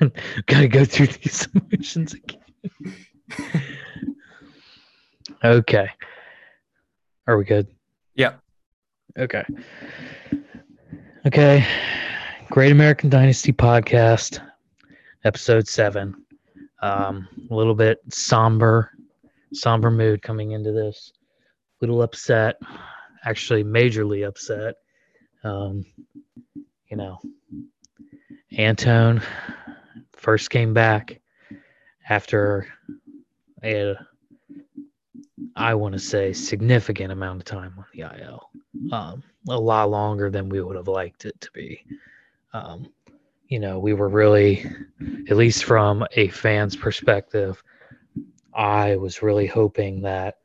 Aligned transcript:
Gotta 0.46 0.68
go 0.68 0.84
through 0.84 1.08
these 1.08 1.48
emotions 1.54 2.14
again. 2.14 2.96
okay. 5.44 5.90
Are 7.26 7.36
we 7.36 7.44
good? 7.44 7.68
Yeah. 8.14 8.34
Okay. 9.18 9.44
Okay. 11.26 11.66
Great 12.50 12.72
American 12.72 13.10
Dynasty 13.10 13.52
podcast, 13.52 14.40
episode 15.24 15.68
seven. 15.68 16.24
Um, 16.82 17.28
a 17.50 17.54
little 17.54 17.74
bit 17.74 17.98
somber, 18.10 18.90
somber 19.52 19.90
mood 19.90 20.22
coming 20.22 20.52
into 20.52 20.72
this. 20.72 21.12
A 21.14 21.84
Little 21.84 22.02
upset, 22.02 22.56
actually 23.24 23.64
majorly 23.64 24.26
upset. 24.26 24.76
Um, 25.44 25.84
you 26.90 26.96
know, 26.96 27.18
Antone 28.56 29.22
first 30.20 30.50
came 30.50 30.74
back 30.74 31.20
after 32.08 32.68
a, 33.64 33.96
I 35.56 35.74
want 35.74 35.94
to 35.94 35.98
say, 35.98 36.32
significant 36.32 37.10
amount 37.10 37.40
of 37.40 37.44
time 37.46 37.74
on 37.78 37.86
the 37.94 38.02
IL. 38.02 38.50
Um, 38.92 39.22
a 39.48 39.58
lot 39.58 39.90
longer 39.90 40.30
than 40.30 40.48
we 40.48 40.60
would 40.60 40.76
have 40.76 40.88
liked 40.88 41.24
it 41.24 41.40
to 41.40 41.50
be. 41.52 41.84
Um, 42.52 42.88
you 43.48 43.58
know, 43.58 43.78
we 43.78 43.94
were 43.94 44.08
really, 44.08 44.64
at 45.28 45.36
least 45.36 45.64
from 45.64 46.06
a 46.12 46.28
fan's 46.28 46.76
perspective, 46.76 47.62
I 48.54 48.96
was 48.96 49.22
really 49.22 49.46
hoping 49.46 50.02
that 50.02 50.36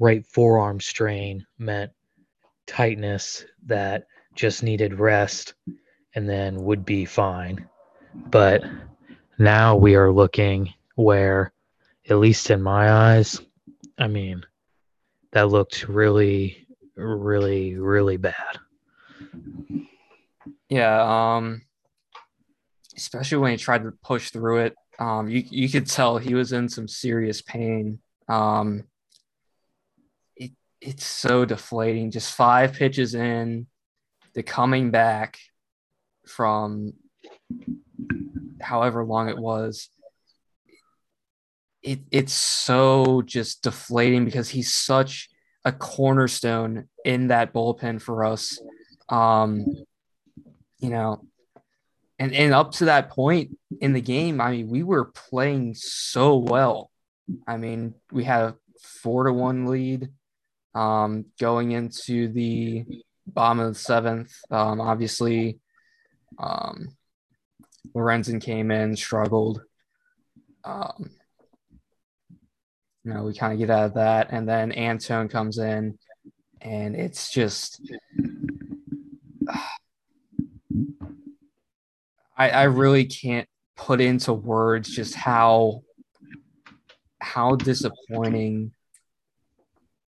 right 0.00 0.26
forearm 0.26 0.80
strain 0.80 1.46
meant 1.58 1.92
tightness 2.66 3.44
that 3.66 4.06
just 4.34 4.62
needed 4.62 4.98
rest 4.98 5.54
and 6.14 6.28
then 6.28 6.56
would 6.64 6.84
be 6.84 7.04
fine. 7.04 7.68
But 8.14 8.62
now 9.38 9.76
we 9.76 9.94
are 9.96 10.12
looking 10.12 10.72
where, 10.94 11.52
at 12.08 12.18
least 12.18 12.50
in 12.50 12.62
my 12.62 12.90
eyes, 12.90 13.40
I 13.98 14.06
mean, 14.06 14.44
that 15.32 15.48
looked 15.48 15.88
really, 15.88 16.66
really, 16.96 17.76
really 17.76 18.16
bad. 18.16 18.58
Yeah, 20.68 21.36
um 21.36 21.62
especially 22.96 23.38
when 23.38 23.52
he 23.52 23.56
tried 23.56 23.82
to 23.84 23.92
push 24.04 24.30
through 24.30 24.58
it. 24.58 24.74
Um 24.98 25.28
you 25.28 25.44
you 25.48 25.68
could 25.68 25.86
tell 25.86 26.18
he 26.18 26.34
was 26.34 26.52
in 26.52 26.68
some 26.68 26.88
serious 26.88 27.42
pain. 27.42 28.00
Um 28.28 28.84
it 30.36 30.52
it's 30.80 31.06
so 31.06 31.44
deflating. 31.44 32.10
Just 32.10 32.34
five 32.34 32.72
pitches 32.74 33.14
in, 33.14 33.66
the 34.34 34.42
coming 34.42 34.90
back 34.90 35.38
from 36.26 36.92
however 38.60 39.04
long 39.04 39.28
it 39.28 39.38
was. 39.38 39.88
It 41.82 42.00
it's 42.10 42.34
so 42.34 43.22
just 43.22 43.62
deflating 43.62 44.24
because 44.24 44.50
he's 44.50 44.74
such 44.74 45.28
a 45.64 45.72
cornerstone 45.72 46.88
in 47.04 47.28
that 47.28 47.52
bullpen 47.52 48.00
for 48.00 48.24
us. 48.24 48.60
Um, 49.08 49.66
you 50.78 50.90
know, 50.90 51.24
and 52.18 52.34
and 52.34 52.52
up 52.52 52.72
to 52.72 52.86
that 52.86 53.10
point 53.10 53.56
in 53.80 53.92
the 53.92 54.00
game, 54.00 54.40
I 54.40 54.50
mean, 54.52 54.68
we 54.68 54.82
were 54.82 55.06
playing 55.06 55.74
so 55.74 56.36
well. 56.36 56.90
I 57.46 57.56
mean, 57.56 57.94
we 58.12 58.24
had 58.24 58.44
a 58.44 58.56
four 59.02 59.24
to 59.24 59.32
one 59.32 59.66
lead 59.66 60.10
um, 60.74 61.26
going 61.38 61.72
into 61.72 62.28
the 62.28 62.84
bottom 63.26 63.60
of 63.60 63.74
the 63.74 63.78
seventh. 63.78 64.32
Um, 64.50 64.80
obviously, 64.80 65.60
um, 66.38 66.96
Lorenzen 67.94 68.40
came 68.40 68.70
in, 68.70 68.96
struggled. 68.96 69.62
Um, 70.64 71.10
you 73.04 73.14
know, 73.14 73.24
we 73.24 73.34
kind 73.34 73.52
of 73.52 73.58
get 73.58 73.70
out 73.70 73.86
of 73.86 73.94
that, 73.94 74.28
and 74.30 74.48
then 74.48 74.72
Antone 74.72 75.28
comes 75.28 75.58
in, 75.58 75.98
and 76.60 76.94
it's 76.94 77.32
just. 77.32 77.80
I, 82.36 82.50
I 82.50 82.62
really 82.64 83.04
can't 83.04 83.48
put 83.76 84.00
into 84.00 84.32
words 84.32 84.88
just 84.88 85.14
how 85.14 85.82
how 87.20 87.54
disappointing 87.56 88.72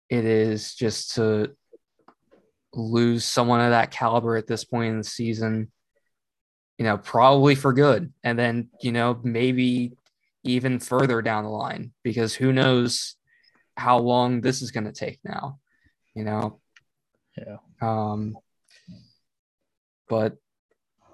it 0.09 0.25
is 0.25 0.75
just 0.75 1.15
to 1.15 1.51
lose 2.73 3.25
someone 3.25 3.61
of 3.61 3.71
that 3.71 3.91
caliber 3.91 4.35
at 4.35 4.47
this 4.47 4.63
point 4.63 4.91
in 4.91 4.97
the 4.99 5.03
season 5.03 5.71
you 6.79 6.85
know 6.85 6.97
probably 6.97 7.53
for 7.53 7.73
good. 7.73 8.11
And 8.23 8.39
then 8.39 8.69
you 8.81 8.91
know 8.91 9.19
maybe 9.23 9.93
even 10.43 10.79
further 10.79 11.21
down 11.21 11.43
the 11.43 11.51
line 11.51 11.91
because 12.01 12.33
who 12.33 12.51
knows 12.51 13.15
how 13.77 13.99
long 13.99 14.41
this 14.41 14.63
is 14.63 14.71
going 14.71 14.85
to 14.85 14.91
take 14.91 15.19
now 15.23 15.59
you 16.19 16.25
know? 16.25 16.59
Yeah. 17.37 17.57
um 17.81 18.37
but 20.09 20.35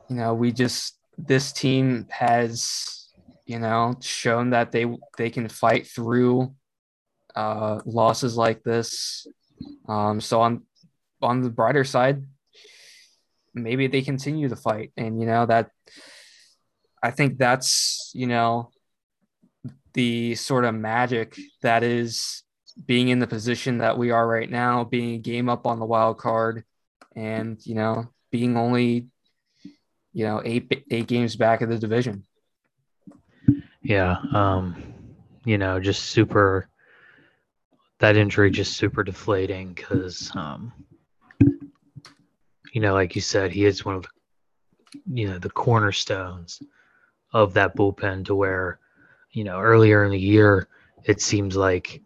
you 0.10 0.16
know 0.16 0.34
we 0.34 0.52
just 0.52 0.98
this 1.18 1.52
team 1.52 2.08
has 2.10 3.10
you 3.46 3.60
know 3.60 3.96
shown 4.02 4.50
that 4.50 4.72
they 4.72 4.88
they 5.18 5.30
can 5.30 5.48
fight 5.48 5.86
through 5.86 6.56
uh 7.36 7.82
losses 7.86 8.36
like 8.36 8.64
this. 8.64 9.28
Um 9.88 10.20
so 10.20 10.42
on 10.42 10.64
on 11.22 11.42
the 11.42 11.52
brighter 11.52 11.84
side 11.84 12.24
maybe 13.56 13.88
they 13.88 14.02
continue 14.02 14.48
the 14.48 14.56
fight 14.56 14.92
and 14.98 15.20
you 15.20 15.26
know 15.26 15.46
that 15.46 15.72
i 17.02 17.10
think 17.10 17.38
that's 17.38 18.12
you 18.14 18.28
know 18.28 18.70
the 19.94 20.36
sort 20.36 20.66
of 20.66 20.76
magic 20.76 21.40
that 21.62 21.82
is 21.82 22.44
being 22.86 23.08
in 23.08 23.20
the 23.20 23.28
position 23.28 23.78
that 23.78 23.98
we 23.98 24.12
are 24.12 24.28
right 24.28 24.50
now 24.50 24.84
being 24.84 25.16
a 25.16 25.20
game 25.20 25.50
up 25.50 25.66
on 25.66 25.80
the 25.80 25.86
wild 25.86 26.18
card 26.18 26.64
and 27.16 27.66
you 27.66 27.76
know 27.76 28.06
being 28.32 28.58
only 28.58 29.08
you 30.12 30.26
know 30.26 30.42
eight 30.44 30.86
eight 30.92 31.08
games 31.08 31.36
back 31.36 31.62
of 31.62 31.70
the 31.70 31.80
division 31.80 32.24
Yeah. 33.86 34.18
Um, 34.34 34.76
you 35.46 35.60
know, 35.60 35.80
just 35.80 36.06
super 36.06 36.68
that 38.00 38.18
injury 38.18 38.50
just 38.50 38.76
super 38.76 39.04
deflating 39.04 39.74
because 39.74 40.32
um 40.36 40.74
you 42.76 42.82
know, 42.82 42.94
like 42.94 43.16
you 43.16 43.22
said, 43.22 43.54
he 43.54 43.64
is 43.64 43.86
one 43.86 43.96
of 43.96 44.04
the 44.04 44.10
you 45.14 45.30
know, 45.30 45.40
the 45.40 45.50
cornerstones 45.50 46.62
of 47.32 47.54
that 47.54 47.76
bullpen 47.76 48.26
to 48.26 48.36
where, 48.36 48.80
you 49.32 49.46
know, 49.46 49.62
earlier 49.62 50.04
in 50.04 50.12
the 50.12 50.20
year 50.20 50.68
it 51.06 51.22
seems 51.22 51.56
like 51.56 52.02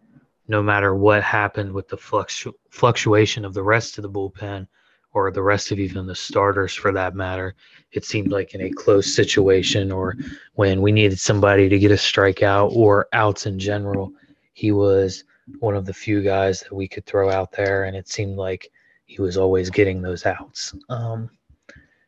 no 0.47 0.62
matter 0.62 0.94
what 0.94 1.24
happened 1.24 1.74
with 1.74 1.88
the 1.88 1.97
fluctu- 1.97 2.53
fluctuation 2.69 3.46
of 3.46 3.56
the 3.56 3.63
rest 3.63 3.97
of 3.97 4.03
the 4.03 4.09
bullpen 4.09 4.68
or 5.13 5.31
the 5.31 5.41
rest 5.41 5.72
of 5.72 5.80
even 5.80 6.06
the 6.06 6.13
starters 6.13 6.75
for 6.75 6.91
that 6.91 7.16
matter, 7.16 7.56
it 7.91 8.06
seemed 8.06 8.31
like 8.31 8.53
in 8.53 8.62
a 8.62 8.72
close 8.72 9.16
situation 9.16 9.91
or 9.91 10.16
when 10.53 10.84
we 10.84 10.91
needed 10.91 11.19
somebody 11.19 11.68
to 11.68 11.80
get 11.80 11.91
a 11.91 11.96
strikeout 11.96 12.75
or 12.75 13.07
outs 13.13 13.47
in 13.47 13.57
general, 13.57 14.13
he 14.53 14.72
was 14.72 15.24
one 15.62 15.75
of 15.75 15.88
the 15.88 15.94
few 15.94 16.22
guys 16.22 16.62
that 16.62 16.74
we 16.74 16.88
could 16.88 17.07
throw 17.07 17.31
out 17.31 17.51
there, 17.51 17.86
and 17.86 17.97
it 17.97 18.07
seemed 18.07 18.38
like 18.38 18.72
he 19.09 19.22
was 19.24 19.38
always 19.38 19.72
getting 19.72 20.02
those 20.03 20.28
outs. 20.28 20.75
Um, 20.88 21.31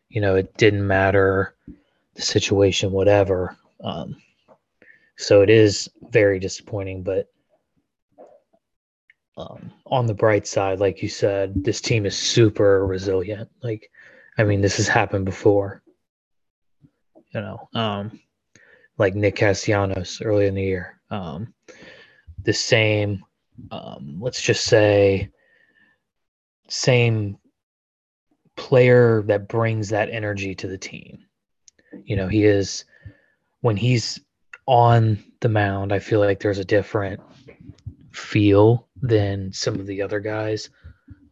you 0.09 0.21
know, 0.21 0.35
it 0.35 0.55
didn't 0.57 0.85
matter 0.85 1.55
the 2.13 2.21
situation, 2.21 2.91
whatever. 2.91 3.57
Um, 3.83 4.15
so 5.17 5.41
it 5.41 5.49
is 5.49 5.89
very 6.11 6.37
disappointing, 6.37 7.01
but 7.01 7.27
um, 9.35 9.71
on 9.87 10.05
the 10.05 10.13
bright 10.13 10.45
side, 10.45 10.79
like 10.79 11.01
you 11.01 11.09
said, 11.09 11.63
this 11.63 11.81
team 11.81 12.05
is 12.05 12.15
super 12.15 12.85
resilient. 12.85 13.49
Like, 13.63 13.89
I 14.37 14.43
mean, 14.43 14.61
this 14.61 14.77
has 14.77 14.87
happened 14.87 15.25
before. 15.25 15.81
You 17.33 17.41
know, 17.41 17.69
um, 17.73 18.19
like 18.99 19.15
Nick 19.15 19.37
Castellanos 19.37 20.21
early 20.21 20.45
in 20.45 20.53
the 20.53 20.61
year. 20.61 20.99
Um, 21.09 21.51
the 22.43 22.53
same, 22.53 23.23
um, 23.71 24.17
let's 24.19 24.41
just 24.41 24.65
say, 24.65 25.31
same 26.71 27.37
player 28.55 29.23
that 29.23 29.49
brings 29.49 29.89
that 29.89 30.09
energy 30.09 30.55
to 30.55 30.67
the 30.67 30.77
team. 30.77 31.19
You 32.05 32.15
know, 32.15 32.27
he 32.27 32.45
is 32.45 32.85
when 33.59 33.75
he's 33.75 34.19
on 34.67 35.21
the 35.41 35.49
mound, 35.49 35.91
I 35.91 35.99
feel 35.99 36.19
like 36.21 36.39
there's 36.39 36.59
a 36.59 36.65
different 36.65 37.19
feel 38.11 38.87
than 39.01 39.51
some 39.51 39.79
of 39.79 39.85
the 39.85 40.01
other 40.01 40.21
guys. 40.21 40.69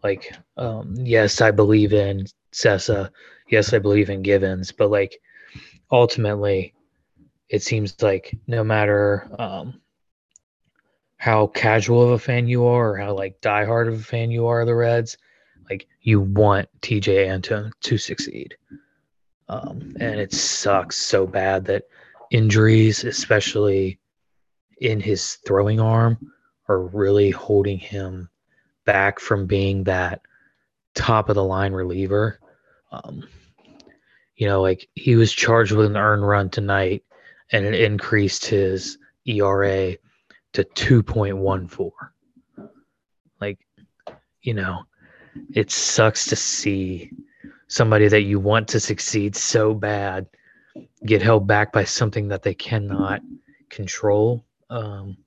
Like, 0.03 0.35
um, 0.57 0.95
yes, 0.97 1.39
I 1.39 1.51
believe 1.51 1.93
in 1.93 2.25
Cessa. 2.51 3.09
Yes, 3.47 3.73
I 3.73 3.79
believe 3.79 4.09
in 4.09 4.21
Givens, 4.21 4.73
but 4.73 4.91
like 4.91 5.21
ultimately, 5.89 6.73
it 7.47 7.63
seems 7.63 8.01
like 8.01 8.37
no 8.45 8.63
matter 8.63 9.29
um, 9.39 9.81
how 11.15 11.47
casual 11.47 12.03
of 12.03 12.11
a 12.11 12.19
fan 12.19 12.47
you 12.47 12.65
are 12.65 12.91
or 12.91 12.97
how 12.97 13.13
like 13.13 13.39
diehard 13.41 13.87
of 13.87 13.93
a 13.93 14.03
fan 14.03 14.31
you 14.31 14.47
are 14.47 14.61
of 14.61 14.67
the 14.67 14.75
Reds, 14.75 15.17
like 15.69 15.87
you 16.01 16.19
want 16.19 16.67
Tejay 16.81 17.29
Antone 17.29 17.71
to 17.81 17.97
succeed. 17.97 18.55
Um, 19.47 19.95
and 19.99 20.19
it 20.19 20.33
sucks 20.33 20.97
so 20.97 21.25
bad 21.25 21.65
that 21.65 21.83
injuries, 22.31 23.03
especially 23.03 23.99
in 24.81 24.99
his 24.99 25.35
throwing 25.47 25.79
arm, 25.79 26.17
are 26.67 26.81
really 26.87 27.31
holding 27.31 27.79
him 27.79 28.29
back 28.85 29.19
from 29.19 29.45
being 29.45 29.83
that 29.83 30.21
top 30.93 31.29
of 31.29 31.35
the 31.35 31.43
line 31.43 31.73
reliever. 31.73 32.39
Um, 32.91 33.27
you 34.35 34.47
know, 34.47 34.61
like 34.61 34.87
he 34.95 35.15
was 35.15 35.33
charged 35.33 35.71
with 35.71 35.87
an 35.87 35.97
earned 35.97 36.27
run 36.27 36.49
tonight 36.49 37.03
and 37.51 37.65
it 37.65 37.75
increased 37.75 38.45
his 38.45 38.97
ERA 39.25 39.95
to 40.53 40.63
2.14. 40.63 41.91
Like, 43.41 43.59
you 44.41 44.53
know, 44.53 44.83
it 45.53 45.71
sucks 45.71 46.25
to 46.25 46.35
see 46.35 47.11
somebody 47.67 48.07
that 48.07 48.23
you 48.23 48.39
want 48.39 48.67
to 48.69 48.79
succeed 48.79 49.35
so 49.35 49.73
bad 49.73 50.27
get 51.05 51.21
held 51.21 51.47
back 51.47 51.71
by 51.71 51.83
something 51.83 52.27
that 52.27 52.43
they 52.43 52.53
cannot 52.53 53.21
control. 53.69 54.43
Um, 54.69 55.17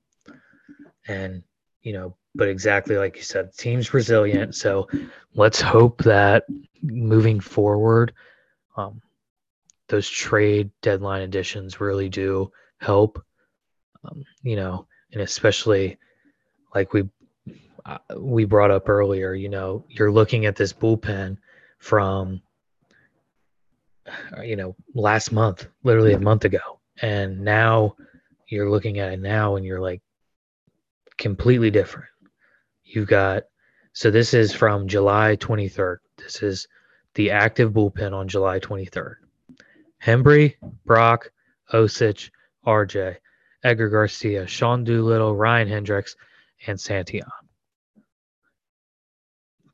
and, 1.06 1.42
you 1.82 1.92
know, 1.92 2.16
but 2.34 2.48
exactly 2.48 2.96
like 2.96 3.16
you 3.16 3.22
said, 3.22 3.54
team's 3.56 3.92
resilient. 3.92 4.54
So 4.54 4.88
let's 5.34 5.60
hope 5.60 6.02
that 6.04 6.44
moving 6.82 7.40
forward, 7.40 8.12
um, 8.76 9.00
those 9.88 10.08
trade 10.08 10.70
deadline 10.80 11.22
additions 11.22 11.80
really 11.80 12.08
do 12.08 12.50
help. 12.78 13.22
Um, 14.04 14.24
you 14.42 14.56
know, 14.56 14.86
and 15.12 15.22
especially 15.22 15.98
like 16.74 16.92
we 16.92 17.08
we 18.16 18.44
brought 18.44 18.70
up 18.70 18.88
earlier, 18.88 19.34
you 19.34 19.48
know, 19.48 19.84
you're 19.88 20.12
looking 20.12 20.46
at 20.46 20.56
this 20.56 20.72
bullpen 20.72 21.38
from 21.78 22.42
uh, 24.06 24.42
you 24.42 24.56
know 24.56 24.74
last 24.94 25.32
month, 25.32 25.66
literally 25.82 26.12
a 26.12 26.18
month 26.18 26.44
ago, 26.44 26.80
and 27.00 27.40
now 27.40 27.96
you're 28.48 28.70
looking 28.70 28.98
at 28.98 29.12
it 29.12 29.20
now, 29.20 29.56
and 29.56 29.64
you're 29.64 29.80
like 29.80 30.02
completely 31.18 31.70
different. 31.70 32.08
You've 32.84 33.08
got 33.08 33.44
so 33.92 34.10
this 34.10 34.34
is 34.34 34.52
from 34.52 34.88
July 34.88 35.36
23rd. 35.36 35.98
This 36.16 36.42
is 36.42 36.66
the 37.14 37.30
active 37.30 37.72
bullpen 37.72 38.12
on 38.12 38.28
July 38.28 38.58
23rd. 38.58 39.16
Hembree, 40.02 40.56
Brach, 40.86 41.28
Osich, 41.72 42.30
RJ, 42.66 43.16
Edgar 43.62 43.88
Garcia, 43.88 44.46
Sean 44.46 44.82
Doolittle, 44.82 45.36
Ryan 45.36 45.68
Hendrix, 45.68 46.16
and 46.66 46.78
Santillan. 46.78 47.28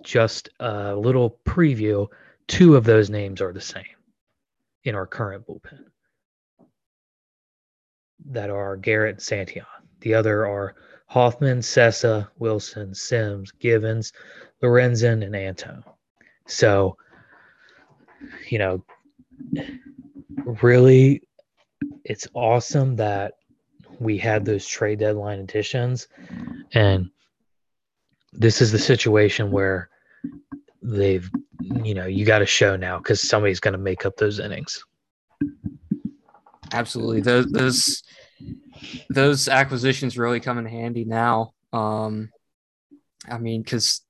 Just 0.03 0.49
a 0.61 0.95
little 0.95 1.39
preview. 1.45 2.07
Two 2.47 2.77
of 2.77 2.85
those 2.85 3.11
names 3.11 3.41
are 3.41 3.53
the 3.53 3.61
same 3.61 3.85
in 4.85 4.95
our 4.95 5.07
current 5.07 5.47
bullpen. 5.47 5.85
That 8.27 8.51
are 8.51 8.77
Garrett 8.77 9.17
and 9.17 9.21
Santillan. 9.21 9.67
The 10.01 10.15
other 10.15 10.47
are 10.47 10.77
Hoffman, 11.07 11.59
Cessa, 11.59 12.29
Wilson, 12.39 12.95
Sims, 12.95 13.51
Givens, 13.53 14.13
Lorenzen, 14.63 15.25
and 15.25 15.35
Antone. 15.35 15.85
So, 16.47 16.97
you 18.49 18.59
know, 18.59 18.85
really, 20.63 21.23
it's 22.05 22.29
awesome 22.35 22.97
that 22.97 23.35
we 23.99 24.19
had 24.19 24.45
those 24.45 24.67
trade 24.67 25.01
deadline 25.01 25.41
additions. 25.41 26.09
And 26.73 27.11
this 28.33 28.61
is 28.61 28.73
the 28.73 28.79
situation 28.79 29.51
where 29.51 29.89
they've, 30.83 31.29
you 31.61 31.95
know, 31.95 32.07
you 32.07 32.25
got 32.25 32.39
to 32.41 32.47
show 32.47 32.77
now 32.77 32.99
because 32.99 33.27
somebody's 33.27 33.61
going 33.61 33.73
to 33.73 33.79
make 33.79 34.07
up 34.07 34.17
those 34.17 34.39
innings. 34.39 34.85
Absolutely. 36.73 37.21
Those, 37.21 37.47
those, 37.51 38.03
those 39.11 39.49
acquisitions 39.49 40.19
really 40.19 40.41
come 40.41 40.59
in 40.59 40.67
handy 40.67 41.05
now. 41.05 41.53
Um, 41.73 42.31
I 43.29 43.39
mean, 43.39 43.63
because 43.63 44.03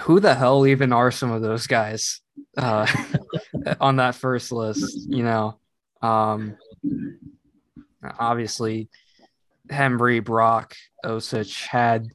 who 0.00 0.20
the 0.20 0.34
hell 0.34 0.66
even 0.66 0.92
are 0.92 1.10
some 1.10 1.30
of 1.30 1.42
those 1.42 1.66
guys 1.66 2.20
uh, 2.56 2.86
on 3.80 3.96
that 3.96 4.14
first 4.14 4.52
list? 4.52 5.06
You 5.08 5.22
know, 5.24 5.58
um, 6.02 6.56
obviously, 8.18 8.88
Hembree, 9.68 10.24
Brach, 10.24 10.74
Osich 11.04 11.66
had 11.66 12.08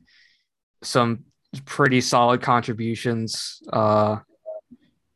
some 0.86 1.26
pretty 1.66 2.02
solid 2.02 2.42
contributions. 2.42 3.62
Uh, 3.72 4.18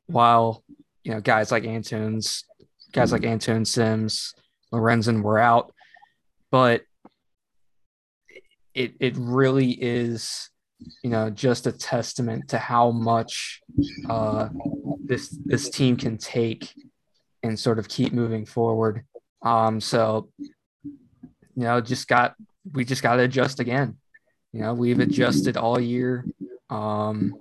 while 0.07 0.63
you 1.03 1.11
know 1.11 1.21
guys 1.21 1.51
like 1.51 1.65
Antone's, 1.65 2.45
guys 2.91 3.11
like 3.11 3.23
Antone 3.23 3.65
Sims, 3.65 4.33
Lorenzen 4.73 5.21
were 5.21 5.39
out, 5.39 5.73
but 6.51 6.83
it 8.73 8.93
it 8.99 9.15
really 9.17 9.71
is 9.71 10.49
you 11.03 11.09
know 11.09 11.29
just 11.29 11.67
a 11.67 11.71
testament 11.71 12.49
to 12.49 12.57
how 12.57 12.91
much 12.91 13.61
uh, 14.09 14.49
this 15.03 15.29
this 15.45 15.69
team 15.69 15.95
can 15.95 16.17
take 16.17 16.73
and 17.43 17.57
sort 17.57 17.79
of 17.79 17.87
keep 17.87 18.13
moving 18.13 18.45
forward. 18.45 19.05
Um, 19.41 19.79
so 19.79 20.29
you 21.59 21.65
know, 21.65 21.81
just 21.81 22.07
got 22.07 22.35
we 22.73 22.85
just 22.85 23.03
got 23.03 23.17
to 23.17 23.23
adjust 23.23 23.59
again. 23.59 23.97
You 24.53 24.61
know, 24.61 24.73
we've 24.73 24.99
adjusted 24.99 25.57
all 25.57 25.79
year. 25.79 26.25
Um, 26.69 27.35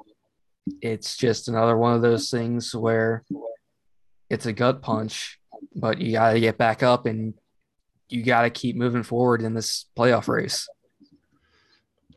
it's 0.82 1.16
just 1.16 1.48
another 1.48 1.76
one 1.76 1.94
of 1.94 2.02
those 2.02 2.30
things 2.30 2.74
where 2.74 3.24
it's 4.28 4.46
a 4.46 4.52
gut 4.52 4.82
punch, 4.82 5.38
but 5.74 5.98
you 6.00 6.12
got 6.12 6.32
to 6.32 6.40
get 6.40 6.58
back 6.58 6.82
up 6.82 7.06
and 7.06 7.34
you 8.08 8.22
got 8.22 8.42
to 8.42 8.50
keep 8.50 8.76
moving 8.76 9.02
forward 9.02 9.42
in 9.42 9.54
this 9.54 9.86
playoff 9.96 10.28
race. 10.28 10.68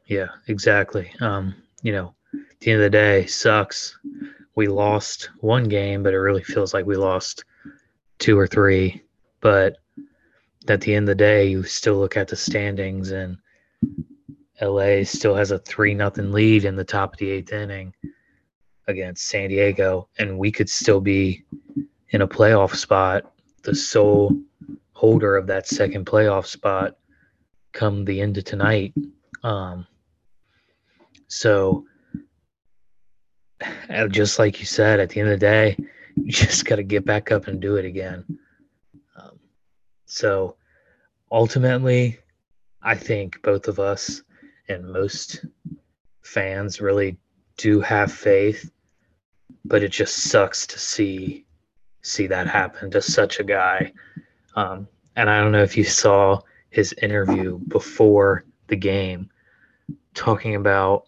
Yeah, 0.05 0.27
exactly. 0.47 1.11
Um, 1.21 1.55
you 1.83 1.93
know, 1.93 2.13
at 2.33 2.59
the 2.59 2.71
end 2.71 2.81
of 2.81 2.85
the 2.85 2.97
day, 2.97 3.25
sucks. 3.27 3.97
We 4.55 4.67
lost 4.67 5.29
one 5.39 5.69
game, 5.69 6.03
but 6.03 6.13
it 6.13 6.19
really 6.19 6.43
feels 6.43 6.73
like 6.73 6.85
we 6.85 6.97
lost 6.97 7.45
two 8.19 8.37
or 8.37 8.47
three. 8.47 9.01
But 9.39 9.77
at 10.67 10.81
the 10.81 10.93
end 10.93 11.03
of 11.09 11.17
the 11.17 11.23
day, 11.23 11.47
you 11.47 11.63
still 11.63 11.97
look 11.97 12.17
at 12.17 12.27
the 12.27 12.35
standings 12.35 13.11
and 13.11 13.37
LA 14.61 15.03
still 15.03 15.35
has 15.35 15.51
a 15.51 15.59
three 15.59 15.93
nothing 15.93 16.31
lead 16.31 16.65
in 16.65 16.75
the 16.75 16.83
top 16.83 17.13
of 17.13 17.19
the 17.19 17.29
eighth 17.29 17.51
inning 17.51 17.93
against 18.87 19.25
San 19.25 19.49
Diego, 19.49 20.07
and 20.19 20.37
we 20.37 20.51
could 20.51 20.69
still 20.69 21.01
be 21.01 21.43
in 22.09 22.21
a 22.21 22.27
playoff 22.27 22.75
spot, 22.75 23.33
the 23.63 23.73
sole 23.73 24.35
holder 24.93 25.35
of 25.35 25.47
that 25.47 25.67
second 25.67 26.05
playoff 26.05 26.45
spot 26.45 26.95
come 27.71 28.05
the 28.05 28.21
end 28.21 28.37
of 28.37 28.43
tonight. 28.43 28.93
Um, 29.43 29.87
so, 31.27 31.85
just 34.09 34.37
like 34.37 34.59
you 34.59 34.65
said, 34.65 34.99
at 34.99 35.09
the 35.09 35.21
end 35.21 35.29
of 35.29 35.39
the 35.39 35.45
day, 35.45 35.77
you 36.15 36.31
just 36.31 36.65
got 36.65 36.75
to 36.75 36.83
get 36.83 37.05
back 37.05 37.31
up 37.31 37.47
and 37.47 37.59
do 37.59 37.77
it 37.77 37.85
again. 37.85 38.25
Um, 39.15 39.39
so, 40.05 40.57
ultimately, 41.31 42.19
I 42.83 42.95
think 42.95 43.41
both 43.41 43.67
of 43.67 43.79
us 43.79 44.21
and 44.67 44.91
most 44.91 45.45
fans 46.21 46.81
really 46.81 47.17
do 47.57 47.81
have 47.81 48.11
faith, 48.11 48.71
but 49.65 49.83
it 49.83 49.91
just 49.91 50.17
sucks 50.17 50.65
to 50.67 50.79
see 50.79 51.45
see 52.03 52.25
that 52.25 52.47
happen 52.47 52.89
to 52.89 52.99
such 52.99 53.39
a 53.39 53.43
guy 53.43 53.91
um, 54.55 54.87
and 55.15 55.29
I 55.29 55.39
don't 55.39 55.51
know 55.51 55.63
if 55.63 55.77
you 55.77 55.83
saw 55.83 56.39
his 56.69 56.93
interview 57.01 57.59
before 57.67 58.45
the 58.67 58.75
game 58.75 59.29
talking 60.13 60.55
about 60.55 61.07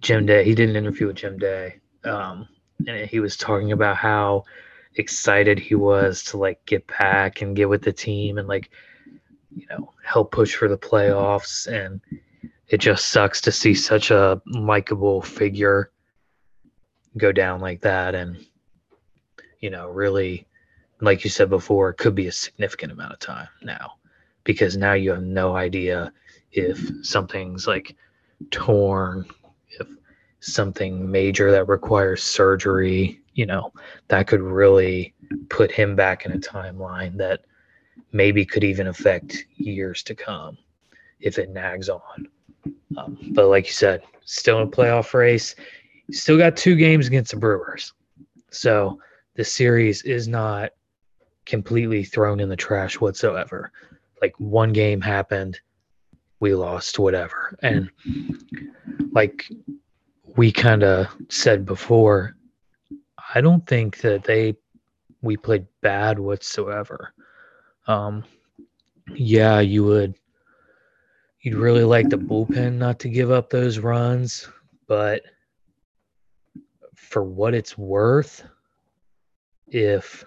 Jim 0.00 0.26
Day. 0.26 0.44
He 0.44 0.54
did 0.54 0.68
an 0.70 0.76
interview 0.76 1.08
with 1.08 1.16
Jim 1.16 1.38
Day. 1.38 1.78
Um, 2.04 2.48
and 2.86 3.08
he 3.08 3.20
was 3.20 3.36
talking 3.36 3.72
about 3.72 3.96
how 3.96 4.44
excited 4.96 5.58
he 5.58 5.74
was 5.74 6.22
to 6.24 6.36
like 6.36 6.64
get 6.66 6.86
back 6.86 7.42
and 7.42 7.56
get 7.56 7.68
with 7.68 7.82
the 7.82 7.92
team 7.92 8.38
and 8.38 8.48
like 8.48 8.70
you 9.54 9.66
know 9.68 9.92
help 10.02 10.32
push 10.32 10.54
for 10.54 10.68
the 10.68 10.78
playoffs 10.78 11.66
and 11.66 12.00
it 12.68 12.78
just 12.78 13.08
sucks 13.08 13.40
to 13.40 13.52
see 13.52 13.74
such 13.74 14.10
a 14.10 14.40
likable 14.46 15.22
figure 15.22 15.90
go 17.16 17.32
down 17.32 17.60
like 17.60 17.80
that 17.80 18.14
and 18.14 18.44
you 19.60 19.70
know 19.70 19.88
really 19.88 20.46
like 21.00 21.24
you 21.24 21.30
said 21.30 21.50
before, 21.50 21.90
it 21.90 21.98
could 21.98 22.14
be 22.14 22.26
a 22.26 22.32
significant 22.32 22.92
amount 22.92 23.12
of 23.12 23.18
time 23.18 23.48
now 23.62 23.94
because 24.44 24.76
now 24.76 24.94
you 24.94 25.10
have 25.10 25.22
no 25.22 25.56
idea 25.56 26.12
if 26.52 26.90
something's 27.02 27.66
like 27.66 27.96
torn, 28.50 29.26
if 29.78 29.86
something 30.40 31.10
major 31.10 31.50
that 31.50 31.68
requires 31.68 32.22
surgery, 32.22 33.20
you 33.34 33.44
know, 33.44 33.72
that 34.08 34.26
could 34.26 34.40
really 34.40 35.14
put 35.50 35.70
him 35.70 35.96
back 35.96 36.24
in 36.24 36.32
a 36.32 36.38
timeline 36.38 37.16
that 37.16 37.40
maybe 38.12 38.44
could 38.46 38.64
even 38.64 38.86
affect 38.86 39.44
years 39.56 40.02
to 40.04 40.14
come 40.14 40.56
if 41.20 41.38
it 41.38 41.50
nags 41.50 41.88
on. 41.88 42.28
Um, 42.96 43.18
but 43.32 43.48
like 43.48 43.66
you 43.66 43.72
said, 43.72 44.02
still 44.24 44.60
in 44.60 44.68
a 44.68 44.70
playoff 44.70 45.14
race, 45.14 45.54
still 46.10 46.38
got 46.38 46.56
two 46.56 46.76
games 46.76 47.06
against 47.06 47.32
the 47.32 47.36
Brewers. 47.36 47.92
So 48.50 49.00
the 49.34 49.44
series 49.44 50.02
is 50.02 50.28
not 50.28 50.70
completely 51.44 52.04
thrown 52.04 52.40
in 52.40 52.48
the 52.48 52.56
trash 52.56 53.00
whatsoever. 53.00 53.70
Like 54.20 54.34
one 54.38 54.72
game 54.72 55.00
happened, 55.00 55.60
we 56.40 56.54
lost, 56.54 56.98
whatever. 56.98 57.56
And 57.62 57.90
like 59.12 59.50
we 60.36 60.52
kind 60.52 60.82
of 60.82 61.08
said 61.28 61.64
before, 61.64 62.36
I 63.34 63.40
don't 63.40 63.66
think 63.66 63.98
that 63.98 64.24
they 64.24 64.56
we 65.22 65.36
played 65.36 65.66
bad 65.80 66.18
whatsoever. 66.18 67.12
Um, 67.86 68.24
yeah, 69.14 69.60
you 69.60 69.84
would 69.84 70.14
you'd 71.46 71.54
really 71.54 71.84
like 71.84 72.08
the 72.08 72.18
bullpen 72.18 72.72
not 72.72 72.98
to 72.98 73.08
give 73.08 73.30
up 73.30 73.50
those 73.50 73.78
runs, 73.78 74.48
but 74.88 75.22
for 76.96 77.22
what 77.22 77.54
it's 77.54 77.78
worth, 77.78 78.42
if 79.68 80.24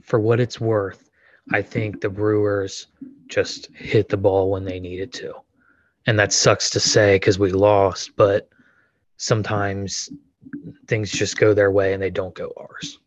for 0.00 0.18
what 0.20 0.40
it's 0.40 0.58
worth, 0.58 1.10
I 1.52 1.60
think 1.60 2.00
the 2.00 2.08
Brewers 2.08 2.86
just 3.28 3.70
hit 3.74 4.08
the 4.08 4.16
ball 4.16 4.50
when 4.50 4.64
they 4.64 4.80
needed 4.80 5.12
to. 5.12 5.34
And 6.06 6.18
that 6.18 6.32
sucks 6.32 6.70
to 6.70 6.80
say 6.80 7.16
because 7.16 7.38
we 7.38 7.52
lost, 7.52 8.16
but 8.16 8.48
sometimes 9.18 10.08
things 10.86 11.10
just 11.10 11.36
go 11.36 11.52
their 11.52 11.70
way 11.70 11.92
and 11.92 12.02
they 12.02 12.08
don't 12.08 12.34
go 12.34 12.54
ours. 12.56 13.00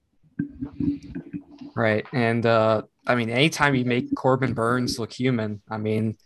Right. 1.75 2.05
And 2.13 2.45
uh 2.45 2.83
I 3.07 3.15
mean 3.15 3.29
anytime 3.29 3.75
you 3.75 3.85
make 3.85 4.15
Corbin 4.15 4.53
Burnes 4.53 4.99
look 4.99 5.13
human, 5.13 5.61
I 5.69 5.77
mean 5.77 6.17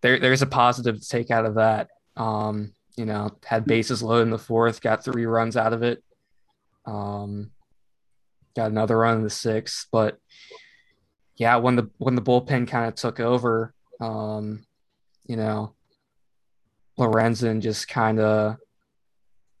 there 0.00 0.18
there's 0.18 0.42
a 0.42 0.46
positive 0.46 1.00
to 1.00 1.08
take 1.08 1.30
out 1.30 1.46
of 1.46 1.54
that. 1.54 1.88
Um, 2.16 2.72
you 2.96 3.04
know, 3.04 3.30
had 3.44 3.66
bases 3.66 4.02
loaded 4.02 4.22
in 4.22 4.30
the 4.30 4.38
fourth, 4.38 4.80
got 4.80 5.04
three 5.04 5.26
runs 5.26 5.56
out 5.56 5.72
of 5.72 5.82
it. 5.82 6.02
Um 6.84 7.50
got 8.54 8.70
another 8.70 8.96
run 8.96 9.18
in 9.18 9.22
the 9.22 9.30
sixth, 9.30 9.86
but 9.92 10.18
yeah, 11.36 11.56
when 11.56 11.76
the 11.76 11.90
when 11.98 12.14
the 12.14 12.22
bullpen 12.22 12.66
kind 12.66 12.88
of 12.88 12.94
took 12.94 13.20
over, 13.20 13.74
um, 14.00 14.64
you 15.26 15.36
know, 15.36 15.74
Lorenzen 16.98 17.60
just 17.60 17.88
kind 17.88 18.18
of 18.18 18.56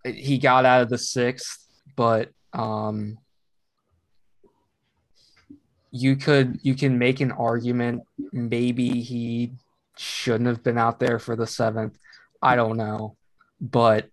he 0.04 0.38
got 0.38 0.64
out 0.64 0.82
of 0.82 0.88
the 0.88 0.98
sixth, 0.98 1.66
but 1.96 2.30
um, 2.52 3.18
you 5.96 6.16
could 6.16 6.58
you 6.62 6.74
can 6.74 6.98
make 6.98 7.20
an 7.20 7.32
argument 7.32 8.02
maybe 8.32 9.00
he 9.00 9.52
shouldn't 9.96 10.46
have 10.46 10.62
been 10.62 10.78
out 10.78 11.00
there 11.00 11.18
for 11.18 11.36
the 11.36 11.46
seventh. 11.46 11.98
I 12.42 12.54
don't 12.54 12.76
know, 12.76 13.16
but 13.60 14.08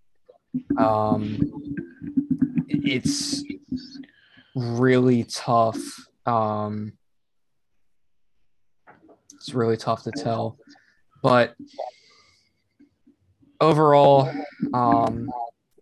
um, 0.78 1.38
it's 2.68 3.44
really 4.54 5.24
tough. 5.24 5.78
Um, 6.26 6.94
it's 9.34 9.52
really 9.52 9.76
tough 9.76 10.04
to 10.04 10.10
tell, 10.10 10.58
but 11.22 11.54
overall, 13.60 14.30
um, 14.72 15.30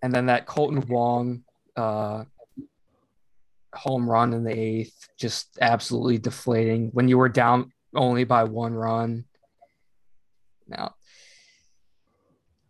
and 0.03 0.13
then 0.13 0.27
that 0.27 0.47
Kolten 0.47 0.89
Wong 0.89 1.45
uh, 1.77 2.25
home 3.75 4.09
run 4.09 4.33
in 4.33 4.45
the 4.45 4.57
eighth, 4.57 5.09
just 5.19 5.59
absolutely 5.61 6.19
deflating. 6.19 6.91
When 6.93 7.09
you 7.09 7.19
were 7.19 7.29
down 7.29 7.73
only 7.95 8.25
by 8.25 8.45
one 8.45 8.75
run. 8.75 9.25
Now, 10.69 10.95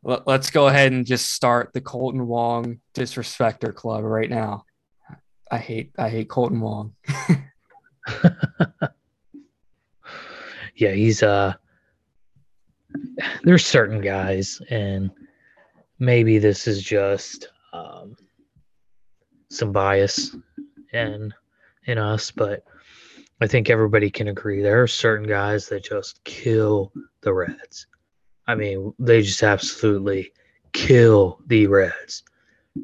let, 0.03 0.27
us 0.27 0.51
go 0.51 0.69
ahead 0.69 0.93
and 0.93 1.07
just 1.07 1.33
start 1.33 1.73
the 1.73 1.81
Kolten 1.81 2.27
Wong 2.27 2.81
disrespecter 2.95 3.75
club 3.75 4.03
right 4.05 4.31
now. 4.31 4.65
I 5.51 5.59
hate 5.59 5.93
I 5.99 6.09
hate 6.09 6.29
Kolten 6.29 6.61
Wong. 6.61 6.95
yeah, 10.75 10.93
he's 10.93 11.23
uh 11.23 11.55
there's 13.45 13.65
certain 13.65 14.01
guys 14.01 14.61
and 14.71 15.11
maybe 15.99 16.39
this 16.39 16.67
is 16.67 16.83
just 16.83 17.49
um, 17.73 18.17
some 19.51 19.73
bias 19.73 20.35
in 20.93 21.33
in 21.87 21.99
us, 21.99 22.31
but 22.31 22.65
I 23.41 23.47
think 23.47 23.71
everybody 23.71 24.11
can 24.11 24.29
agree 24.29 24.63
there 24.63 24.83
are 24.83 24.87
certain 24.87 25.27
guys 25.27 25.69
that 25.69 25.85
just 25.85 26.23
kill 26.25 26.93
the 27.23 27.33
Reds. 27.33 27.87
I 28.47 28.55
mean, 28.55 28.95
they 28.99 29.23
just 29.23 29.43
absolutely 29.43 30.33
kill 30.73 31.41
the 31.47 31.67
Reds. 31.67 32.23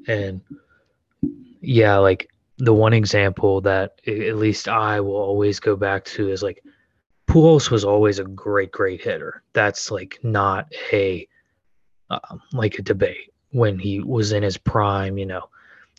And 0.07 0.41
yeah, 1.61 1.97
like 1.99 2.29
the 2.59 2.75
one 2.75 2.93
example 2.93 3.61
that 3.63 4.01
at 4.07 4.37
least 4.37 4.69
I 4.69 5.01
will 5.01 5.17
always 5.17 5.61
go 5.61 5.77
back 5.77 6.05
to 6.07 6.29
is 6.31 6.43
like 6.43 6.63
Pujols 7.29 7.71
was 7.71 7.85
always 7.85 8.19
a 8.19 8.25
great, 8.25 8.73
great 8.73 9.03
hitter. 9.03 9.43
That's 9.53 9.91
like 9.91 10.19
not 10.23 10.73
a 10.93 11.29
um, 12.11 12.43
like 12.53 12.79
a 12.79 12.83
debate 12.83 13.33
when 13.51 13.79
he 13.79 14.01
was 14.01 14.33
in 14.33 14.43
his 14.43 14.57
prime. 14.57 15.19
You 15.19 15.27
know, 15.27 15.49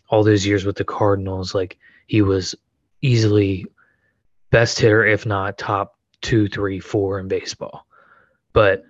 all 0.08 0.24
those 0.24 0.44
years 0.44 0.64
with 0.64 0.76
the 0.76 0.84
Cardinals, 0.84 1.54
like 1.54 1.78
he 2.10 2.22
was 2.22 2.56
easily 3.02 3.64
best 4.50 4.80
hitter, 4.80 5.06
if 5.06 5.26
not 5.26 5.56
top 5.56 5.96
two, 6.22 6.48
three, 6.48 6.80
four 6.80 7.20
in 7.20 7.28
baseball. 7.28 7.86
But 8.52 8.82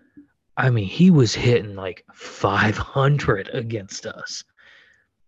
I 0.56 0.70
mean, 0.70 0.86
he 0.86 1.10
was 1.10 1.34
hitting 1.34 1.76
like 1.76 2.02
500 2.14 3.50
against 3.52 4.06
us. 4.06 4.42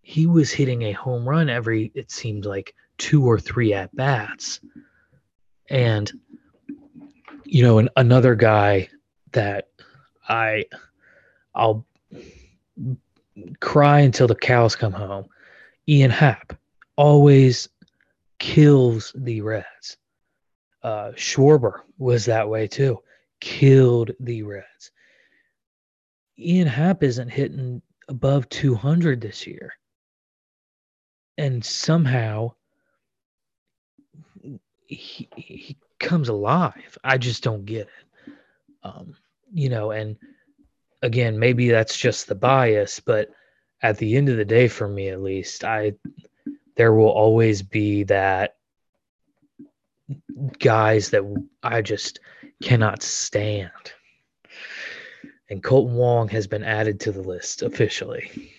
He 0.00 0.26
was 0.26 0.50
hitting 0.50 0.80
a 0.84 0.92
home 0.92 1.28
run 1.28 1.50
every, 1.50 1.92
it 1.94 2.10
seemed 2.10 2.46
like 2.46 2.74
two 2.96 3.26
or 3.26 3.38
three 3.38 3.74
at 3.74 3.94
bats. 3.94 4.60
And 5.68 6.10
you 7.44 7.62
know, 7.62 7.76
an, 7.76 7.90
another 7.98 8.34
guy 8.34 8.88
that 9.32 9.68
I 10.26 10.64
I'll 11.54 11.84
cry 13.60 14.00
until 14.00 14.28
the 14.28 14.34
cows 14.34 14.76
come 14.76 14.94
home. 14.94 15.26
Ian 15.86 16.10
Happ 16.10 16.56
always 16.96 17.68
kills 18.42 19.12
the 19.14 19.40
Reds. 19.40 19.96
Uh, 20.82 21.12
Schwarber 21.14 21.82
was 21.96 22.24
that 22.24 22.48
way 22.48 22.66
too. 22.66 22.98
Killed 23.40 24.10
the 24.18 24.42
Reds. 24.42 24.90
Ian 26.36 26.66
Happ 26.66 27.04
isn't 27.04 27.28
hitting 27.28 27.82
above 28.08 28.48
200 28.48 29.20
this 29.20 29.46
year. 29.46 29.72
And 31.38 31.64
somehow 31.64 32.54
he, 34.88 35.28
he 35.36 35.76
comes 36.00 36.28
alive. 36.28 36.98
I 37.04 37.18
just 37.18 37.44
don't 37.44 37.64
get 37.64 37.86
it. 37.86 38.32
Um, 38.82 39.14
you 39.54 39.68
know, 39.68 39.92
and 39.92 40.16
again, 41.00 41.38
maybe 41.38 41.70
that's 41.70 41.96
just 41.96 42.26
the 42.26 42.34
bias, 42.34 42.98
but 42.98 43.30
at 43.82 43.98
the 43.98 44.16
end 44.16 44.28
of 44.28 44.36
the 44.36 44.44
day, 44.44 44.66
for 44.66 44.88
me 44.88 45.10
at 45.10 45.22
least, 45.22 45.62
I 45.62 45.92
there 46.76 46.92
will 46.92 47.10
always 47.10 47.62
be 47.62 48.04
that 48.04 48.56
guys 50.58 51.10
that 51.10 51.22
I 51.62 51.82
just 51.82 52.20
cannot 52.62 53.02
stand. 53.02 53.70
And 55.50 55.62
Kolten 55.62 55.92
Wong 55.92 56.28
has 56.28 56.46
been 56.46 56.64
added 56.64 57.00
to 57.00 57.12
the 57.12 57.22
list 57.22 57.62
officially. 57.62 58.52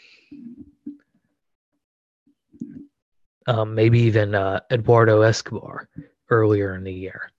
Um, 3.47 3.75
maybe 3.75 3.99
even 4.01 4.35
uh, 4.35 4.61
Eduardo 4.71 5.21
Escobar 5.21 5.89
earlier 6.29 6.75
in 6.75 6.83
the 6.83 6.93
year 6.93 7.33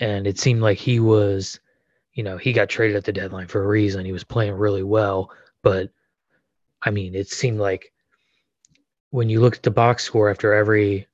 and 0.00 0.26
it 0.26 0.38
seemed 0.38 0.60
like 0.60 0.78
he 0.78 1.00
was, 1.00 1.60
you 2.12 2.22
know, 2.22 2.36
he 2.36 2.52
got 2.52 2.68
traded 2.68 2.96
at 2.96 3.04
the 3.04 3.12
deadline 3.12 3.46
for 3.46 3.62
a 3.62 3.66
reason. 3.66 4.04
He 4.04 4.12
was 4.12 4.24
playing 4.24 4.54
really 4.54 4.82
well, 4.82 5.30
but 5.62 5.90
I 6.82 6.90
mean, 6.90 7.14
it 7.14 7.28
seemed 7.28 7.58
like 7.58 7.92
when 9.14 9.28
you 9.28 9.40
look 9.40 9.54
at 9.54 9.62
the 9.62 9.70
box 9.70 10.02
score 10.02 10.28
after 10.28 10.52
every 10.52 11.06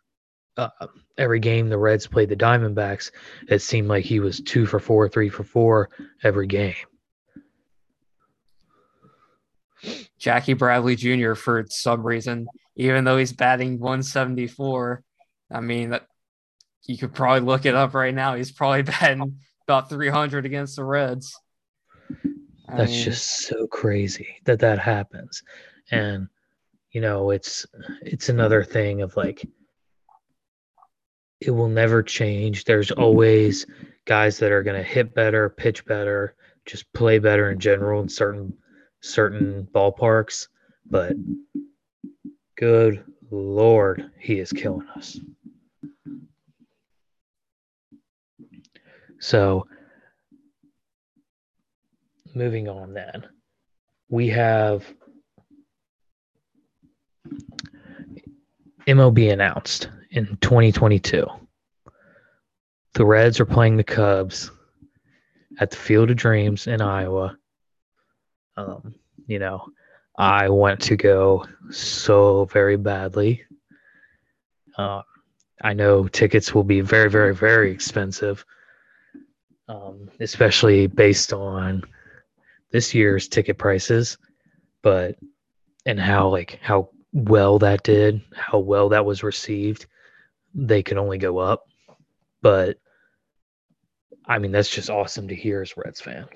uh, 0.57 0.71
every 1.19 1.39
game 1.39 1.69
the 1.69 1.77
Reds 1.77 2.07
played 2.07 2.31
the 2.31 2.37
Diamondbacks, 2.37 3.11
it 3.47 3.59
seemed 3.59 3.89
like 3.89 4.07
he 4.07 4.21
was 4.21 4.41
two 4.41 4.65
for 4.65 4.81
four, 4.81 5.07
three 5.07 5.29
for 5.29 5.45
four 5.45 5.91
every 6.23 6.47
game. 6.47 6.75
Jackie 10.19 10.55
Bradley 10.55 10.97
Jr. 10.97 11.35
for 11.35 11.67
some 11.69 12.03
reason, 12.03 12.47
even 12.75 13.05
though 13.05 13.19
he's 13.19 13.35
batting 13.35 13.79
174. 13.79 15.03
I 15.53 15.61
mean, 15.61 15.91
that 15.91 16.07
you 16.87 16.97
could 16.97 17.13
probably 17.13 17.41
look 17.41 17.67
it 17.67 17.75
up 17.75 17.93
right 17.93 18.15
now. 18.15 18.35
He's 18.35 18.51
probably 18.51 18.81
batting 18.83 19.41
about 19.69 19.91
300 19.91 20.47
against 20.47 20.77
the 20.77 20.85
Reds. 20.85 21.39
That's 22.67 22.81
I 22.81 22.87
mean, 22.87 23.05
just 23.05 23.47
so 23.47 23.67
crazy 23.67 24.37
that 24.47 24.61
that 24.61 24.79
happens. 24.79 25.43
And 25.91 26.29
you 26.93 27.01
know, 27.01 27.31
it's 27.31 27.67
it's 28.03 28.29
another 28.29 28.65
thing 28.65 29.03
of 29.03 29.17
like 29.17 29.47
it 31.41 31.51
will 31.51 31.69
never 31.69 32.03
change. 32.03 32.65
There's 32.65 32.91
always 32.91 33.67
guys 34.05 34.39
that 34.39 34.53
are 34.53 34.63
going 34.63 34.77
to 34.77 34.89
hit 34.89 35.15
better, 35.15 35.49
pitch 35.49 35.85
better, 35.87 36.35
just 36.67 36.93
play 36.93 37.19
better 37.19 37.51
in 37.51 37.59
general 37.59 38.03
in 38.03 38.09
certain 38.09 38.57
certain 39.01 39.67
ballparks, 39.73 40.49
but 40.87 41.15
good 42.57 43.05
Lord, 43.31 44.11
he 44.19 44.41
is 44.41 44.53
killing 44.53 44.87
us. 44.97 45.19
So, 49.21 49.67
moving 52.35 52.69
on 52.69 52.95
then, 52.95 53.27
we 54.09 54.29
have 54.29 54.85
MLB 58.87 59.33
announced 59.33 59.89
in 60.11 60.37
2022. 60.41 61.27
The 62.95 63.05
Reds 63.05 63.39
are 63.39 63.47
playing 63.47 63.77
the 63.77 63.85
Cubs 63.85 64.51
at 65.59 65.71
the 65.71 65.77
Field 65.77 66.11
of 66.11 66.17
Dreams 66.17 66.67
in 66.67 66.81
Iowa. 66.81 67.37
Um, 68.57 68.95
you 69.27 69.39
know, 69.39 69.67
I 70.19 70.49
want 70.49 70.81
to 70.83 70.97
go 70.97 71.47
so 71.71 72.47
very 72.47 72.77
badly. 72.77 73.45
Uh, 74.77 75.03
I 75.63 75.75
know 75.75 76.09
tickets 76.09 76.55
will 76.55 76.65
be 76.65 76.81
very, 76.81 77.11
very, 77.11 77.35
very 77.35 77.71
expensive, 77.71 78.45
um, 79.69 80.11
especially 80.21 80.87
based 80.87 81.33
on 81.33 81.83
this 82.73 82.95
year's 82.95 83.29
ticket 83.29 83.59
prices, 83.59 84.19
but 84.83 85.17
and 85.87 85.99
how 86.01 86.29
like 86.29 86.59
how 86.63 86.91
well 87.13 87.59
that 87.59 87.83
did, 87.83 88.21
how 88.35 88.59
well 88.59 88.91
that 88.91 89.05
was 89.05 89.23
received, 89.23 89.87
they 90.55 90.83
can 90.83 90.99
only 90.99 91.19
go 91.19 91.39
up. 91.39 91.67
But 92.43 92.79
I 94.27 94.39
mean, 94.39 94.53
that's 94.53 94.71
just 94.71 94.91
awesome 94.91 95.29
to 95.29 95.35
hear 95.35 95.63
as 95.63 95.77
Reds 95.77 96.01
fan. 96.01 96.27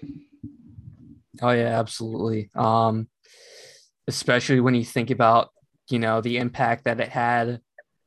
Oh 1.43 1.51
yeah, 1.51 1.79
absolutely. 1.79 2.51
Um, 2.55 3.09
especially 4.07 4.61
when 4.61 4.75
you 4.75 4.85
think 4.85 5.11
about 5.11 5.51
you 5.91 5.99
know 5.99 6.21
the 6.21 6.39
impact 6.39 6.85
that 6.85 7.01
it 7.01 7.09
had 7.09 7.61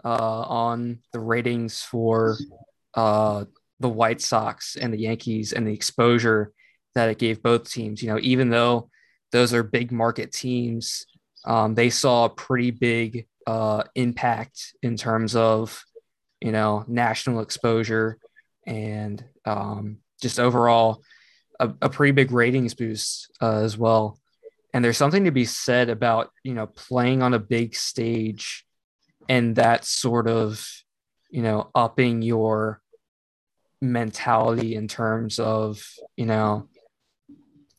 uh, 0.03 0.41
on 0.41 0.99
the 1.13 1.19
ratings 1.19 1.81
for 1.81 2.37
uh, 2.95 3.45
the 3.79 3.89
White 3.89 4.21
Sox 4.21 4.75
and 4.75 4.93
the 4.93 4.99
Yankees 4.99 5.53
and 5.53 5.67
the 5.67 5.73
exposure 5.73 6.51
that 6.95 7.09
it 7.09 7.19
gave 7.19 7.43
both 7.43 7.69
teams. 7.69 8.01
You 8.01 8.09
know, 8.09 8.19
even 8.21 8.49
though 8.49 8.89
those 9.31 9.53
are 9.53 9.63
big 9.63 9.91
market 9.91 10.31
teams, 10.31 11.05
um, 11.47 11.75
they 11.75 11.89
saw 11.89 12.25
a 12.25 12.29
pretty 12.29 12.71
big 12.71 13.25
uh, 13.47 13.83
impact 13.95 14.75
in 14.83 14.97
terms 14.97 15.35
of 15.35 15.83
you 16.41 16.51
know 16.51 16.83
national 16.87 17.39
exposure 17.39 18.19
and 18.67 19.23
um, 19.45 19.97
just 20.21 20.39
overall 20.39 21.01
a, 21.59 21.71
a, 21.81 21.89
pretty 21.89 22.11
big 22.11 22.31
ratings 22.31 22.73
boost 22.73 23.31
uh, 23.41 23.59
as 23.59 23.77
well. 23.77 24.19
And 24.73 24.83
there's 24.83 24.97
something 24.97 25.23
to 25.23 25.31
be 25.31 25.45
said 25.45 25.89
about 25.89 26.29
you 26.43 26.53
know 26.53 26.67
playing 26.67 27.23
on 27.23 27.33
a 27.33 27.39
big 27.39 27.75
stage 27.75 28.65
and 29.29 29.55
that 29.55 29.85
sort 29.85 30.27
of 30.27 30.69
you 31.29 31.41
know 31.41 31.71
upping 31.73 32.21
your 32.21 32.81
mentality 33.81 34.75
in 34.75 34.89
terms 34.89 35.39
of 35.39 35.81
you 36.17 36.25
know 36.25 36.67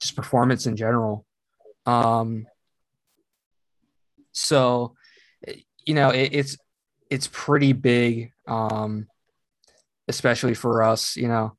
just 0.00 0.16
performance 0.16 0.66
in 0.66 0.76
general. 0.76 1.26
Um, 1.84 2.46
so, 4.32 4.94
you 5.84 5.94
know, 5.94 6.10
it, 6.10 6.30
it's 6.32 6.56
it's 7.10 7.28
pretty 7.32 7.72
big, 7.72 8.32
um, 8.46 9.06
especially 10.06 10.54
for 10.54 10.82
us. 10.82 11.16
You 11.16 11.28
know, 11.28 11.56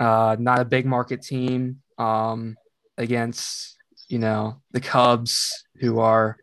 uh, 0.00 0.36
not 0.38 0.60
a 0.60 0.64
big 0.64 0.86
market 0.86 1.22
team 1.22 1.82
um, 1.98 2.56
against 2.96 3.76
you 4.08 4.18
know 4.18 4.62
the 4.72 4.80
Cubs, 4.80 5.64
who 5.80 5.98
are 5.98 6.36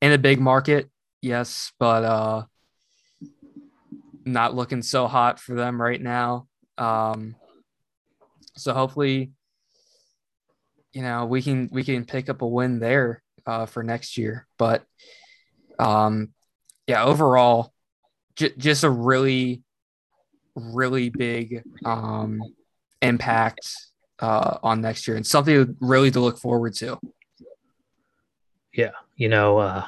in 0.00 0.12
a 0.12 0.18
big 0.18 0.40
market, 0.40 0.90
yes, 1.20 1.72
but 1.78 2.04
uh, 2.04 2.44
not 4.24 4.54
looking 4.54 4.82
so 4.82 5.06
hot 5.06 5.38
for 5.38 5.54
them 5.54 5.80
right 5.80 6.00
now. 6.00 6.46
Um, 6.78 7.36
so 8.56 8.72
hopefully, 8.72 9.32
you 10.92 11.02
know, 11.02 11.26
we 11.26 11.42
can 11.42 11.68
we 11.72 11.84
can 11.84 12.04
pick 12.04 12.28
up 12.28 12.42
a 12.42 12.46
win 12.46 12.78
there 12.78 13.21
uh, 13.46 13.66
for 13.66 13.82
next 13.82 14.16
year. 14.18 14.46
But 14.58 14.84
um, 15.78 16.32
yeah, 16.86 17.04
overall, 17.04 17.72
j- 18.36 18.54
just 18.56 18.84
a 18.84 18.90
really, 18.90 19.62
really 20.54 21.08
big 21.08 21.62
um, 21.84 22.40
impact 23.00 23.74
uh, 24.18 24.58
on 24.62 24.80
next 24.80 25.06
year 25.08 25.16
and 25.16 25.26
something 25.26 25.76
really 25.80 26.10
to 26.10 26.20
look 26.20 26.38
forward 26.38 26.74
to. 26.74 26.98
Yeah, 28.72 28.92
you 29.16 29.28
know, 29.28 29.58
uh, 29.58 29.86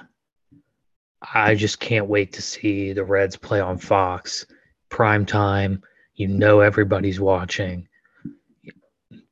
I 1.32 1.54
just 1.54 1.80
can't 1.80 2.06
wait 2.06 2.34
to 2.34 2.42
see 2.42 2.92
the 2.92 3.04
Reds 3.04 3.36
play 3.36 3.60
on 3.60 3.78
Fox 3.78 4.46
prime 4.90 5.24
time. 5.24 5.82
You 6.14 6.28
know, 6.28 6.60
everybody's 6.60 7.18
watching. 7.18 7.88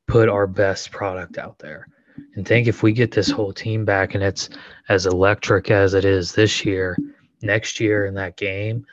Put 0.06 0.28
our 0.28 0.46
best 0.46 0.90
product 0.90 1.38
out 1.38 1.58
there. 1.58 1.86
And 2.34 2.46
think 2.46 2.66
if 2.66 2.82
we 2.82 2.92
get 2.92 3.10
this 3.10 3.30
whole 3.30 3.52
team 3.52 3.84
back 3.84 4.14
and 4.14 4.22
it's 4.22 4.50
as 4.88 5.06
electric 5.06 5.70
as 5.70 5.94
it 5.94 6.04
is 6.04 6.32
this 6.32 6.64
year, 6.64 6.96
next 7.42 7.80
year 7.80 8.06
in 8.06 8.14
that 8.14 8.36
game, 8.36 8.86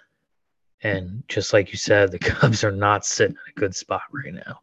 and 0.84 1.24
just 1.28 1.54
like 1.54 1.72
you 1.72 1.78
said, 1.78 2.12
the 2.12 2.20
Cubs 2.20 2.64
are 2.64 2.72
not 2.72 3.06
sitting 3.06 3.36
in 3.36 3.54
a 3.56 3.60
good 3.60 3.76
spot 3.76 4.02
right 4.12 4.34
now. 4.34 4.60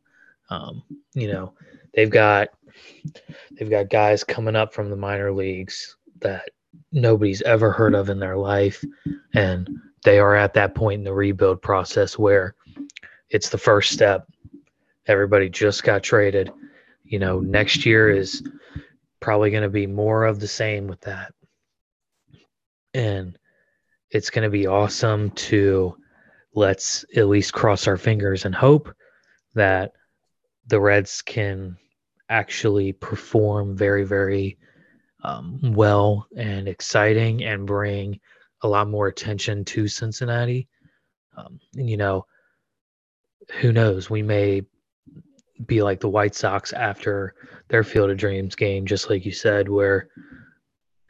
Um, 0.49 0.83
you 1.15 1.29
know, 1.29 1.53
they've 1.95 2.11
got 2.11 2.49
they've 3.53 3.71
got 3.71 3.91
guys 3.91 4.23
coming 4.23 4.57
up 4.57 4.73
from 4.73 4.91
the 4.91 4.97
minor 4.97 5.33
leagues 5.33 5.97
that 6.21 6.49
nobody's 6.93 7.43
ever 7.43 7.71
heard 7.71 7.95
of 7.95 8.11
in 8.11 8.19
their 8.19 8.37
life, 8.37 8.85
and 9.35 9.69
they 10.05 10.19
are 10.19 10.37
at 10.37 10.55
that 10.55 10.75
point 10.75 11.01
in 11.01 11.05
the 11.05 11.13
rebuild 11.13 11.61
process 11.61 12.19
where 12.19 12.55
it's 13.31 13.49
the 13.49 13.59
first 13.59 13.93
step. 13.93 14.27
Everybody 15.07 15.49
just 15.49 15.83
got 15.85 16.03
traded 16.03 16.53
you 17.09 17.19
know, 17.19 17.41
next 17.41 17.87
year 17.87 18.11
is 18.11 18.43
probably 19.21 19.51
going 19.51 19.63
to 19.63 19.69
be 19.69 19.87
more 19.87 20.25
of 20.25 20.41
the 20.41 20.49
same 20.49 20.87
with 20.87 21.01
that. 21.03 21.33
And 22.95 23.39
it's 24.11 24.31
going 24.31 24.45
to 24.45 24.51
be 24.51 24.67
awesome 24.67 25.31
to 25.31 25.97
let's 26.55 27.05
at 27.15 27.29
least 27.29 27.53
cross 27.53 27.87
our 27.87 27.97
fingers 27.97 28.45
and 28.45 28.55
hope 28.55 28.95
that 29.55 29.93
the 30.67 30.81
Reds 30.81 31.23
can 31.23 31.77
actually 32.29 32.93
perform 32.93 33.77
very, 33.77 34.05
very 34.05 34.59
um, 35.23 35.61
well 35.75 36.27
and 36.37 36.67
exciting 36.69 37.45
and 37.45 37.67
bring 37.67 38.21
a 38.63 38.69
lot 38.69 38.89
more 38.89 39.07
attention 39.07 39.65
to 39.67 39.87
Cincinnati. 39.87 40.69
Um, 41.37 41.61
and, 41.75 41.89
you 41.91 41.97
know, 41.97 42.27
who 43.61 43.73
knows? 43.73 44.09
We 44.09 44.23
may 44.23 44.63
be 45.67 45.83
like 45.83 46.01
the 46.01 46.09
White 46.09 46.35
Sox 46.35 46.73
after 46.73 47.35
their 47.69 47.83
Field 47.83 48.11
of 48.11 48.17
Dreams 48.17 48.55
game, 48.55 48.87
just 48.87 49.09
like 49.09 49.25
you 49.25 49.33
said, 49.33 49.69
where 49.69 50.09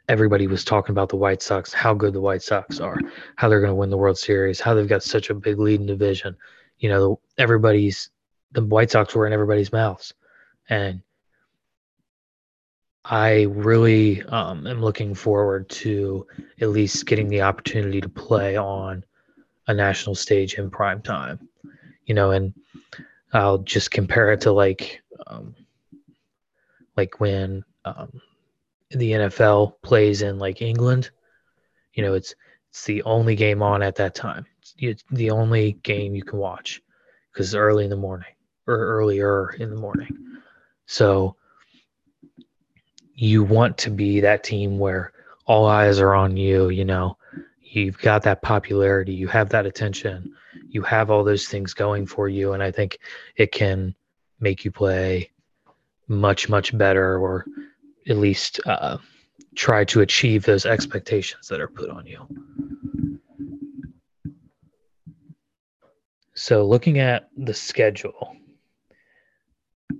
everybody 0.07 0.47
was 0.47 0.63
talking 0.63 0.93
about 0.93 1.09
the 1.09 1.17
White 1.17 1.41
Sox, 1.41 1.73
how 1.73 1.93
good 1.93 2.13
the 2.13 2.21
White 2.21 2.41
Sox 2.41 2.79
are, 2.79 2.97
how 3.35 3.49
they're 3.49 3.59
going 3.59 3.71
to 3.71 3.75
win 3.75 3.89
the 3.89 3.97
World 3.97 4.17
Series, 4.17 4.59
how 4.59 4.73
they've 4.73 4.87
got 4.87 5.03
such 5.03 5.29
a 5.29 5.35
big 5.35 5.59
lead 5.59 5.81
in 5.81 5.85
division. 5.85 6.35
You 6.79 6.89
know, 6.89 7.19
everybody's 7.37 8.09
the 8.53 8.63
White 8.63 8.91
Sox 8.91 9.13
were 9.13 9.27
in 9.27 9.33
everybody's 9.33 9.73
mouths, 9.73 10.13
and 10.69 11.01
I 13.03 13.43
really 13.43 14.23
um, 14.23 14.67
am 14.67 14.81
looking 14.81 15.13
forward 15.13 15.69
to 15.69 16.27
at 16.61 16.69
least 16.69 17.05
getting 17.05 17.27
the 17.27 17.41
opportunity 17.41 18.01
to 18.01 18.09
play 18.09 18.57
on 18.57 19.03
a 19.67 19.73
national 19.73 20.15
stage 20.15 20.55
in 20.55 20.69
prime 20.69 21.01
time. 21.01 21.47
You 22.05 22.15
know, 22.15 22.31
and 22.31 22.53
I'll 23.33 23.59
just 23.59 23.91
compare 23.91 24.31
it 24.31 24.41
to 24.41 24.51
like 24.51 25.01
um, 25.27 25.55
like 26.95 27.19
when 27.19 27.63
um, 27.85 28.21
the 28.91 29.11
NFL 29.11 29.73
plays 29.81 30.21
in 30.21 30.39
like 30.39 30.61
England. 30.61 31.09
You 31.93 32.03
know, 32.03 32.13
it's 32.13 32.35
it's 32.69 32.85
the 32.85 33.03
only 33.03 33.35
game 33.35 33.61
on 33.61 33.81
at 33.81 33.95
that 33.95 34.15
time. 34.15 34.45
It's 34.77 35.03
the 35.11 35.31
only 35.31 35.73
game 35.83 36.15
you 36.15 36.23
can 36.23 36.39
watch 36.39 36.81
because 37.31 37.47
it's 37.47 37.55
early 37.55 37.83
in 37.83 37.89
the 37.89 37.95
morning 37.95 38.33
or 38.67 38.75
earlier 38.77 39.51
in 39.51 39.69
the 39.69 39.75
morning. 39.75 40.15
So 40.85 41.35
you 43.13 43.43
want 43.43 43.77
to 43.79 43.89
be 43.89 44.21
that 44.21 44.43
team 44.43 44.77
where 44.77 45.11
all 45.45 45.65
eyes 45.65 45.99
are 45.99 46.13
on 46.13 46.37
you. 46.37 46.69
You 46.69 46.85
know, 46.85 47.17
you've 47.61 47.97
got 47.97 48.23
that 48.23 48.41
popularity, 48.41 49.13
you 49.13 49.27
have 49.27 49.49
that 49.49 49.65
attention 49.65 50.35
you 50.69 50.81
have 50.81 51.09
all 51.09 51.23
those 51.23 51.47
things 51.47 51.73
going 51.73 52.05
for 52.05 52.29
you 52.29 52.53
and 52.53 52.63
i 52.63 52.71
think 52.71 52.99
it 53.35 53.51
can 53.51 53.95
make 54.39 54.63
you 54.65 54.71
play 54.71 55.29
much 56.07 56.49
much 56.49 56.77
better 56.77 57.17
or 57.17 57.45
at 58.09 58.17
least 58.17 58.59
uh, 58.65 58.97
try 59.55 59.83
to 59.83 60.01
achieve 60.01 60.45
those 60.45 60.65
expectations 60.65 61.47
that 61.49 61.59
are 61.59 61.67
put 61.67 61.89
on 61.89 62.05
you. 62.05 62.25
So 66.33 66.65
looking 66.65 66.99
at 66.99 67.27
the 67.35 67.53
schedule 67.53 68.37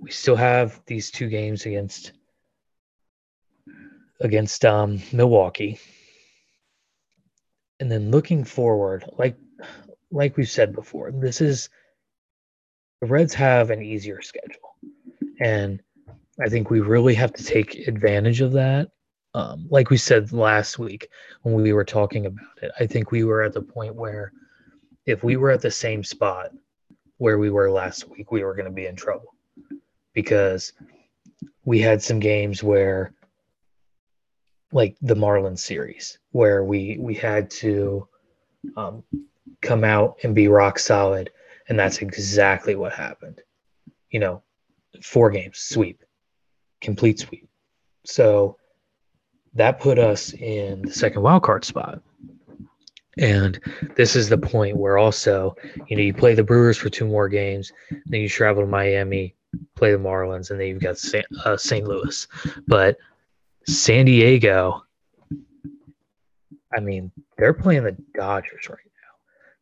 we 0.00 0.10
still 0.10 0.36
have 0.36 0.80
these 0.86 1.10
two 1.10 1.28
games 1.28 1.66
against 1.66 2.12
against 4.20 4.64
um, 4.64 5.00
milwaukee. 5.12 5.78
And 7.80 7.90
then 7.90 8.10
looking 8.10 8.44
forward, 8.44 9.04
like 9.18 9.36
like 10.10 10.36
we've 10.36 10.48
said 10.48 10.74
before, 10.74 11.12
this 11.12 11.40
is 11.40 11.68
the 13.00 13.06
Reds 13.06 13.34
have 13.34 13.70
an 13.70 13.82
easier 13.82 14.20
schedule, 14.22 14.76
and 15.40 15.80
I 16.40 16.48
think 16.48 16.70
we 16.70 16.80
really 16.80 17.14
have 17.14 17.32
to 17.34 17.44
take 17.44 17.86
advantage 17.88 18.40
of 18.40 18.52
that. 18.52 18.90
Um, 19.34 19.66
like 19.70 19.90
we 19.90 19.96
said 19.96 20.32
last 20.32 20.78
week 20.78 21.08
when 21.42 21.54
we 21.54 21.72
were 21.72 21.84
talking 21.84 22.26
about 22.26 22.62
it, 22.62 22.72
I 22.80 22.86
think 22.86 23.10
we 23.10 23.24
were 23.24 23.42
at 23.42 23.52
the 23.52 23.62
point 23.62 23.94
where 23.94 24.32
if 25.06 25.22
we 25.22 25.36
were 25.36 25.50
at 25.50 25.60
the 25.60 25.70
same 25.70 26.02
spot 26.02 26.50
where 27.18 27.38
we 27.38 27.50
were 27.50 27.70
last 27.70 28.08
week, 28.08 28.32
we 28.32 28.42
were 28.42 28.54
going 28.54 28.66
to 28.66 28.72
be 28.72 28.86
in 28.86 28.96
trouble 28.96 29.34
because 30.14 30.72
we 31.64 31.78
had 31.78 32.02
some 32.02 32.18
games 32.18 32.62
where 32.62 33.12
like 34.72 34.96
the 35.00 35.14
Marlins 35.14 35.60
series 35.60 36.18
where 36.32 36.64
we 36.64 36.96
we 36.98 37.14
had 37.14 37.50
to 37.50 38.06
um, 38.76 39.02
come 39.62 39.84
out 39.84 40.16
and 40.22 40.34
be 40.34 40.48
rock 40.48 40.78
solid, 40.78 41.30
and 41.68 41.78
that's 41.78 41.98
exactly 41.98 42.74
what 42.74 42.92
happened. 42.92 43.40
You 44.10 44.20
know, 44.20 44.42
four 45.02 45.30
games 45.30 45.58
sweep, 45.58 46.02
complete 46.80 47.18
sweep. 47.18 47.48
So 48.04 48.56
that 49.54 49.80
put 49.80 49.98
us 49.98 50.32
in 50.32 50.82
the 50.82 50.92
second 50.92 51.22
wild 51.22 51.42
card 51.42 51.64
spot. 51.64 52.00
And 53.18 53.58
this 53.96 54.14
is 54.14 54.28
the 54.28 54.38
point 54.38 54.76
where 54.76 54.96
also, 54.96 55.56
you 55.88 55.96
know, 55.96 56.02
you 56.02 56.14
play 56.14 56.34
the 56.34 56.44
Brewers 56.44 56.76
for 56.76 56.88
two 56.88 57.06
more 57.06 57.28
games, 57.28 57.72
then 58.06 58.20
you 58.20 58.28
travel 58.28 58.62
to 58.62 58.68
Miami, 58.68 59.34
play 59.74 59.90
the 59.90 59.98
Marlins, 59.98 60.50
and 60.50 60.60
then 60.60 60.68
you've 60.68 60.82
got 60.82 60.98
St. 60.98 61.26
Uh, 61.44 61.56
St. 61.56 61.86
Louis. 61.86 62.28
But 62.68 62.96
San 63.66 64.04
Diego, 64.04 64.84
I 66.74 66.80
mean, 66.80 67.10
they're 67.36 67.54
playing 67.54 67.84
the 67.84 67.96
Dodgers 68.14 68.68
right. 68.68 68.78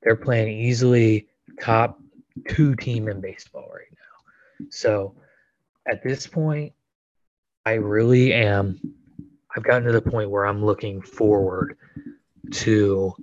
They're 0.07 0.15
playing 0.15 0.57
easily 0.57 1.27
top 1.61 2.01
two 2.49 2.77
team 2.77 3.09
in 3.09 3.21
baseball 3.21 3.69
right 3.75 3.91
now. 3.91 4.67
So 4.71 5.17
at 5.85 6.05
this 6.05 6.29
point, 6.29 6.73
I 7.65 7.73
really 7.73 8.33
am. 8.33 8.81
I've 9.57 9.65
gotten 9.65 9.83
to 9.83 9.93
the 9.93 10.01
point 10.01 10.31
where 10.31 10.47
I'm 10.47 10.65
looking 10.65 11.03
forward 11.03 11.77
to 12.53 13.17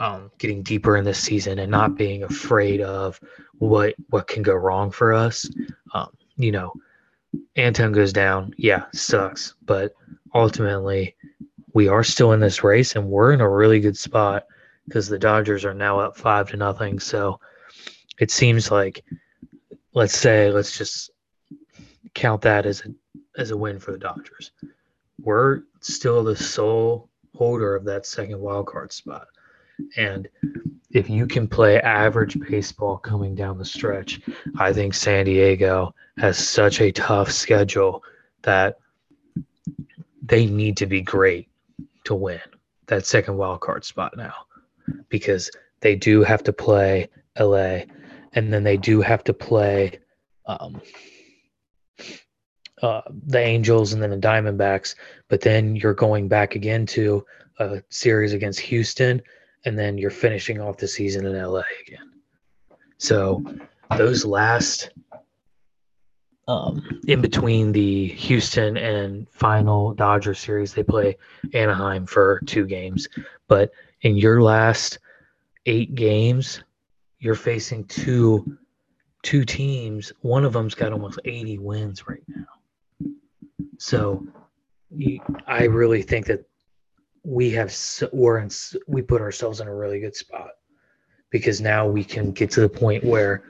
um, 0.00 0.32
getting 0.38 0.64
deeper 0.64 0.96
in 0.96 1.04
this 1.04 1.20
season 1.20 1.60
and 1.60 1.70
not 1.70 1.96
being 1.96 2.24
afraid 2.24 2.80
of 2.80 3.20
what 3.58 3.94
what 4.08 4.26
can 4.26 4.42
go 4.42 4.54
wrong 4.54 4.90
for 4.90 5.12
us. 5.12 5.48
Um, 5.94 6.08
you 6.34 6.50
know, 6.50 6.72
Antone 7.54 7.92
goes 7.92 8.12
down, 8.12 8.52
yeah, 8.56 8.86
sucks, 8.92 9.54
but 9.64 9.94
ultimately 10.34 11.14
we 11.72 11.86
are 11.86 12.02
still 12.02 12.32
in 12.32 12.40
this 12.40 12.64
race 12.64 12.96
and 12.96 13.08
we're 13.08 13.32
in 13.32 13.40
a 13.40 13.48
really 13.48 13.78
good 13.78 13.96
spot 13.96 14.46
because 14.90 15.08
the 15.08 15.20
Dodgers 15.20 15.64
are 15.64 15.72
now 15.72 16.00
up 16.00 16.16
five 16.16 16.50
to 16.50 16.56
nothing. 16.56 16.98
So 16.98 17.38
it 18.18 18.32
seems 18.32 18.72
like 18.72 19.04
let's 19.94 20.16
say 20.16 20.50
let's 20.50 20.76
just 20.76 21.12
count 22.12 22.42
that 22.42 22.66
as 22.66 22.80
a 22.80 23.40
as 23.40 23.52
a 23.52 23.56
win 23.56 23.78
for 23.78 23.92
the 23.92 23.98
Dodgers. 23.98 24.50
We're 25.20 25.62
still 25.80 26.24
the 26.24 26.34
sole 26.34 27.08
holder 27.36 27.76
of 27.76 27.84
that 27.84 28.04
second 28.04 28.40
wild 28.40 28.66
card 28.66 28.92
spot. 28.92 29.28
And 29.96 30.28
if 30.90 31.08
you 31.08 31.26
can 31.26 31.46
play 31.46 31.80
average 31.80 32.36
baseball 32.40 32.98
coming 32.98 33.36
down 33.36 33.58
the 33.58 33.64
stretch, 33.64 34.20
I 34.58 34.72
think 34.72 34.92
San 34.92 35.24
Diego 35.24 35.94
has 36.18 36.36
such 36.36 36.80
a 36.80 36.90
tough 36.90 37.30
schedule 37.30 38.02
that 38.42 38.78
they 40.20 40.46
need 40.46 40.76
to 40.78 40.86
be 40.86 41.00
great 41.00 41.48
to 42.04 42.14
win 42.16 42.40
that 42.88 43.06
second 43.06 43.36
wild 43.36 43.60
card 43.60 43.84
spot 43.84 44.16
now 44.16 44.34
because 45.08 45.50
they 45.80 45.96
do 45.96 46.22
have 46.22 46.42
to 46.44 46.52
play 46.52 47.08
LA 47.38 47.80
and 48.32 48.52
then 48.52 48.62
they 48.62 48.76
do 48.76 49.00
have 49.00 49.24
to 49.24 49.32
play 49.32 49.98
um, 50.46 50.80
uh, 52.82 53.02
the 53.26 53.38
Angels 53.38 53.92
and 53.92 54.02
then 54.02 54.10
the 54.10 54.16
Diamondbacks. 54.16 54.94
But 55.28 55.40
then 55.40 55.76
you're 55.76 55.94
going 55.94 56.28
back 56.28 56.54
again 56.54 56.86
to 56.86 57.24
a 57.58 57.82
series 57.90 58.32
against 58.32 58.60
Houston 58.60 59.20
and 59.64 59.78
then 59.78 59.98
you're 59.98 60.10
finishing 60.10 60.60
off 60.60 60.78
the 60.78 60.88
season 60.88 61.26
in 61.26 61.40
LA 61.40 61.62
again. 61.86 62.10
So 62.98 63.42
those 63.96 64.24
last 64.24 64.90
um, 66.48 67.00
in 67.06 67.20
between 67.20 67.70
the 67.70 68.08
Houston 68.08 68.76
and 68.76 69.28
final 69.30 69.94
Dodger 69.94 70.34
series, 70.34 70.74
they 70.74 70.82
play 70.82 71.16
Anaheim 71.54 72.06
for 72.06 72.40
two 72.46 72.66
games. 72.66 73.06
But 73.46 73.70
in 74.02 74.16
your 74.16 74.42
last 74.42 74.98
eight 75.66 75.94
games, 75.94 76.62
you're 77.18 77.34
facing 77.34 77.84
two 77.84 78.56
two 79.22 79.44
teams. 79.44 80.12
One 80.22 80.44
of 80.44 80.54
them's 80.54 80.74
got 80.74 80.92
almost 80.92 81.18
80 81.24 81.58
wins 81.58 82.08
right 82.08 82.22
now. 82.26 82.46
So 83.78 84.26
I 85.46 85.64
really 85.64 86.02
think 86.02 86.26
that 86.26 86.46
we 87.22 87.50
have 87.50 87.74
we're 88.12 88.38
in, 88.38 88.50
we 88.86 89.02
put 89.02 89.20
ourselves 89.20 89.60
in 89.60 89.68
a 89.68 89.74
really 89.74 90.00
good 90.00 90.16
spot 90.16 90.52
because 91.28 91.60
now 91.60 91.86
we 91.86 92.02
can 92.02 92.32
get 92.32 92.50
to 92.52 92.60
the 92.60 92.68
point 92.68 93.04
where 93.04 93.42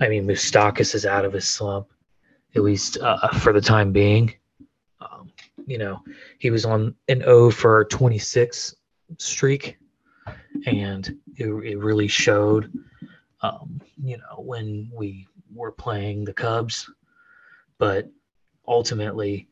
I 0.00 0.08
mean 0.08 0.26
Moustakas 0.26 0.94
is 0.94 1.04
out 1.04 1.26
of 1.26 1.34
his 1.34 1.48
slump 1.48 1.88
at 2.54 2.62
least 2.62 2.98
uh, 2.98 3.28
for 3.28 3.52
the 3.52 3.60
time 3.60 3.92
being. 3.92 4.34
Um, 5.00 5.32
you 5.66 5.78
know, 5.78 6.00
he 6.38 6.50
was 6.50 6.64
on 6.64 6.94
an 7.08 7.22
O 7.24 7.50
for 7.50 7.84
26 7.86 8.74
streak, 9.18 9.76
and 10.66 11.18
it, 11.36 11.46
it 11.46 11.78
really 11.78 12.08
showed. 12.08 12.72
Um, 13.42 13.80
you 14.02 14.18
know, 14.18 14.38
when 14.38 14.90
we 14.94 15.26
were 15.52 15.72
playing 15.72 16.24
the 16.24 16.32
Cubs, 16.32 16.88
but 17.78 18.08
ultimately, 18.68 19.48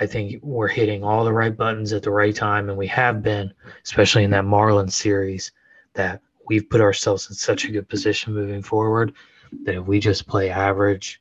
I 0.00 0.06
think 0.06 0.42
we're 0.42 0.68
hitting 0.68 1.04
all 1.04 1.24
the 1.24 1.32
right 1.32 1.56
buttons 1.56 1.92
at 1.92 2.02
the 2.02 2.10
right 2.10 2.34
time, 2.34 2.68
and 2.68 2.78
we 2.78 2.86
have 2.88 3.22
been, 3.22 3.52
especially 3.84 4.24
in 4.24 4.30
that 4.30 4.44
Marlins 4.44 4.92
series, 4.92 5.52
that 5.92 6.20
we've 6.48 6.68
put 6.68 6.80
ourselves 6.80 7.28
in 7.28 7.34
such 7.34 7.64
a 7.64 7.70
good 7.70 7.88
position 7.88 8.34
moving 8.34 8.62
forward 8.62 9.12
that 9.64 9.76
if 9.76 9.86
we 9.86 10.00
just 10.00 10.26
play 10.26 10.50
average 10.50 11.20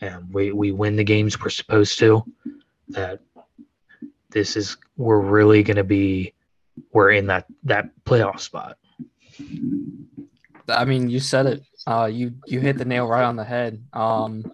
and 0.00 0.32
we, 0.32 0.52
we 0.52 0.70
win 0.70 0.96
the 0.96 1.04
games 1.04 1.40
we're 1.40 1.48
supposed 1.48 1.98
to, 1.98 2.24
that 2.88 3.20
this 4.30 4.56
is 4.56 4.76
we're 4.96 5.20
really 5.20 5.62
going 5.62 5.76
to 5.76 5.84
be 5.84 6.34
we're 6.92 7.10
in 7.12 7.26
that 7.26 7.46
that 7.64 7.90
playoff 8.04 8.40
spot. 8.40 8.76
I 10.68 10.84
mean, 10.84 11.08
you 11.08 11.20
said 11.20 11.46
it. 11.46 11.62
Uh, 11.86 12.08
you 12.12 12.34
you 12.46 12.60
hit 12.60 12.78
the 12.78 12.84
nail 12.84 13.06
right 13.06 13.24
on 13.24 13.36
the 13.36 13.44
head. 13.44 13.82
Um, 13.92 14.44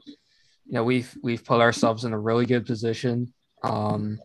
you 0.67 0.73
know, 0.73 0.85
we've 0.85 1.17
we've 1.23 1.45
put 1.45 1.61
ourselves 1.61 2.05
in 2.05 2.13
a 2.13 2.19
really 2.19 2.47
good 2.47 2.67
position. 2.67 3.33
Um, 3.63 4.21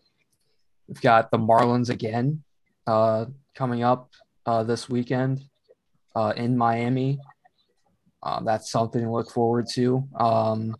we've 0.86 1.00
got 1.00 1.30
the 1.30 1.38
Marlins 1.38 1.90
again 1.90 2.42
uh, 2.86 3.26
coming 3.54 3.82
up 3.82 4.10
uh, 4.46 4.62
this 4.64 4.88
weekend 4.88 5.42
uh, 6.14 6.32
in 6.36 6.56
Miami. 6.56 7.18
Uh, 8.22 8.40
that's 8.42 8.70
something 8.70 9.02
to 9.02 9.10
look 9.10 9.30
forward 9.30 9.66
to. 9.74 10.06
Um, 10.18 10.76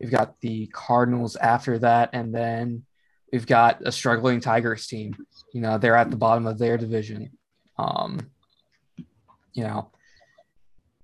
We've 0.00 0.10
got 0.10 0.40
the 0.40 0.66
Cardinals 0.66 1.36
after 1.36 1.78
that, 1.78 2.10
and 2.12 2.34
then 2.34 2.84
we've 3.32 3.46
got 3.46 3.86
a 3.86 3.92
struggling 3.92 4.40
Tigers 4.40 4.86
team. 4.86 5.14
You 5.52 5.60
know, 5.60 5.78
they're 5.78 5.96
at 5.96 6.10
the 6.10 6.16
bottom 6.16 6.46
of 6.46 6.58
their 6.58 6.76
division. 6.76 7.30
Um, 7.78 8.30
you 9.52 9.64
know, 9.64 9.90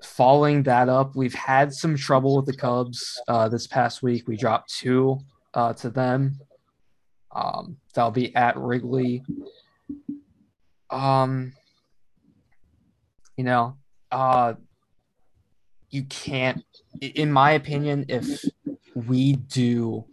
following 0.02 0.62
that 0.64 0.88
up, 0.88 1.14
we've 1.14 1.35
had 1.35 1.72
some 1.72 1.96
trouble 1.96 2.37
with 2.37 2.46
the 2.46 2.56
Cubs 2.56 3.20
uh, 3.28 3.48
this 3.48 3.66
past 3.66 4.02
week. 4.02 4.26
We 4.26 4.37
dropped 4.37 4.74
two 4.74 5.18
uh, 5.54 5.72
to 5.74 5.90
them. 5.90 6.38
Um, 7.33 7.76
they'll 7.94 8.11
be 8.11 8.35
at 8.35 8.56
Wrigley. 8.56 9.22
Um, 10.90 11.52
you 13.37 13.44
know, 13.44 13.76
uh, 14.11 14.54
you 15.90 16.04
can't, 16.04 16.64
in 17.00 17.33
my 17.33 17.52
opinion, 17.52 18.06
if 18.09 18.44
we 18.94 19.35
do 19.35 20.04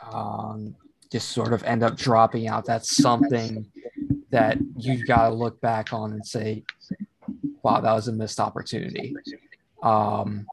um, 0.00 0.76
just 1.10 1.30
sort 1.30 1.52
of 1.52 1.62
end 1.64 1.82
up 1.82 1.96
dropping 1.96 2.48
out, 2.48 2.64
that's 2.64 2.96
something 2.96 3.66
that 4.30 4.58
you 4.76 5.04
got 5.04 5.28
to 5.28 5.34
look 5.34 5.60
back 5.60 5.92
on 5.92 6.12
and 6.12 6.26
say, 6.26 6.64
wow, 7.62 7.80
that 7.80 7.92
was 7.92 8.08
a 8.08 8.12
missed 8.12 8.40
opportunity. 8.40 9.14
Um, 9.82 10.46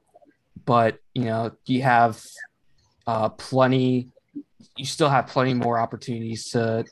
but, 0.65 0.99
you 1.15 1.25
know, 1.25 1.51
you 1.65 1.81
have 1.81 2.23
uh, 3.07 3.29
plenty, 3.29 4.09
you 4.75 4.85
still 4.85 5.09
have 5.09 5.27
plenty 5.27 5.53
more 5.53 5.79
opportunities 5.79 6.49
to 6.51 6.85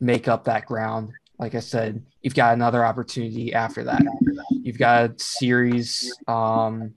make 0.00 0.26
up 0.26 0.44
that 0.44 0.66
ground. 0.66 1.12
Like 1.38 1.54
I 1.54 1.60
said, 1.60 2.02
you've 2.22 2.34
got 2.34 2.54
another 2.54 2.84
opportunity 2.84 3.54
after 3.54 3.84
that. 3.84 4.02
You've 4.50 4.78
got 4.78 5.10
a 5.10 5.14
series 5.18 6.12
um, 6.26 6.94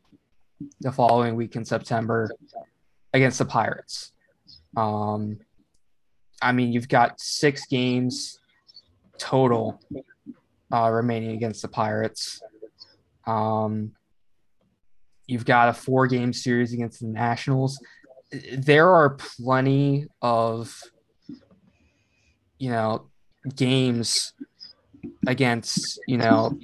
the 0.81 0.91
following 0.91 1.35
week 1.35 1.55
in 1.55 1.65
September 1.65 2.29
against 3.13 3.37
the 3.37 3.45
Pirates. 3.45 4.11
Um, 4.75 5.39
I 6.45 6.51
mean, 6.51 6.71
you've 6.71 6.87
got 6.87 7.19
six 7.19 7.65
games 7.65 8.39
total 9.17 9.81
uh, 10.71 10.91
remaining 10.91 11.31
against 11.31 11.63
the 11.63 11.67
Pirates. 11.67 12.39
Um, 13.25 13.93
you've 15.25 15.45
got 15.45 15.69
a 15.69 15.73
four 15.73 16.05
game 16.05 16.33
series 16.33 16.71
against 16.71 16.99
the 16.99 17.07
Nationals. 17.07 17.83
There 18.55 18.87
are 18.87 19.17
plenty 19.17 20.05
of, 20.21 20.79
you 22.59 22.69
know, 22.69 23.07
games 23.55 24.33
against, 25.25 25.99
you 26.07 26.17
know, 26.17 26.59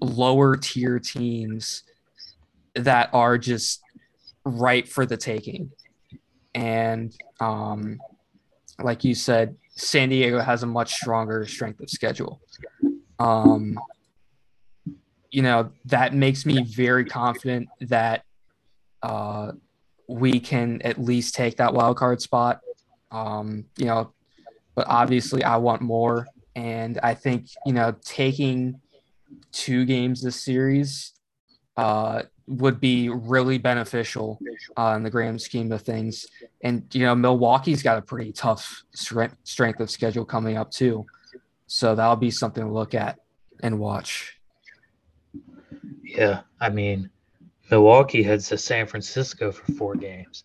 lower 0.00 0.56
tier 0.56 0.98
teams 0.98 1.82
that 2.74 3.10
are 3.12 3.36
just 3.36 3.82
right 4.46 4.88
for 4.88 5.04
the 5.04 5.18
taking. 5.18 5.70
And 6.54 7.14
um, 7.40 7.98
like 8.82 9.04
you 9.04 9.14
said, 9.14 9.56
San 9.70 10.08
Diego 10.08 10.40
has 10.40 10.62
a 10.62 10.66
much 10.66 10.92
stronger 10.94 11.46
strength 11.46 11.80
of 11.80 11.90
schedule. 11.90 12.40
Um, 13.18 13.78
you 15.30 15.42
know, 15.42 15.70
that 15.86 16.14
makes 16.14 16.46
me 16.46 16.62
very 16.64 17.04
confident 17.04 17.68
that 17.80 18.24
uh, 19.02 19.52
we 20.08 20.40
can 20.40 20.80
at 20.82 20.98
least 20.98 21.34
take 21.34 21.56
that 21.56 21.74
wild 21.74 21.96
card 21.96 22.20
spot. 22.22 22.60
Um, 23.10 23.64
you 23.76 23.86
know, 23.86 24.12
but 24.74 24.86
obviously 24.88 25.42
I 25.44 25.56
want 25.56 25.82
more. 25.82 26.26
And 26.54 26.98
I 27.02 27.14
think, 27.14 27.46
you 27.66 27.72
know, 27.72 27.94
taking 28.04 28.80
two 29.52 29.84
games 29.84 30.22
this 30.22 30.42
series 30.42 31.12
uh, 31.76 32.22
would 32.46 32.80
be 32.80 33.08
really 33.08 33.58
beneficial 33.58 34.40
uh, 34.76 34.94
in 34.96 35.02
the 35.02 35.10
grand 35.10 35.40
scheme 35.40 35.70
of 35.72 35.82
things. 35.82 36.26
And 36.62 36.84
you 36.92 37.02
know, 37.02 37.14
Milwaukee's 37.14 37.82
got 37.82 37.98
a 37.98 38.02
pretty 38.02 38.32
tough 38.32 38.82
strength 38.92 39.80
of 39.80 39.90
schedule 39.90 40.24
coming 40.24 40.56
up 40.56 40.70
too, 40.70 41.06
so 41.66 41.94
that'll 41.94 42.16
be 42.16 42.30
something 42.30 42.64
to 42.64 42.72
look 42.72 42.94
at 42.94 43.18
and 43.62 43.78
watch. 43.78 44.38
Yeah, 46.02 46.40
I 46.60 46.70
mean, 46.70 47.10
Milwaukee 47.70 48.22
heads 48.22 48.48
to 48.48 48.58
San 48.58 48.86
Francisco 48.86 49.52
for 49.52 49.72
four 49.72 49.94
games. 49.94 50.44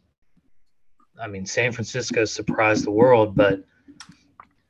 I 1.19 1.27
mean, 1.27 1.45
San 1.45 1.71
Francisco 1.71 2.25
surprised 2.25 2.85
the 2.85 2.91
world, 2.91 3.35
but 3.35 3.63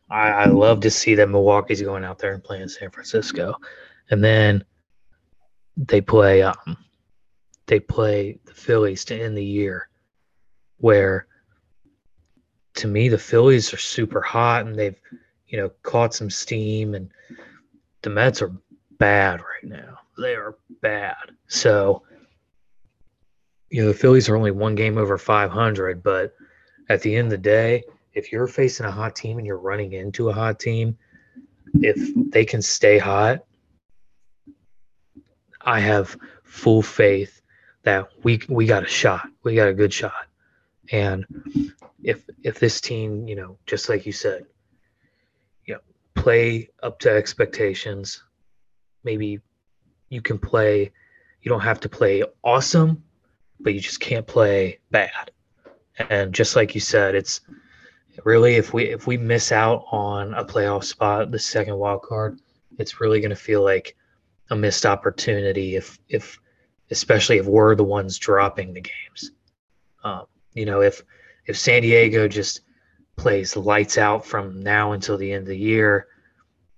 I, 0.10 0.30
I 0.30 0.46
love 0.46 0.82
to 0.82 0.92
see 0.92 1.16
that 1.16 1.30
Milwaukee's 1.30 1.82
going 1.82 2.04
out 2.04 2.20
there 2.20 2.34
and 2.34 2.44
playing 2.44 2.70
San 2.70 2.92
Francisco, 2.92 3.56
and 4.12 4.24
then 4.24 4.64
they 5.76 6.02
play 6.02 6.44
um, 6.44 6.78
they 7.66 7.80
play 7.80 8.40
the 8.46 8.54
Phillies 8.54 9.06
to 9.06 9.20
end 9.20 9.38
the 9.38 9.44
year, 9.44 9.90
where 10.78 11.28
to 12.76 12.88
me 12.88 13.10
the 13.10 13.18
Phillies 13.18 13.74
are 13.74 13.78
super 13.78 14.22
hot 14.22 14.66
and 14.66 14.78
they've 14.78 15.00
you 15.48 15.58
know 15.58 15.70
caught 15.84 16.14
some 16.14 16.30
steam 16.30 16.96
and 16.96 17.10
the 18.02 18.10
Mets 18.10 18.42
are 18.42 18.52
bad 18.98 19.40
right 19.42 19.64
now. 19.64 20.00
They 20.18 20.36
are 20.36 20.58
bad. 20.82 21.32
So 21.48 22.04
you 23.70 23.82
know 23.82 23.88
the 23.88 23.94
Phillies 23.98 24.30
are 24.30 24.36
only 24.36 24.52
one 24.52 24.76
game 24.76 24.98
over 24.98 25.18
500, 25.18 26.04
but 26.04 26.34
at 26.90 27.02
the 27.02 27.16
end 27.16 27.28
of 27.28 27.32
the 27.32 27.38
day, 27.38 27.84
if 28.14 28.32
you're 28.32 28.48
facing 28.48 28.86
a 28.86 28.92
hot 28.92 29.16
team 29.16 29.38
and 29.38 29.48
you're 29.48 29.58
running 29.58 29.94
into 29.94 30.30
a 30.30 30.34
hot 30.34 30.60
team, 30.60 30.98
if 31.76 31.98
they 32.32 32.46
can 32.46 32.62
stay 32.62 32.98
hot, 32.98 33.44
I 35.62 35.80
have 35.80 36.18
full 36.44 36.82
faith 36.82 37.42
that 37.84 38.10
we 38.24 38.42
we 38.48 38.66
got 38.66 38.84
a 38.84 38.88
shot. 38.88 39.28
We 39.44 39.56
got 39.56 39.68
a 39.68 39.74
good 39.74 39.94
shot. 39.94 40.28
And 40.94 41.26
if 42.04 42.24
if 42.44 42.60
this 42.60 42.80
team, 42.80 43.28
you 43.28 43.36
know, 43.36 43.58
just 43.66 43.90
like 43.90 44.06
you 44.06 44.12
said, 44.12 44.46
you 45.66 45.74
know, 45.74 45.80
play 46.14 46.70
up 46.84 47.00
to 47.00 47.10
expectations, 47.10 48.22
maybe 49.04 49.42
you 50.10 50.22
can 50.22 50.38
play 50.38 50.92
you 51.42 51.50
don't 51.50 51.62
have 51.62 51.80
to 51.82 51.90
play 51.90 52.24
awesome, 52.44 53.04
but 53.60 53.74
you 53.74 53.80
just 53.80 54.00
can't 54.00 54.26
play 54.26 54.80
bad. 54.92 55.32
And 55.98 56.32
just 56.32 56.56
like 56.56 56.76
you 56.76 56.82
said, 56.82 57.16
it's 57.16 57.42
really 58.24 58.54
if 58.56 58.72
we 58.72 58.84
if 58.84 59.08
we 59.08 59.18
miss 59.18 59.52
out 59.52 59.86
on 59.92 60.36
a 60.36 60.46
playoff 60.46 60.84
spot, 60.84 61.32
the 61.32 61.40
second 61.40 61.76
wild 61.76 62.04
card, 62.04 62.40
it's 62.78 63.02
really 63.02 63.20
going 63.20 63.32
to 63.32 63.36
feel 63.36 63.64
like 63.64 63.96
a 64.52 64.56
missed 64.56 64.86
opportunity 64.86 65.76
if 65.76 65.98
if 66.08 66.40
especially 66.92 67.40
if 67.40 67.48
we're 67.48 67.74
the 67.74 67.84
ones 67.84 68.20
dropping 68.20 68.76
the 68.76 68.82
games. 68.82 69.32
Um, 70.04 70.26
you 70.54 70.66
know, 70.66 70.82
if 70.82 71.02
if 71.46 71.58
San 71.58 71.82
Diego 71.82 72.28
just 72.28 72.62
plays 73.16 73.56
lights 73.56 73.98
out 73.98 74.26
from 74.26 74.62
now 74.62 74.94
until 74.94 75.18
the 75.18 75.32
end 75.32 75.44
of 75.44 75.48
the 75.48 75.58
year, 75.58 76.08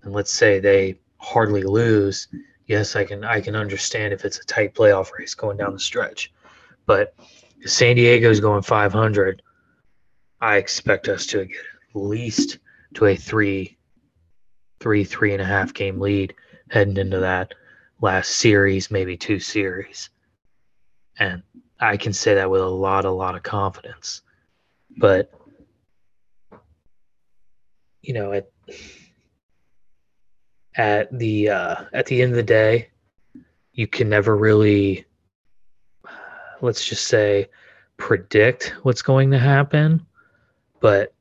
and 0.02 0.12
let's 0.12 0.32
say 0.32 0.58
they 0.58 0.98
hardly 1.18 1.62
lose, 1.62 2.28
yes, 2.66 2.96
I 2.96 3.04
can 3.04 3.24
I 3.24 3.40
can 3.40 3.56
understand 3.56 4.12
if 4.12 4.24
it's 4.24 4.38
a 4.38 4.44
tight 4.44 4.74
playoff 4.74 5.12
race 5.18 5.34
going 5.34 5.56
down 5.56 5.72
the 5.72 5.80
stretch. 5.80 6.32
But 6.86 7.14
if 7.60 7.70
San 7.70 7.96
Diego's 7.96 8.40
going 8.40 8.62
500, 8.62 9.42
I 10.40 10.56
expect 10.56 11.08
us 11.08 11.26
to 11.26 11.46
get 11.46 11.56
at 11.56 12.00
least 12.00 12.58
to 12.94 13.06
a 13.06 13.16
three, 13.16 13.76
three, 14.80 15.04
three 15.04 15.32
and 15.32 15.42
a 15.42 15.46
half 15.46 15.74
game 15.74 16.00
lead 16.00 16.34
heading 16.70 16.96
into 16.96 17.20
that 17.20 17.54
last 18.00 18.32
series, 18.32 18.90
maybe 18.90 19.16
two 19.16 19.40
series. 19.40 20.10
And 21.18 21.42
I 21.78 21.96
can 21.96 22.12
say 22.12 22.34
that 22.34 22.50
with 22.50 22.62
a 22.62 22.66
lot, 22.66 23.04
a 23.04 23.10
lot 23.10 23.34
of 23.34 23.42
confidence. 23.42 24.22
But, 24.96 25.30
you 28.00 28.14
know, 28.14 28.32
at, 28.32 28.50
at 30.76 31.18
the 31.18 31.50
uh, 31.50 31.76
at 31.92 32.06
the 32.06 32.22
end 32.22 32.32
of 32.32 32.36
the 32.36 32.42
day, 32.42 32.88
you 33.72 33.86
can 33.86 34.08
never 34.08 34.36
really, 34.36 35.04
let's 36.60 36.84
just 36.84 37.08
say, 37.08 37.48
predict 37.98 38.74
what's 38.82 39.02
going 39.02 39.30
to 39.30 39.38
happen. 39.38 40.06
But 40.80 41.14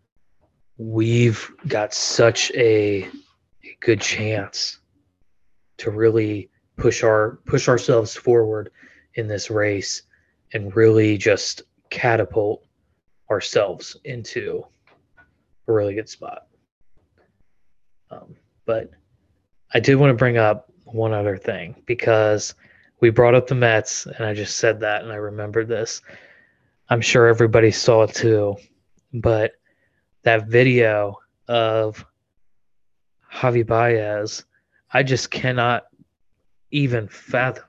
we've 0.78 1.50
got 1.68 1.94
such 1.94 2.52
a, 2.52 3.04
a 3.64 3.78
good 3.82 4.02
chance 4.02 4.80
to 5.78 5.92
really 5.92 6.50
push 6.78 7.04
our 7.04 7.40
push 7.46 7.68
ourselves 7.68 8.16
forward 8.16 8.72
in 9.16 9.28
this 9.28 9.50
race 9.50 10.04
and 10.54 10.76
really 10.76 11.18
just 11.18 11.64
catapult 11.90 12.66
ourselves 13.30 13.98
into 14.04 14.66
a 15.68 15.74
really 15.74 15.96
good 15.96 16.10
spot. 16.10 16.48
Um, 18.12 18.36
but 18.66 18.92
I 19.74 19.80
did 19.80 19.96
want 19.96 20.12
to 20.12 20.16
bring 20.16 20.38
up 20.38 20.72
one 20.84 21.14
other 21.14 21.38
thing 21.38 21.76
because 21.86 22.56
we 23.00 23.10
brought 23.10 23.36
up 23.36 23.48
the 23.48 23.56
Mets, 23.56 24.06
and 24.06 24.26
I 24.26 24.34
just 24.34 24.58
said 24.58 24.80
that, 24.80 25.04
and 25.04 25.12
I 25.12 25.16
remembered 25.16 25.68
this. 25.68 26.02
I'm 26.90 27.02
sure 27.02 27.28
everybody 27.28 27.72
saw 27.72 28.04
it 28.04 28.14
too, 28.14 28.56
but 29.14 29.54
that 30.24 30.48
video 30.48 31.20
of 31.48 32.06
Javy 33.34 33.66
Baez, 33.66 34.46
I 34.92 35.04
just 35.04 35.30
cannot 35.30 35.86
even 36.72 37.08
fathom. 37.08 37.66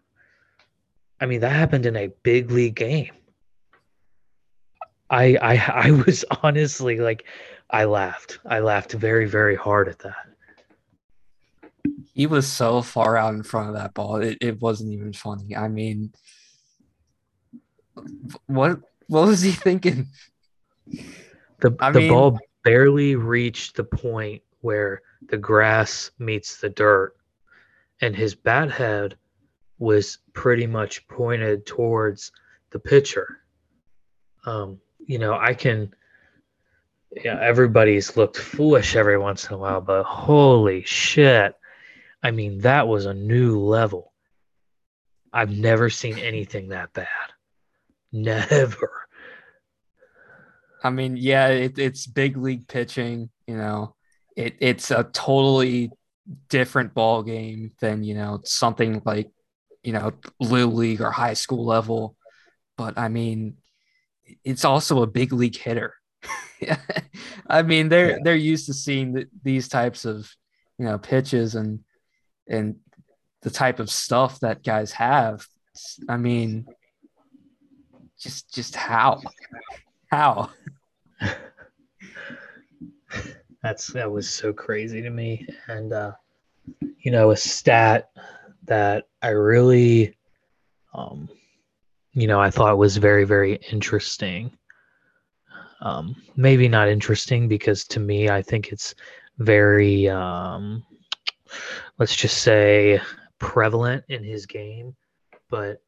I 1.20 1.26
mean, 1.26 1.40
that 1.40 1.52
happened 1.52 1.86
in 1.86 1.96
a 1.96 2.08
big 2.22 2.50
league 2.50 2.76
game. 2.76 3.12
I 5.10 5.36
I 5.40 5.56
I 5.88 5.90
was 5.90 6.24
honestly 6.42 6.98
like 6.98 7.24
I 7.70 7.84
laughed. 7.84 8.38
I 8.44 8.60
laughed 8.60 8.92
very 8.92 9.26
very 9.26 9.56
hard 9.56 9.88
at 9.88 9.98
that. 10.00 10.14
He 12.12 12.26
was 12.26 12.46
so 12.46 12.82
far 12.82 13.16
out 13.16 13.34
in 13.34 13.42
front 13.42 13.68
of 13.68 13.74
that 13.74 13.94
ball. 13.94 14.16
It, 14.16 14.38
it 14.40 14.60
wasn't 14.60 14.92
even 14.92 15.12
funny. 15.12 15.54
I 15.54 15.68
mean, 15.68 16.12
what 18.46 18.80
what 19.08 19.26
was 19.26 19.42
he 19.42 19.52
thinking? 19.66 20.08
The 21.60 21.74
I 21.80 21.92
the 21.92 22.00
mean, 22.00 22.12
ball 22.12 22.38
barely 22.64 23.16
reached 23.16 23.76
the 23.76 23.84
point 23.84 24.42
where 24.60 25.02
the 25.28 25.36
grass 25.36 26.10
meets 26.18 26.56
the 26.60 26.68
dirt 26.68 27.14
and 28.00 28.14
his 28.14 28.34
bat 28.34 28.70
head 28.70 29.16
was 29.78 30.18
pretty 30.32 30.66
much 30.66 31.06
pointed 31.08 31.66
towards 31.66 32.32
the 32.70 32.78
pitcher. 32.78 33.38
Um, 34.44 34.80
you 34.98 35.18
know, 35.18 35.34
I 35.34 35.54
can. 35.54 35.94
Yeah, 37.24 37.38
everybody's 37.40 38.16
looked 38.16 38.36
foolish 38.36 38.94
every 38.94 39.16
once 39.16 39.46
in 39.46 39.54
a 39.54 39.58
while, 39.58 39.80
but 39.80 40.04
holy 40.04 40.82
shit! 40.84 41.54
I 42.22 42.30
mean, 42.30 42.58
that 42.58 42.88
was 42.88 43.06
a 43.06 43.14
new 43.14 43.58
level. 43.58 44.12
I've 45.32 45.50
never 45.50 45.90
seen 45.90 46.18
anything 46.18 46.68
that 46.68 46.92
bad. 46.92 47.06
Never. 48.12 49.06
I 50.82 50.90
mean, 50.90 51.16
yeah, 51.16 51.48
it, 51.48 51.78
it's 51.78 52.06
big 52.06 52.36
league 52.36 52.68
pitching. 52.68 53.30
You 53.46 53.56
know, 53.56 53.94
it, 54.36 54.56
it's 54.60 54.90
a 54.90 55.04
totally 55.04 55.90
different 56.48 56.94
ball 56.94 57.22
game 57.22 57.72
than 57.80 58.02
you 58.02 58.14
know 58.14 58.40
something 58.44 59.02
like 59.04 59.30
you 59.86 59.92
know 59.92 60.12
little 60.40 60.74
league 60.74 61.00
or 61.00 61.12
high 61.12 61.34
school 61.34 61.64
level. 61.64 62.16
But 62.76 62.98
i 62.98 63.08
mean 63.08 63.56
it's 64.44 64.64
also 64.64 65.02
a 65.02 65.06
big 65.06 65.32
league 65.32 65.56
hitter. 65.56 65.94
I 67.46 67.62
mean 67.62 67.88
they're 67.88 68.10
yeah. 68.10 68.18
they're 68.22 68.34
used 68.34 68.66
to 68.66 68.74
seeing 68.74 69.12
the, 69.12 69.28
these 69.44 69.68
types 69.68 70.04
of 70.04 70.28
you 70.78 70.84
know 70.84 70.98
pitches 70.98 71.54
and 71.54 71.84
and 72.48 72.76
the 73.42 73.50
type 73.50 73.78
of 73.78 73.88
stuff 73.90 74.40
that 74.40 74.64
guys 74.64 74.90
have. 74.92 75.46
I 76.08 76.16
mean, 76.16 76.66
just 78.18 78.52
just 78.52 78.74
how? 78.74 79.20
How? 80.10 80.50
That's 83.62 83.86
that 83.92 84.10
was 84.10 84.28
so 84.28 84.52
crazy 84.52 85.00
to 85.02 85.10
me. 85.10 85.46
And 85.68 85.92
uh 85.92 86.12
you 86.98 87.12
know 87.12 87.30
a 87.30 87.36
stat 87.36 88.10
that 88.66 89.04
i 89.22 89.28
really 89.28 90.14
um 90.94 91.28
you 92.12 92.26
know 92.26 92.40
i 92.40 92.50
thought 92.50 92.78
was 92.78 92.96
very 92.96 93.24
very 93.24 93.58
interesting 93.70 94.50
um 95.80 96.14
maybe 96.36 96.68
not 96.68 96.88
interesting 96.88 97.48
because 97.48 97.84
to 97.84 98.00
me 98.00 98.28
i 98.28 98.40
think 98.42 98.68
it's 98.68 98.94
very 99.38 100.08
um 100.08 100.84
let's 101.98 102.16
just 102.16 102.38
say 102.42 103.00
prevalent 103.38 104.02
in 104.08 104.24
his 104.24 104.46
game 104.46 104.94
but 105.50 105.82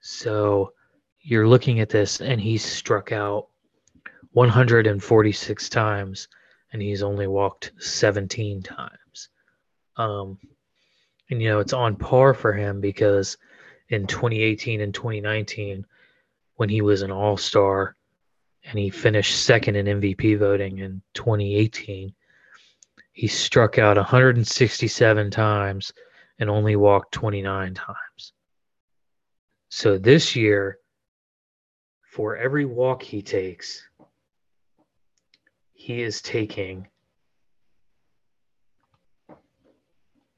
so 0.00 0.72
you're 1.20 1.48
looking 1.48 1.80
at 1.80 1.88
this 1.88 2.20
and 2.20 2.38
he's 2.40 2.62
struck 2.62 3.10
out 3.10 3.48
146 4.32 5.68
times 5.70 6.28
and 6.72 6.82
he's 6.82 7.02
only 7.02 7.26
walked 7.26 7.72
17 7.78 8.62
times. 8.62 9.30
Um, 9.96 10.38
and 11.30 11.40
you 11.40 11.48
know, 11.48 11.60
it's 11.60 11.72
on 11.72 11.96
par 11.96 12.34
for 12.34 12.52
him 12.52 12.80
because 12.80 13.36
in 13.88 14.06
2018 14.06 14.80
and 14.80 14.94
2019, 14.94 15.84
when 16.56 16.68
he 16.68 16.80
was 16.80 17.02
an 17.02 17.10
all 17.10 17.36
star 17.36 17.96
and 18.64 18.78
he 18.78 18.90
finished 18.90 19.44
second 19.44 19.76
in 19.76 20.00
MVP 20.00 20.38
voting 20.38 20.78
in 20.78 21.02
2018, 21.14 22.14
he 23.12 23.26
struck 23.26 23.78
out 23.78 23.96
167 23.96 25.30
times 25.30 25.92
and 26.38 26.50
only 26.50 26.76
walked 26.76 27.12
29 27.12 27.74
times. 27.74 28.32
So 29.68 29.98
this 29.98 30.34
year, 30.34 30.78
for 32.10 32.36
every 32.36 32.64
walk 32.64 33.02
he 33.02 33.22
takes, 33.22 33.88
he 35.72 36.02
is 36.02 36.22
taking 36.22 36.88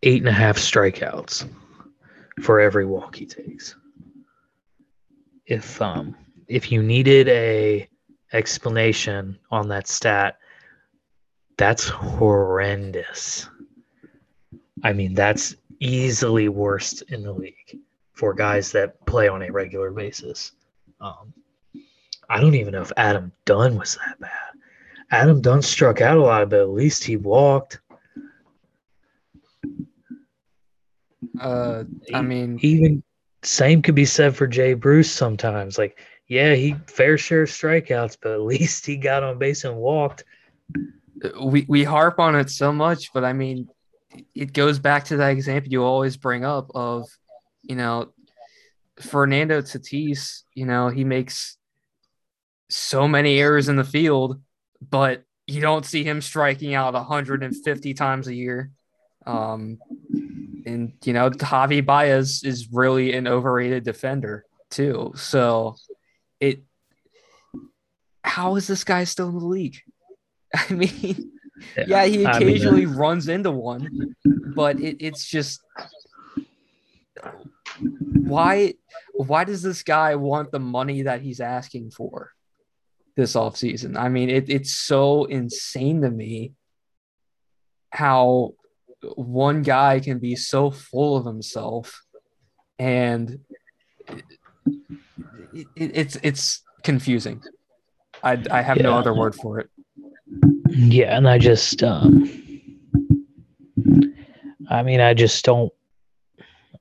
eight 0.06 0.22
and 0.22 0.28
a 0.28 0.32
half 0.32 0.56
strikeouts 0.56 1.48
for 2.40 2.60
every 2.60 2.86
walk 2.86 3.16
he 3.16 3.26
takes. 3.26 3.74
If 5.46 5.82
um 5.82 6.14
if 6.48 6.70
you 6.70 6.82
needed 6.82 7.28
a 7.28 7.88
explanation 8.32 9.38
on 9.50 9.68
that 9.68 9.88
stat, 9.88 10.38
that's 11.56 11.88
horrendous. 11.88 13.48
I 14.84 14.92
mean, 14.92 15.14
that's 15.14 15.56
easily 15.80 16.48
worst 16.48 17.02
in 17.08 17.22
the 17.22 17.32
league 17.32 17.78
for 18.12 18.32
guys 18.32 18.70
that 18.72 19.04
play 19.06 19.28
on 19.28 19.42
a 19.42 19.50
regular 19.50 19.90
basis. 19.90 20.52
Um, 21.00 21.32
I 22.28 22.40
don't 22.40 22.54
even 22.54 22.72
know 22.72 22.82
if 22.82 22.92
Adam 22.96 23.32
Dunn 23.44 23.76
was 23.76 23.98
that 24.06 24.20
bad. 24.20 24.30
Adam 25.10 25.40
Dunn 25.40 25.62
struck 25.62 26.00
out 26.00 26.16
a 26.16 26.22
lot, 26.22 26.48
but 26.50 26.60
at 26.60 26.68
least 26.70 27.04
he 27.04 27.16
walked. 27.16 27.80
Uh, 31.40 31.84
I 32.12 32.22
mean, 32.22 32.58
even 32.62 33.02
same 33.42 33.82
could 33.82 33.94
be 33.94 34.04
said 34.04 34.36
for 34.36 34.46
Jay 34.46 34.74
Bruce 34.74 35.10
sometimes. 35.10 35.78
Like, 35.78 35.98
yeah, 36.28 36.54
he 36.54 36.74
fair 36.86 37.18
share 37.18 37.42
of 37.42 37.48
strikeouts, 37.48 38.18
but 38.22 38.32
at 38.32 38.40
least 38.42 38.86
he 38.86 38.96
got 38.96 39.22
on 39.22 39.38
base 39.38 39.64
and 39.64 39.76
walked. 39.76 40.24
We 41.42 41.64
we 41.68 41.84
harp 41.84 42.20
on 42.20 42.36
it 42.36 42.50
so 42.50 42.72
much, 42.72 43.12
but 43.12 43.24
I 43.24 43.32
mean, 43.32 43.68
it 44.34 44.52
goes 44.52 44.78
back 44.78 45.04
to 45.06 45.16
that 45.18 45.30
example 45.30 45.72
you 45.72 45.82
always 45.82 46.16
bring 46.16 46.44
up 46.44 46.70
of 46.74 47.08
you 47.68 47.76
know, 47.76 48.12
Fernando 49.00 49.60
Tatis, 49.60 50.42
you 50.54 50.66
know, 50.66 50.88
he 50.88 51.04
makes 51.04 51.58
so 52.70 53.06
many 53.06 53.38
errors 53.38 53.68
in 53.68 53.76
the 53.76 53.84
field, 53.84 54.40
but 54.80 55.24
you 55.46 55.60
don't 55.60 55.84
see 55.84 56.04
him 56.04 56.20
striking 56.20 56.74
out 56.74 56.94
150 56.94 57.94
times 57.94 58.28
a 58.28 58.34
year. 58.34 58.70
Um, 59.26 59.78
and 60.66 60.92
you 61.04 61.12
know, 61.12 61.30
Javy 61.30 61.84
Baez 61.84 62.42
is 62.44 62.72
really 62.72 63.14
an 63.14 63.26
overrated 63.26 63.84
defender 63.84 64.44
too. 64.70 65.12
So 65.14 65.76
it 66.40 66.62
how 68.22 68.56
is 68.56 68.66
this 68.66 68.84
guy 68.84 69.04
still 69.04 69.28
in 69.28 69.38
the 69.38 69.46
league? 69.46 69.78
I 70.54 70.72
mean, 70.72 71.32
yeah, 71.76 71.84
yeah 71.86 72.04
he 72.04 72.24
occasionally 72.24 72.82
I 72.82 72.86
mean, 72.86 72.94
uh, 72.94 72.98
runs 72.98 73.28
into 73.28 73.50
one, 73.50 74.14
but 74.54 74.80
it, 74.80 74.96
it's 75.00 75.24
just 75.24 75.60
why 77.80 78.74
why 79.14 79.44
does 79.44 79.62
this 79.62 79.82
guy 79.82 80.16
want 80.16 80.50
the 80.50 80.58
money 80.58 81.02
that 81.02 81.22
he's 81.22 81.40
asking 81.40 81.90
for 81.90 82.32
this 83.16 83.34
offseason? 83.34 83.96
I 83.96 84.08
mean, 84.08 84.30
it, 84.30 84.50
it's 84.50 84.72
so 84.72 85.24
insane 85.24 86.02
to 86.02 86.10
me 86.10 86.52
how 87.90 88.54
one 89.14 89.62
guy 89.62 90.00
can 90.00 90.18
be 90.18 90.36
so 90.36 90.70
full 90.70 91.16
of 91.16 91.24
himself 91.24 92.02
and 92.78 93.38
it, 94.08 95.66
it, 95.76 95.90
it's 95.94 96.16
it's 96.22 96.62
confusing. 96.82 97.42
I, 98.22 98.42
I 98.50 98.62
have 98.62 98.76
yeah. 98.76 98.84
no 98.84 98.94
other 98.94 99.14
word 99.14 99.34
for 99.34 99.60
it. 99.60 99.70
Yeah, 100.68 101.16
and 101.16 101.28
I 101.28 101.38
just 101.38 101.82
um 101.82 102.30
I 104.68 104.82
mean 104.82 105.00
I 105.00 105.14
just 105.14 105.44
don't 105.44 105.72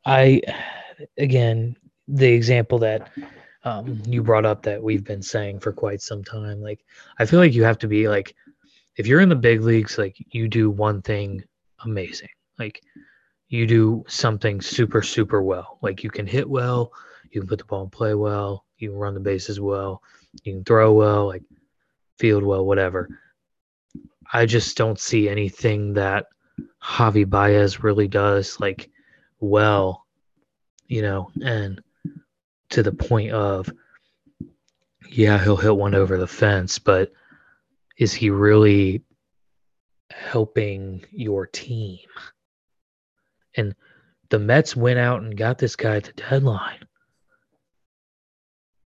I 0.05 0.41
again, 1.17 1.75
the 2.07 2.31
example 2.31 2.79
that 2.79 3.09
um, 3.63 4.01
you 4.07 4.21
brought 4.21 4.45
up 4.45 4.61
that 4.63 4.81
we've 4.81 5.03
been 5.03 5.23
saying 5.23 5.59
for 5.59 5.71
quite 5.71 6.01
some 6.01 6.23
time, 6.23 6.61
like 6.61 6.85
I 7.17 7.25
feel 7.25 7.39
like 7.39 7.53
you 7.53 7.63
have 7.63 7.79
to 7.79 7.87
be 7.87 8.07
like, 8.07 8.35
if 8.95 9.07
you're 9.07 9.21
in 9.21 9.29
the 9.29 9.35
big 9.35 9.61
leagues, 9.61 9.97
like 9.97 10.15
you 10.29 10.47
do 10.47 10.69
one 10.69 11.01
thing 11.01 11.43
amazing, 11.85 12.29
like 12.59 12.81
you 13.47 13.65
do 13.65 14.03
something 14.07 14.61
super 14.61 15.01
super 15.01 15.41
well, 15.41 15.77
like 15.81 16.03
you 16.03 16.09
can 16.09 16.27
hit 16.27 16.49
well, 16.49 16.91
you 17.31 17.41
can 17.41 17.47
put 17.47 17.59
the 17.59 17.65
ball 17.65 17.83
in 17.83 17.89
play 17.89 18.13
well, 18.13 18.65
you 18.77 18.89
can 18.89 18.97
run 18.97 19.13
the 19.13 19.19
bases 19.19 19.59
well, 19.59 20.01
you 20.43 20.53
can 20.53 20.63
throw 20.63 20.93
well, 20.93 21.27
like 21.27 21.43
field 22.17 22.43
well, 22.43 22.65
whatever. 22.65 23.07
I 24.33 24.45
just 24.45 24.75
don't 24.75 24.99
see 24.99 25.29
anything 25.29 25.93
that 25.93 26.25
Javy 26.83 27.29
Baez 27.29 27.83
really 27.83 28.07
does 28.07 28.59
like 28.59 28.89
well 29.39 30.05
you 30.87 31.01
know, 31.01 31.31
and 31.41 31.81
to 32.69 32.83
the 32.83 32.91
point 32.91 33.31
of, 33.31 33.69
yeah, 35.09 35.41
he'll 35.43 35.57
hit 35.57 35.75
one 35.75 35.95
over 35.95 36.17
the 36.17 36.27
fence, 36.27 36.79
but 36.79 37.11
is 37.97 38.13
he 38.13 38.29
really 38.29 39.01
helping 40.11 41.05
your 41.11 41.47
team? 41.47 41.99
And 43.55 43.75
the 44.29 44.39
Mets 44.39 44.75
went 44.75 44.99
out 44.99 45.21
and 45.21 45.37
got 45.37 45.57
this 45.57 45.75
guy 45.75 45.97
at 45.97 46.03
the 46.05 46.13
deadline. 46.13 46.85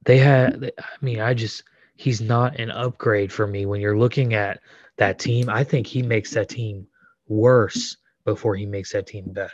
They 0.05 0.17
had, 0.17 0.71
I 0.79 1.05
mean, 1.05 1.19
I 1.19 1.33
just, 1.33 1.63
he's 1.95 2.21
not 2.21 2.59
an 2.59 2.71
upgrade 2.71 3.31
for 3.31 3.45
me. 3.45 3.65
When 3.65 3.81
you're 3.81 3.97
looking 3.97 4.33
at 4.33 4.59
that 4.97 5.19
team, 5.19 5.49
I 5.49 5.63
think 5.63 5.85
he 5.87 6.01
makes 6.01 6.31
that 6.31 6.49
team 6.49 6.87
worse 7.27 7.97
before 8.25 8.55
he 8.55 8.65
makes 8.65 8.91
that 8.93 9.07
team 9.07 9.25
better. 9.31 9.53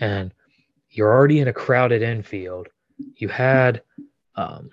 And 0.00 0.32
you're 0.90 1.12
already 1.12 1.40
in 1.40 1.48
a 1.48 1.52
crowded 1.52 2.02
infield. 2.02 2.68
You 3.16 3.28
had 3.28 3.82
um, 4.36 4.70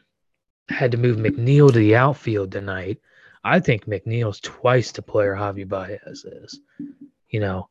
had 0.70 0.92
to 0.92 0.98
move 0.98 1.18
McNeil 1.18 1.72
to 1.72 1.80
the 1.80 1.96
outfield 1.96 2.52
tonight. 2.52 3.00
I 3.44 3.60
think 3.60 3.86
McNeil's 3.86 4.40
twice 4.40 4.92
the 4.92 5.02
player 5.02 5.36
Javy 5.36 5.68
Baez 5.68 6.26
is, 6.26 6.60
you 7.30 7.40
know, 7.40 7.70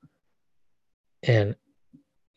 and 1.23 1.55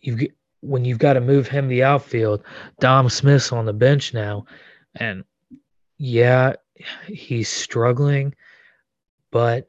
you 0.01 0.29
when 0.61 0.85
you've 0.85 0.99
got 0.99 1.13
to 1.13 1.21
move 1.21 1.47
him 1.47 1.67
the 1.67 1.83
outfield, 1.83 2.43
Dom 2.79 3.09
Smith's 3.09 3.51
on 3.51 3.65
the 3.65 3.73
bench 3.73 4.13
now, 4.13 4.45
and 4.95 5.25
yeah, 5.97 6.53
he's 7.07 7.49
struggling, 7.49 8.33
but 9.29 9.67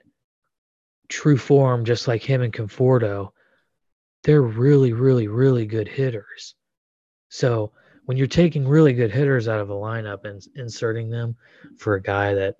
true 1.09 1.37
form, 1.37 1.85
just 1.85 2.07
like 2.07 2.23
him 2.23 2.43
and 2.43 2.53
Conforto, 2.53 3.31
they're 4.23 4.43
really, 4.43 4.93
really, 4.93 5.27
really 5.27 5.67
good 5.67 5.89
hitters. 5.89 6.55
So 7.29 7.73
when 8.05 8.17
you're 8.17 8.27
taking 8.27 8.69
really 8.69 8.93
good 8.93 9.11
hitters 9.11 9.49
out 9.49 9.61
of 9.61 9.71
a 9.71 9.75
lineup 9.75 10.25
and 10.25 10.43
inserting 10.55 11.11
them 11.11 11.37
for 11.79 11.95
a 11.95 12.03
guy 12.03 12.35
that 12.35 12.55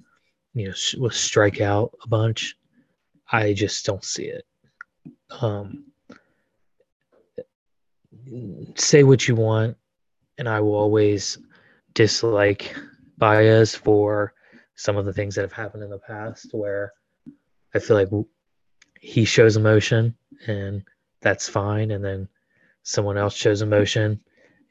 you 0.55 0.69
know 0.69 0.75
will 0.99 1.11
strike 1.11 1.61
out 1.61 1.93
a 2.03 2.09
bunch, 2.09 2.57
I 3.31 3.53
just 3.53 3.85
don't 3.85 4.05
see 4.05 4.25
it. 4.25 4.45
Um, 5.41 5.85
say 8.75 9.03
what 9.03 9.29
you 9.29 9.35
want, 9.35 9.77
and 10.39 10.49
I 10.49 10.61
will 10.61 10.75
always 10.75 11.39
dislike 11.95 12.75
Baez 13.19 13.75
for 13.75 14.35
some 14.77 14.97
of 14.97 15.05
the 15.05 15.13
things 15.13 15.35
that 15.35 15.43
have 15.43 15.53
happened 15.53 15.83
in 15.85 15.91
the 15.91 15.99
past 15.99 16.49
where 16.53 16.93
I 17.75 17.79
feel 17.79 17.97
like 17.97 18.09
he 19.01 19.25
shows 19.25 19.57
emotion 19.57 20.17
and 20.47 20.83
that's 21.21 21.49
fine. 21.49 21.91
And 21.91 22.05
then 22.05 22.29
someone 22.83 23.19
else 23.19 23.35
shows 23.35 23.63
emotion, 23.63 24.21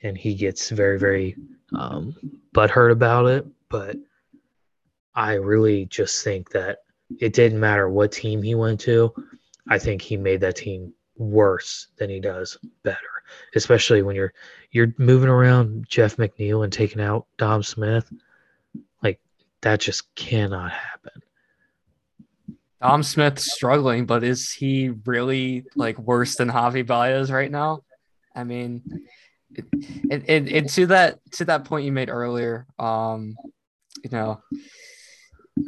and 0.03 0.17
he 0.17 0.35
gets 0.35 0.69
very, 0.69 0.99
very 0.99 1.35
um, 1.73 2.15
butthurt 2.53 2.91
about 2.91 3.25
it. 3.25 3.45
But 3.69 3.97
I 5.15 5.33
really 5.33 5.85
just 5.85 6.23
think 6.23 6.49
that 6.51 6.79
it 7.19 7.33
didn't 7.33 7.59
matter 7.59 7.89
what 7.89 8.11
team 8.11 8.41
he 8.41 8.55
went 8.55 8.79
to. 8.81 9.13
I 9.69 9.77
think 9.77 10.01
he 10.01 10.17
made 10.17 10.41
that 10.41 10.55
team 10.55 10.93
worse 11.17 11.87
than 11.97 12.09
he 12.09 12.19
does 12.19 12.57
better, 12.83 12.97
especially 13.55 14.01
when 14.01 14.15
you're 14.15 14.33
you're 14.71 14.93
moving 14.97 15.29
around 15.29 15.85
Jeff 15.87 16.17
McNeil 16.17 16.63
and 16.63 16.73
taking 16.73 17.01
out 17.01 17.27
Dom 17.37 17.63
Smith. 17.63 18.11
Like 19.01 19.19
that 19.61 19.79
just 19.79 20.13
cannot 20.15 20.71
happen. 20.71 21.21
Dom 22.81 23.03
Smith's 23.03 23.53
struggling, 23.53 24.05
but 24.05 24.23
is 24.23 24.51
he 24.51 24.89
really 25.05 25.63
like 25.75 25.97
worse 25.99 26.35
than 26.35 26.49
Javy 26.49 26.85
Baez 26.85 27.31
right 27.31 27.51
now? 27.51 27.83
I 28.35 28.43
mean, 28.43 28.81
and, 30.09 30.25
and, 30.27 30.49
and 30.49 30.69
to 30.69 30.87
that 30.87 31.19
to 31.33 31.45
that 31.45 31.65
point 31.65 31.85
you 31.85 31.91
made 31.91 32.09
earlier, 32.09 32.65
um, 32.79 33.37
you 34.03 34.09
know, 34.11 34.41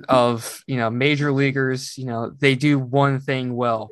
of 0.09 0.63
you 0.67 0.77
know 0.77 0.89
major 0.89 1.31
leaguers, 1.31 1.97
you 1.97 2.05
know, 2.05 2.29
they 2.29 2.55
do 2.55 2.79
one 2.79 3.19
thing 3.19 3.55
well. 3.55 3.89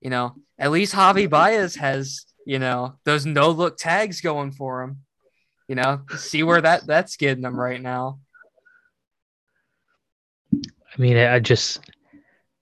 You 0.00 0.10
know, 0.10 0.34
at 0.58 0.70
least 0.70 0.94
Javy 0.94 1.28
Baez 1.28 1.76
has 1.76 2.24
you 2.46 2.58
know 2.58 2.94
those 3.04 3.26
no 3.26 3.50
look 3.50 3.76
tags 3.76 4.20
going 4.20 4.52
for 4.52 4.82
him. 4.82 4.98
You 5.68 5.76
know, 5.76 6.02
see 6.16 6.42
where 6.42 6.60
that 6.60 6.86
that's 6.86 7.16
getting 7.16 7.42
them 7.42 7.58
right 7.58 7.80
now. 7.80 8.18
I 10.52 11.00
mean, 11.00 11.16
I 11.16 11.38
just 11.38 11.80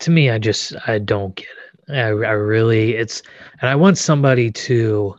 to 0.00 0.10
me, 0.10 0.30
I 0.30 0.38
just 0.38 0.74
I 0.86 0.98
don't 0.98 1.34
get 1.34 1.46
it. 1.46 1.94
I, 1.94 2.08
I 2.08 2.32
really 2.32 2.94
it's 2.94 3.22
and 3.60 3.70
I 3.70 3.76
want 3.76 3.98
somebody 3.98 4.50
to 4.50 5.16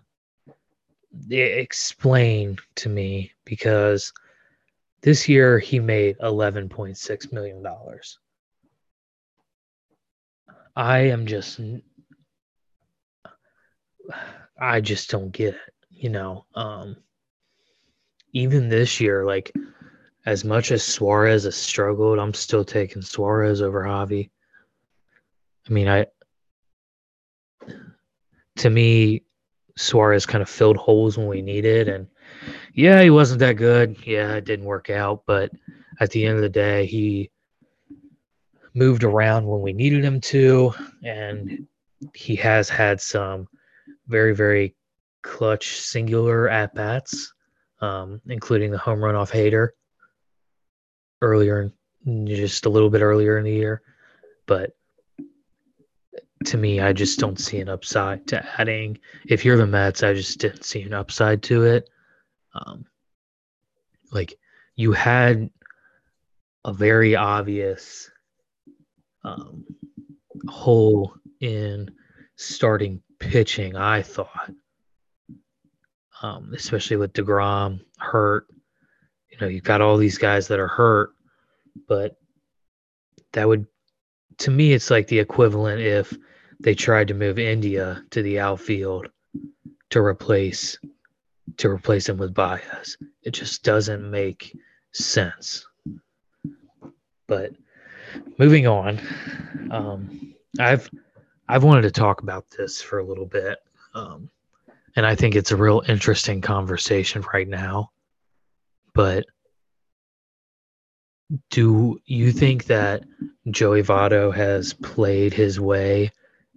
eh, 1.31 1.35
explain 1.35 2.57
to 2.75 2.89
me 2.89 3.31
because 3.45 4.13
this 5.01 5.29
year 5.29 5.59
he 5.59 5.79
made 5.79 6.17
$11.6 6.19 7.33
million. 7.33 7.65
I 10.75 10.99
am 10.99 11.25
just, 11.25 11.59
I 14.59 14.81
just 14.81 15.09
don't 15.09 15.31
get 15.31 15.55
it, 15.55 15.73
you 15.89 16.09
know. 16.09 16.45
Um, 16.55 16.97
even 18.33 18.69
this 18.69 18.99
year, 18.99 19.25
like 19.25 19.51
as 20.25 20.43
much 20.43 20.71
as 20.71 20.83
Suarez 20.83 21.43
has 21.43 21.55
struggled, 21.55 22.19
I'm 22.19 22.33
still 22.33 22.63
taking 22.63 23.01
Suarez 23.01 23.61
over 23.61 23.83
Javy. 23.83 24.29
I 25.67 25.73
mean, 25.73 25.87
I, 25.87 26.07
to 28.57 28.69
me, 28.69 29.23
Suarez 29.77 30.25
kind 30.25 30.41
of 30.41 30.49
filled 30.49 30.77
holes 30.77 31.17
when 31.17 31.27
we 31.27 31.41
needed. 31.41 31.87
And 31.87 32.07
yeah, 32.73 33.01
he 33.01 33.09
wasn't 33.09 33.39
that 33.39 33.53
good. 33.53 33.97
Yeah, 34.05 34.33
it 34.35 34.45
didn't 34.45 34.65
work 34.65 34.89
out. 34.89 35.23
But 35.25 35.51
at 35.99 36.11
the 36.11 36.25
end 36.25 36.35
of 36.35 36.41
the 36.41 36.49
day, 36.49 36.85
he 36.85 37.31
moved 38.73 39.03
around 39.03 39.45
when 39.45 39.61
we 39.61 39.73
needed 39.73 40.03
him 40.03 40.21
to. 40.21 40.73
And 41.03 41.67
he 42.13 42.35
has 42.37 42.69
had 42.69 43.01
some 43.01 43.47
very, 44.07 44.33
very 44.33 44.75
clutch 45.21 45.79
singular 45.79 46.49
at 46.49 46.73
bats, 46.73 47.33
um, 47.81 48.21
including 48.27 48.71
the 48.71 48.77
home 48.77 49.03
run 49.03 49.15
off 49.15 49.31
Hader 49.31 49.69
earlier, 51.21 51.71
just 52.25 52.65
a 52.65 52.69
little 52.69 52.89
bit 52.89 53.01
earlier 53.01 53.37
in 53.37 53.43
the 53.43 53.51
year. 53.51 53.81
But 54.45 54.71
to 56.45 56.57
me, 56.57 56.79
I 56.79 56.93
just 56.93 57.19
don't 57.19 57.39
see 57.39 57.59
an 57.59 57.69
upside 57.69 58.25
to 58.27 58.45
adding. 58.59 58.97
If 59.27 59.43
you're 59.43 59.57
the 59.57 59.67
Mets, 59.67 60.03
I 60.03 60.13
just 60.13 60.39
didn't 60.39 60.63
see 60.63 60.81
an 60.83 60.93
upside 60.93 61.43
to 61.43 61.63
it. 61.63 61.89
Um, 62.53 62.85
like 64.11 64.35
you 64.75 64.91
had 64.91 65.49
a 66.65 66.73
very 66.73 67.15
obvious 67.15 68.09
um, 69.23 69.65
hole 70.47 71.13
in 71.39 71.91
starting 72.35 73.01
pitching. 73.19 73.75
I 73.75 74.01
thought, 74.01 74.51
um, 76.21 76.51
especially 76.55 76.97
with 76.97 77.13
Degrom 77.13 77.81
hurt. 77.97 78.47
You 79.29 79.37
know, 79.39 79.47
you've 79.47 79.63
got 79.63 79.81
all 79.81 79.97
these 79.97 80.17
guys 80.17 80.47
that 80.47 80.59
are 80.59 80.67
hurt, 80.67 81.11
but 81.87 82.17
that 83.33 83.47
would, 83.47 83.67
to 84.39 84.51
me, 84.51 84.73
it's 84.73 84.89
like 84.89 85.07
the 85.07 85.19
equivalent 85.19 85.81
if 85.81 86.13
they 86.59 86.75
tried 86.75 87.09
to 87.09 87.13
move 87.13 87.39
India 87.39 88.03
to 88.11 88.21
the 88.21 88.39
outfield 88.39 89.07
to 89.91 90.01
replace 90.01 90.77
to 91.57 91.69
replace 91.69 92.09
him 92.09 92.17
with 92.17 92.33
Baez. 92.33 92.97
It 93.23 93.31
just 93.31 93.63
doesn't 93.63 94.09
make 94.09 94.55
sense. 94.91 95.65
But 97.27 97.53
moving 98.37 98.67
on, 98.67 98.99
um, 99.71 100.35
I've 100.59 100.89
I've 101.47 101.63
wanted 101.63 101.83
to 101.83 101.91
talk 101.91 102.21
about 102.21 102.49
this 102.49 102.81
for 102.81 102.99
a 102.99 103.03
little 103.03 103.25
bit, 103.25 103.59
um, 103.93 104.29
and 104.95 105.05
I 105.05 105.15
think 105.15 105.35
it's 105.35 105.51
a 105.51 105.57
real 105.57 105.83
interesting 105.87 106.41
conversation 106.41 107.23
right 107.33 107.47
now. 107.47 107.91
But 108.93 109.25
do 111.51 111.99
you 112.05 112.31
think 112.31 112.65
that 112.65 113.03
Joey 113.51 113.83
Votto 113.83 114.33
has 114.33 114.73
played 114.73 115.33
his 115.33 115.59
way 115.59 116.11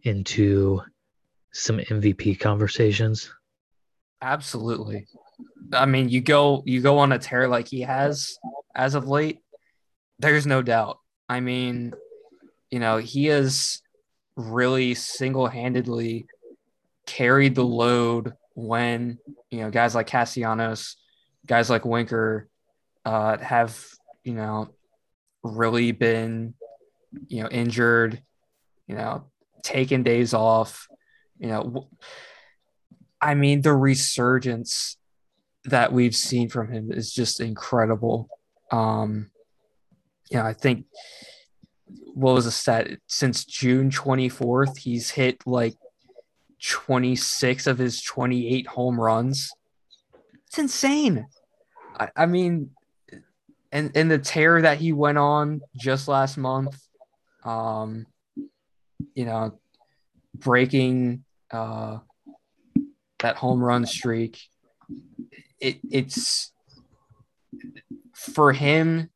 into 0.04 0.80
some 1.52 1.78
MVP 1.78 2.40
conversations? 2.40 3.30
Absolutely. 4.22 5.06
I 5.72 5.86
mean, 5.86 6.08
you 6.08 6.20
go 6.20 6.62
you 6.64 6.80
go 6.80 6.98
on 6.98 7.12
a 7.12 7.18
tear 7.18 7.48
like 7.48 7.66
he 7.68 7.80
has 7.80 8.38
as 8.74 8.94
of 8.94 9.08
late. 9.08 9.40
There's 10.20 10.46
no 10.46 10.62
doubt. 10.62 11.00
I 11.28 11.40
mean, 11.40 11.92
you 12.70 12.78
know, 12.78 12.98
he 12.98 13.26
has 13.26 13.82
really 14.36 14.94
single-handedly 14.94 16.26
carried 17.06 17.56
the 17.56 17.64
load 17.64 18.34
when, 18.54 19.18
you 19.50 19.60
know, 19.60 19.70
guys 19.70 19.94
like 19.94 20.06
Castellanos, 20.06 20.96
guys 21.44 21.68
like 21.68 21.84
Winker 21.84 22.48
uh, 23.04 23.38
have, 23.38 23.84
you 24.22 24.34
know, 24.34 24.68
really 25.42 25.90
been, 25.90 26.54
you 27.26 27.42
know, 27.42 27.48
injured, 27.48 28.22
you 28.86 28.94
know, 28.94 29.24
taking 29.64 30.04
days 30.04 30.32
off. 30.32 30.86
You 31.38 31.48
know, 31.48 31.88
I 33.22 33.34
mean, 33.34 33.62
the 33.62 33.72
resurgence 33.72 34.96
that 35.64 35.92
we've 35.92 36.16
seen 36.16 36.48
from 36.48 36.72
him 36.72 36.90
is 36.90 37.12
just 37.12 37.38
incredible. 37.40 38.28
Um, 38.72 39.30
you 40.28 40.38
know, 40.38 40.44
I 40.44 40.52
think 40.52 40.86
what 42.14 42.34
was 42.34 42.46
the 42.46 42.50
stat 42.50 42.88
since 43.06 43.44
June 43.44 43.90
24th, 43.90 44.76
he's 44.78 45.10
hit 45.10 45.40
like 45.46 45.74
26 46.62 47.66
of 47.68 47.78
his 47.78 48.02
28 48.02 48.66
home 48.66 49.00
runs. 49.00 49.52
It's 50.48 50.58
insane. 50.58 51.26
I, 51.98 52.08
I 52.16 52.26
mean, 52.26 52.70
and 53.70 53.90
and 53.94 54.10
the 54.10 54.18
tear 54.18 54.62
that 54.62 54.78
he 54.78 54.92
went 54.92 55.18
on 55.18 55.62
just 55.76 56.08
last 56.08 56.36
month, 56.36 56.78
um, 57.44 58.06
you 59.14 59.24
know, 59.24 59.58
breaking 60.34 61.24
uh, 61.50 61.98
that 63.22 63.36
home 63.36 63.60
run 63.60 63.86
streak. 63.86 64.38
It, 65.58 65.78
it's 65.90 66.52
for 68.14 68.52
him, 68.52 69.10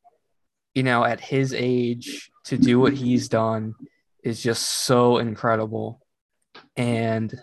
you 0.73 0.83
know, 0.83 1.03
at 1.03 1.21
his 1.21 1.53
age 1.53 2.29
to 2.45 2.57
do 2.57 2.79
what 2.79 2.93
he's 2.93 3.29
done 3.29 3.75
is 4.23 4.41
just 4.41 4.85
so 4.85 5.17
incredible. 5.17 6.01
And, 6.75 7.33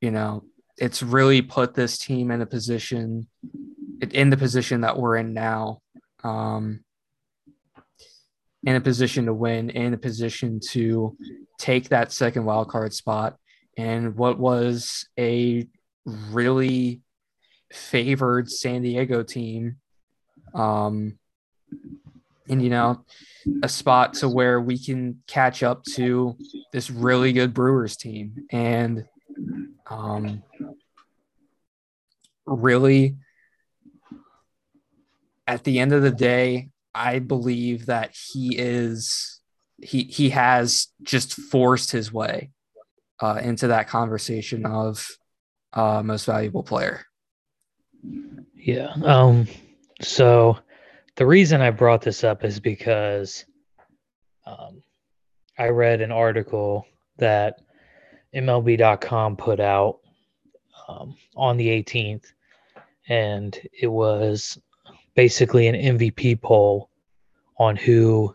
you 0.00 0.10
know, 0.10 0.44
it's 0.78 1.02
really 1.02 1.42
put 1.42 1.74
this 1.74 1.98
team 1.98 2.30
in 2.30 2.40
a 2.40 2.46
position, 2.46 3.26
in 4.10 4.30
the 4.30 4.36
position 4.36 4.82
that 4.82 4.98
we're 4.98 5.16
in 5.16 5.34
now. 5.34 5.80
Um, 6.24 6.80
in 8.64 8.74
a 8.74 8.80
position 8.80 9.26
to 9.26 9.32
win, 9.32 9.70
in 9.70 9.94
a 9.94 9.98
position 9.98 10.58
to 10.70 11.16
take 11.58 11.88
that 11.90 12.12
second 12.12 12.44
wild 12.44 12.68
card 12.68 12.92
spot. 12.92 13.36
And 13.78 14.16
what 14.16 14.38
was 14.38 15.06
a 15.16 15.68
really 16.06 17.02
favored 17.72 18.50
San 18.50 18.82
Diego 18.82 19.22
team, 19.22 19.76
um, 20.54 21.18
and 22.48 22.62
you 22.62 22.70
know, 22.70 23.04
a 23.62 23.68
spot 23.68 24.14
to 24.14 24.28
where 24.28 24.60
we 24.60 24.78
can 24.78 25.22
catch 25.26 25.62
up 25.62 25.84
to 25.94 26.36
this 26.72 26.90
really 26.90 27.32
good 27.32 27.52
Brewers 27.52 27.96
team, 27.96 28.46
and 28.50 29.04
um, 29.90 30.42
really, 32.46 33.16
at 35.46 35.64
the 35.64 35.80
end 35.80 35.92
of 35.92 36.02
the 36.02 36.10
day, 36.10 36.70
I 36.94 37.18
believe 37.18 37.86
that 37.86 38.14
he 38.14 38.56
is 38.56 39.40
he 39.82 40.04
he 40.04 40.30
has 40.30 40.88
just 41.02 41.34
forced 41.34 41.90
his 41.90 42.12
way 42.12 42.50
uh, 43.20 43.40
into 43.42 43.68
that 43.68 43.88
conversation 43.88 44.64
of 44.64 45.06
uh, 45.76 46.02
most 46.02 46.24
valuable 46.24 46.62
player. 46.62 47.06
Yeah. 48.54 48.92
Um. 49.04 49.46
So 50.00 50.58
the 51.16 51.26
reason 51.26 51.60
I 51.60 51.70
brought 51.70 52.02
this 52.02 52.24
up 52.24 52.44
is 52.44 52.58
because 52.58 53.44
um, 54.46 54.82
I 55.58 55.68
read 55.68 56.00
an 56.00 56.12
article 56.12 56.86
that 57.18 57.60
MLB.com 58.34 59.36
put 59.36 59.60
out 59.60 60.00
um, 60.88 61.16
on 61.36 61.56
the 61.56 61.68
18th, 61.68 62.26
and 63.08 63.58
it 63.72 63.86
was 63.86 64.58
basically 65.14 65.68
an 65.68 65.98
MVP 65.98 66.40
poll 66.42 66.90
on 67.58 67.76
who 67.76 68.34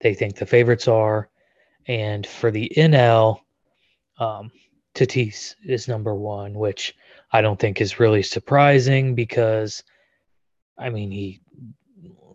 they 0.00 0.14
think 0.14 0.36
the 0.36 0.46
favorites 0.46 0.88
are. 0.88 1.28
And 1.86 2.26
for 2.26 2.50
the 2.50 2.72
NL, 2.76 3.40
um, 4.18 4.50
Tatis 5.00 5.54
is 5.64 5.88
number 5.88 6.14
one, 6.14 6.52
which 6.52 6.94
I 7.32 7.40
don't 7.40 7.58
think 7.58 7.80
is 7.80 7.98
really 7.98 8.22
surprising 8.22 9.14
because, 9.14 9.82
I 10.76 10.90
mean, 10.90 11.10
he 11.10 11.40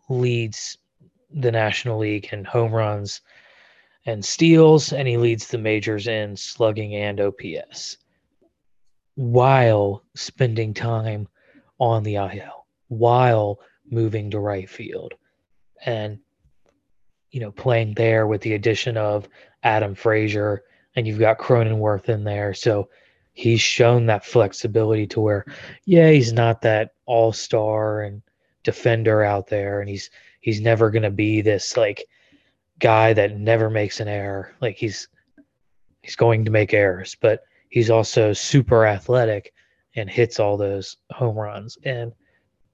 leads 0.09 0.79
the 1.29 1.51
National 1.51 1.99
League 1.99 2.29
in 2.31 2.43
home 2.43 2.71
runs 2.71 3.21
and 4.07 4.25
steals, 4.25 4.93
and 4.93 5.07
he 5.07 5.17
leads 5.17 5.47
the 5.47 5.59
majors 5.59 6.07
in 6.07 6.35
slugging 6.35 6.95
and 6.95 7.21
OPS 7.21 7.97
while 9.13 10.03
spending 10.15 10.73
time 10.73 11.27
on 11.79 12.01
the 12.01 12.15
IL, 12.15 12.65
while 12.87 13.59
moving 13.91 14.31
to 14.31 14.39
right 14.39 14.67
field. 14.67 15.13
And, 15.85 16.17
you 17.29 17.41
know, 17.41 17.51
playing 17.51 17.93
there 17.93 18.25
with 18.25 18.41
the 18.41 18.53
addition 18.53 18.97
of 18.97 19.29
Adam 19.61 19.93
Frazier, 19.93 20.63
and 20.95 21.07
you've 21.07 21.19
got 21.19 21.37
Cronenworth 21.39 22.09
in 22.09 22.23
there. 22.23 22.53
So 22.53 22.89
he's 23.33 23.61
shown 23.61 24.05
that 24.05 24.25
flexibility 24.25 25.07
to 25.07 25.19
where, 25.19 25.45
yeah, 25.85 26.09
he's 26.09 26.33
not 26.33 26.61
that 26.61 26.93
all 27.05 27.33
star 27.33 28.01
and 28.01 28.21
defender 28.63 29.23
out 29.23 29.47
there, 29.47 29.81
and 29.81 29.89
he's 29.89 30.09
he's 30.41 30.61
never 30.61 30.89
gonna 30.89 31.11
be 31.11 31.41
this 31.41 31.77
like 31.77 32.05
guy 32.79 33.13
that 33.13 33.37
never 33.37 33.69
makes 33.69 33.99
an 33.99 34.07
error. 34.07 34.55
Like 34.61 34.77
he's 34.77 35.07
he's 36.01 36.15
going 36.15 36.45
to 36.45 36.51
make 36.51 36.73
errors, 36.73 37.15
but 37.19 37.43
he's 37.69 37.89
also 37.89 38.31
super 38.31 38.85
athletic 38.85 39.53
and 39.95 40.09
hits 40.09 40.39
all 40.39 40.57
those 40.57 40.97
home 41.11 41.35
runs 41.35 41.77
and 41.83 42.13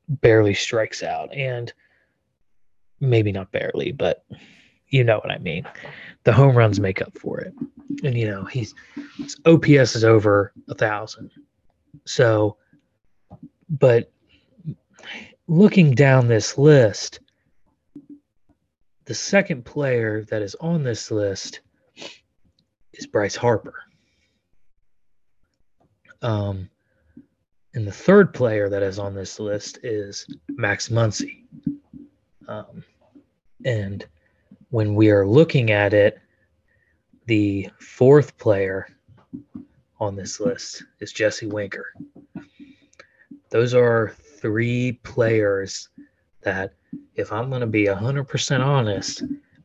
barely 0.07 0.53
strikes 0.53 1.01
out 1.03 1.33
and 1.33 1.71
maybe 2.99 3.31
not 3.31 3.51
barely, 3.51 3.91
but 3.91 4.25
you 4.91 5.03
know 5.03 5.17
what 5.17 5.31
I 5.31 5.39
mean. 5.39 5.67
The 6.23 6.33
home 6.33 6.55
runs 6.55 6.79
make 6.79 7.01
up 7.01 7.17
for 7.17 7.39
it. 7.39 7.53
And 8.03 8.17
you 8.17 8.29
know, 8.29 8.45
he's 8.45 8.75
his 9.17 9.37
OPS 9.45 9.95
is 9.95 10.03
over 10.03 10.53
a 10.69 10.75
thousand. 10.75 11.31
So 12.05 12.57
but 13.69 14.11
looking 15.47 15.95
down 15.95 16.27
this 16.27 16.57
list, 16.57 17.21
the 19.05 19.13
second 19.13 19.65
player 19.65 20.23
that 20.25 20.41
is 20.41 20.55
on 20.55 20.83
this 20.83 21.09
list 21.09 21.61
is 22.93 23.07
Bryce 23.07 23.35
Harper. 23.35 23.83
Um, 26.21 26.69
and 27.73 27.87
the 27.87 27.91
third 27.91 28.33
player 28.33 28.69
that 28.69 28.83
is 28.83 28.99
on 28.99 29.15
this 29.15 29.39
list 29.39 29.79
is 29.83 30.27
Max 30.49 30.89
Muncy. 30.89 31.45
Um, 32.47 32.83
and 33.63 34.05
when 34.71 34.95
we 34.95 35.09
are 35.11 35.27
looking 35.27 35.69
at 35.69 35.93
it, 35.93 36.19
the 37.25 37.69
fourth 37.79 38.37
player 38.37 38.87
on 39.99 40.15
this 40.15 40.39
list 40.39 40.83
is 40.99 41.13
Jesse 41.13 41.45
Winker. 41.45 41.93
Those 43.49 43.73
are 43.73 44.15
three 44.39 44.93
players 45.03 45.89
that, 46.41 46.73
if 47.15 47.31
I'm 47.31 47.49
going 47.49 47.61
to 47.61 47.67
be 47.67 47.85
100% 47.85 48.65
honest, 48.65 49.23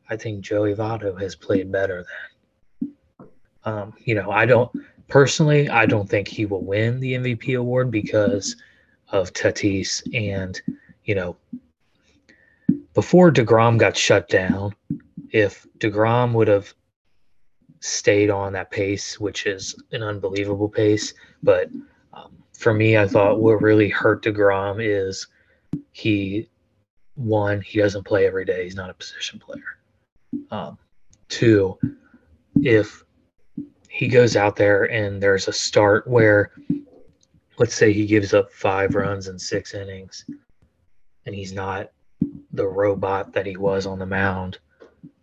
I 0.09 0.15
think 0.15 0.41
Joey 0.41 0.75
Votto 0.75 1.19
has 1.19 1.35
played 1.35 1.71
better 1.71 2.05
than. 2.05 3.27
Um, 3.63 3.93
you 4.05 4.15
know, 4.15 4.31
I 4.31 4.45
don't 4.45 4.71
personally, 5.09 5.67
I 5.67 5.85
don't 5.85 6.09
think 6.09 6.27
he 6.27 6.45
will 6.45 6.63
win 6.63 6.99
the 6.99 7.13
MVP 7.13 7.59
award 7.59 7.91
because 7.91 8.55
of 9.11 9.33
Tatis 9.33 10.03
and, 10.13 10.61
you 11.03 11.15
know, 11.15 11.35
before 12.97 13.31
DeGrom 13.31 13.77
got 13.77 13.95
shut 13.95 14.27
down, 14.27 14.73
if 15.29 15.67
DeGrom 15.77 16.33
would 16.33 16.47
have 16.47 16.73
stayed 17.79 18.31
on 18.31 18.53
that 18.53 18.71
pace, 18.71 19.19
which 19.19 19.45
is 19.45 19.79
an 19.91 20.01
unbelievable 20.01 20.67
pace, 20.67 21.13
but 21.43 21.69
um, 22.13 22.35
for 22.53 22.73
me, 22.73 22.97
I 22.97 23.07
thought 23.07 23.39
what 23.39 23.61
really 23.61 23.87
hurt 23.87 24.23
DeGrom 24.23 24.77
is 24.79 25.27
he, 25.91 26.49
one, 27.13 27.61
he 27.61 27.77
doesn't 27.77 28.03
play 28.03 28.25
every 28.25 28.45
day. 28.45 28.63
He's 28.63 28.75
not 28.75 28.89
a 28.89 28.95
position 28.95 29.37
player. 29.37 29.77
Um, 30.49 30.79
two, 31.29 31.77
if 32.63 33.03
he 33.89 34.07
goes 34.07 34.35
out 34.35 34.55
there 34.55 34.85
and 34.85 35.21
there's 35.21 35.47
a 35.47 35.53
start 35.53 36.07
where, 36.07 36.51
let's 37.59 37.75
say 37.75 37.93
he 37.93 38.07
gives 38.07 38.33
up 38.33 38.51
five 38.51 38.95
runs 38.95 39.27
in 39.27 39.37
six 39.37 39.75
innings 39.75 40.25
and 41.27 41.35
he's 41.35 41.53
not 41.53 41.91
the 42.51 42.67
robot 42.67 43.33
that 43.33 43.45
he 43.45 43.57
was 43.57 43.85
on 43.85 43.99
the 43.99 44.05
mound, 44.05 44.59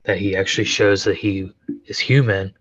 that 0.05 0.19
he 0.19 0.37
actually 0.37 0.65
shows 0.65 1.05
that 1.05 1.17
he 1.17 1.53
is 1.87 1.99
human. 1.99 2.53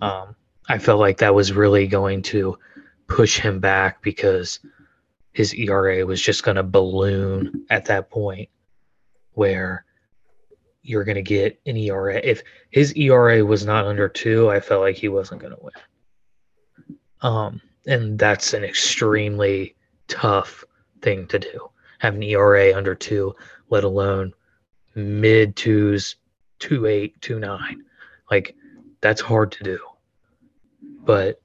Um, 0.00 0.34
I 0.68 0.78
felt 0.78 1.00
like 1.00 1.18
that 1.18 1.34
was 1.34 1.52
really 1.52 1.86
going 1.86 2.22
to 2.22 2.58
push 3.06 3.38
him 3.38 3.58
back 3.60 4.02
because 4.02 4.60
his 5.32 5.54
ERA 5.54 6.04
was 6.04 6.20
just 6.20 6.42
going 6.42 6.56
to 6.56 6.62
balloon 6.62 7.64
at 7.70 7.84
that 7.86 8.10
point 8.10 8.48
where 9.32 9.84
you're 10.82 11.04
going 11.04 11.16
to 11.16 11.22
get 11.22 11.60
an 11.66 11.76
ERA. 11.76 12.20
If 12.22 12.42
his 12.70 12.94
ERA 12.96 13.44
was 13.44 13.64
not 13.64 13.86
under 13.86 14.08
two, 14.08 14.50
I 14.50 14.60
felt 14.60 14.80
like 14.80 14.96
he 14.96 15.08
wasn't 15.08 15.40
going 15.40 15.54
to 15.54 15.62
win. 15.62 16.98
Um, 17.20 17.60
and 17.86 18.18
that's 18.18 18.54
an 18.54 18.64
extremely 18.64 19.76
tough 20.08 20.64
thing 21.02 21.26
to 21.28 21.38
do. 21.38 21.70
Have 21.98 22.14
an 22.14 22.22
ERA 22.22 22.76
under 22.76 22.94
two, 22.94 23.34
let 23.70 23.84
alone 23.84 24.32
mid 24.94 25.56
twos, 25.56 26.16
two 26.58 26.86
eight, 26.86 27.20
two 27.20 27.38
nine. 27.38 27.84
Like 28.30 28.54
that's 29.00 29.20
hard 29.20 29.52
to 29.52 29.64
do. 29.64 29.78
But 31.04 31.40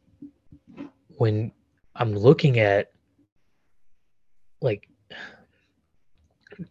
when 1.17 1.51
I'm 1.95 2.15
looking 2.15 2.59
at 2.59 2.91
like 4.61 4.87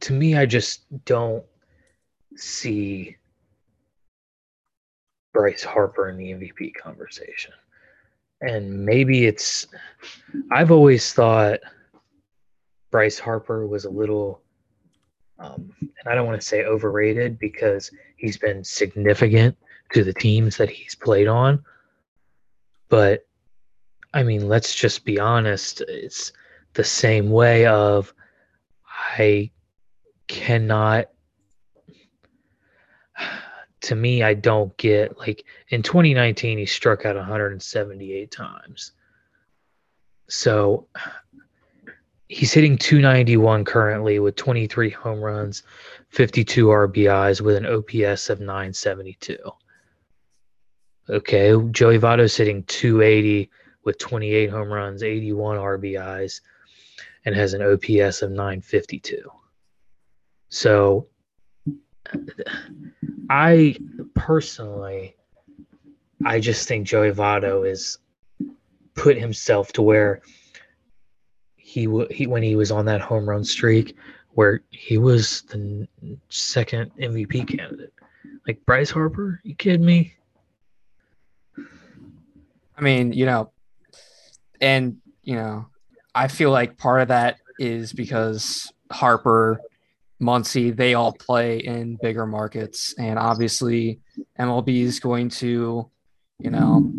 to 0.00 0.12
me 0.12 0.36
I 0.36 0.46
just 0.46 0.82
don't 1.04 1.44
see 2.36 3.16
Bryce 5.32 5.64
Harper 5.64 6.08
in 6.08 6.16
the 6.16 6.32
MVP 6.32 6.74
conversation. 6.74 7.52
And 8.40 8.84
maybe 8.84 9.26
it's 9.26 9.66
I've 10.50 10.70
always 10.70 11.12
thought 11.12 11.60
Bryce 12.92 13.18
Harper 13.18 13.66
was 13.66 13.86
a 13.86 13.90
little 13.90 14.40
um, 15.40 15.74
and 15.80 16.06
I 16.06 16.14
don't 16.14 16.26
want 16.26 16.40
to 16.40 16.46
say 16.46 16.64
overrated 16.64 17.38
because 17.40 17.90
he's 18.16 18.36
been 18.36 18.62
significant 18.62 19.56
to 19.92 20.04
the 20.04 20.12
teams 20.12 20.56
that 20.58 20.70
he's 20.70 20.94
played 20.94 21.26
on. 21.26 21.64
But 22.88 23.26
I 24.14 24.22
mean, 24.22 24.46
let's 24.46 24.74
just 24.74 25.04
be 25.04 25.18
honest. 25.18 25.80
It's 25.88 26.32
the 26.74 26.84
same 26.84 27.30
way 27.30 27.66
of 27.66 28.14
I 29.18 29.50
cannot 30.28 31.08
to 33.80 33.94
me 33.96 34.22
I 34.22 34.34
don't 34.34 34.76
get 34.76 35.18
like 35.18 35.44
in 35.68 35.82
2019 35.82 36.58
he 36.58 36.66
struck 36.66 37.04
out 37.04 37.16
178 37.16 38.30
times. 38.30 38.92
So 40.28 40.86
he's 42.32 42.52
hitting 42.52 42.78
291 42.78 43.64
currently 43.64 44.18
with 44.18 44.36
23 44.36 44.88
home 44.90 45.20
runs, 45.20 45.62
52 46.08 46.66
RBIs 46.66 47.42
with 47.42 47.56
an 47.56 47.66
OPS 47.66 48.30
of 48.30 48.40
972. 48.40 49.36
Okay, 51.10 51.52
Joey 51.70 51.98
Votto's 51.98 52.34
hitting 52.34 52.62
280 52.64 53.50
with 53.84 53.98
28 53.98 54.48
home 54.48 54.72
runs, 54.72 55.02
81 55.02 55.58
RBIs, 55.58 56.40
and 57.26 57.34
has 57.34 57.52
an 57.52 57.62
OPS 57.62 58.22
of 58.22 58.30
952. 58.30 59.30
So 60.48 61.08
I 63.28 63.76
personally, 64.14 65.16
I 66.24 66.40
just 66.40 66.66
think 66.66 66.86
Joey 66.86 67.12
Votto 67.12 67.68
is 67.68 67.98
put 68.94 69.18
himself 69.18 69.72
to 69.74 69.82
where 69.82 70.22
he 71.72 71.88
he 72.10 72.26
when 72.26 72.42
he 72.42 72.54
was 72.54 72.70
on 72.70 72.84
that 72.84 73.00
home 73.00 73.26
run 73.26 73.44
streak, 73.44 73.96
where 74.32 74.62
he 74.68 74.98
was 74.98 75.40
the 75.42 75.88
second 76.28 76.90
MVP 77.00 77.48
candidate. 77.48 77.94
Like 78.46 78.64
Bryce 78.66 78.90
Harper, 78.90 79.40
you 79.42 79.54
kidding 79.54 79.86
me? 79.86 80.14
I 82.76 82.80
mean, 82.82 83.14
you 83.14 83.24
know, 83.24 83.52
and 84.60 84.98
you 85.22 85.36
know, 85.36 85.66
I 86.14 86.28
feel 86.28 86.50
like 86.50 86.76
part 86.76 87.00
of 87.00 87.08
that 87.08 87.38
is 87.58 87.94
because 87.94 88.70
Harper, 88.90 89.58
Muncy, 90.20 90.76
they 90.76 90.92
all 90.92 91.12
play 91.12 91.58
in 91.60 91.96
bigger 92.02 92.26
markets, 92.26 92.94
and 92.98 93.18
obviously 93.18 93.98
MLB 94.38 94.82
is 94.82 95.00
going 95.00 95.30
to, 95.30 95.90
you 96.38 96.50
know, 96.50 96.92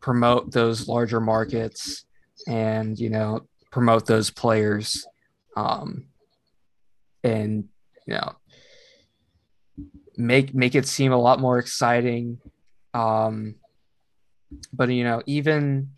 promote 0.00 0.50
those 0.52 0.88
larger 0.88 1.20
markets 1.20 2.04
and 2.46 2.98
you 2.98 3.10
know 3.10 3.46
promote 3.70 4.06
those 4.06 4.30
players, 4.30 5.06
um, 5.56 6.06
and 7.22 7.68
you 8.06 8.14
know 8.14 8.34
make 10.16 10.54
make 10.54 10.74
it 10.74 10.86
seem 10.86 11.12
a 11.12 11.18
lot 11.18 11.40
more 11.40 11.58
exciting. 11.58 12.38
Um, 12.94 13.56
but 14.72 14.90
you 14.90 15.04
know, 15.04 15.22
even 15.26 15.90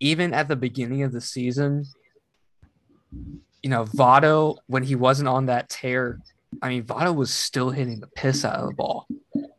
even 0.00 0.34
at 0.34 0.48
the 0.48 0.56
beginning 0.56 1.02
of 1.02 1.12
the 1.12 1.20
season, 1.20 1.84
you 3.62 3.70
know, 3.70 3.84
Votto 3.84 4.58
when 4.66 4.82
he 4.82 4.94
wasn't 4.94 5.28
on 5.28 5.46
that 5.46 5.68
tear, 5.68 6.20
I 6.62 6.68
mean, 6.68 6.84
Votto 6.84 7.14
was 7.14 7.32
still 7.32 7.70
hitting 7.70 8.00
the 8.00 8.08
piss 8.08 8.44
out 8.44 8.60
of 8.60 8.68
the 8.68 8.74
ball. 8.74 9.06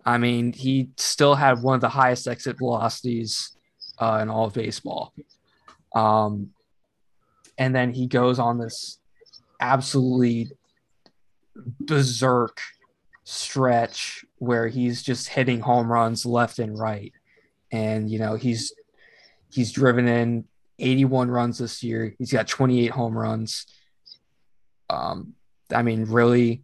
I 0.06 0.18
mean, 0.18 0.54
he 0.54 0.90
still 0.98 1.36
had 1.36 1.62
one 1.64 1.76
of 1.76 1.82
the 1.82 1.90
highest 1.90 2.28
exit 2.28 2.58
velocities 2.60 3.56
uh, 3.98 4.20
in 4.22 4.30
all 4.30 4.46
of 4.46 4.54
baseball. 4.54 5.14
Um, 5.96 6.52
and 7.58 7.74
then 7.74 7.94
he 7.94 8.08
goes 8.08 8.38
on 8.38 8.58
this 8.58 9.00
absolutely 9.60 10.52
berserk 11.80 12.60
stretch 13.24 14.26
where 14.38 14.68
he's 14.68 15.02
just 15.02 15.30
hitting 15.30 15.62
home 15.62 15.92
runs 15.92 16.26
left 16.26 16.60
and 16.60 16.78
right. 16.78 17.14
And 17.72 18.10
you 18.10 18.20
know, 18.20 18.36
he's 18.36 18.74
he's 19.52 19.72
driven 19.72 20.08
in 20.08 20.46
81 20.80 21.32
runs 21.32 21.58
this 21.58 21.82
year. 21.82 22.14
He's 22.20 22.32
got 22.32 22.48
28 22.48 22.92
home 22.92 23.18
runs. 23.18 23.66
Um, 24.90 25.34
I 25.74 25.82
mean, 25.82 26.06
really, 26.06 26.62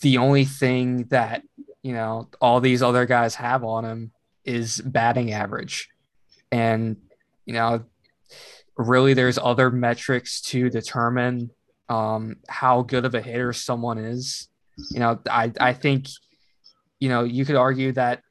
the 0.00 0.18
only 0.18 0.44
thing 0.44 1.04
that 1.04 1.42
you 1.82 1.92
know 1.92 2.28
all 2.40 2.60
these 2.60 2.82
other 2.82 3.06
guys 3.06 3.34
have 3.36 3.62
on 3.62 3.84
him 3.84 4.12
is 4.44 4.80
batting 4.80 5.32
average, 5.32 5.88
and 6.50 6.96
you 7.46 7.54
know, 7.54 7.84
really, 8.76 9.14
there's 9.14 9.38
other 9.38 9.70
metrics 9.70 10.40
to 10.42 10.68
determine 10.68 11.50
um, 11.88 12.36
how 12.48 12.82
good 12.82 13.04
of 13.04 13.14
a 13.14 13.22
hitter 13.22 13.52
someone 13.52 13.98
is. 13.98 14.48
You 14.90 15.00
know, 15.00 15.20
I 15.30 15.52
I 15.58 15.72
think, 15.72 16.08
you 17.00 17.08
know, 17.08 17.24
you 17.24 17.44
could 17.44 17.56
argue 17.56 17.92
that 17.92 18.22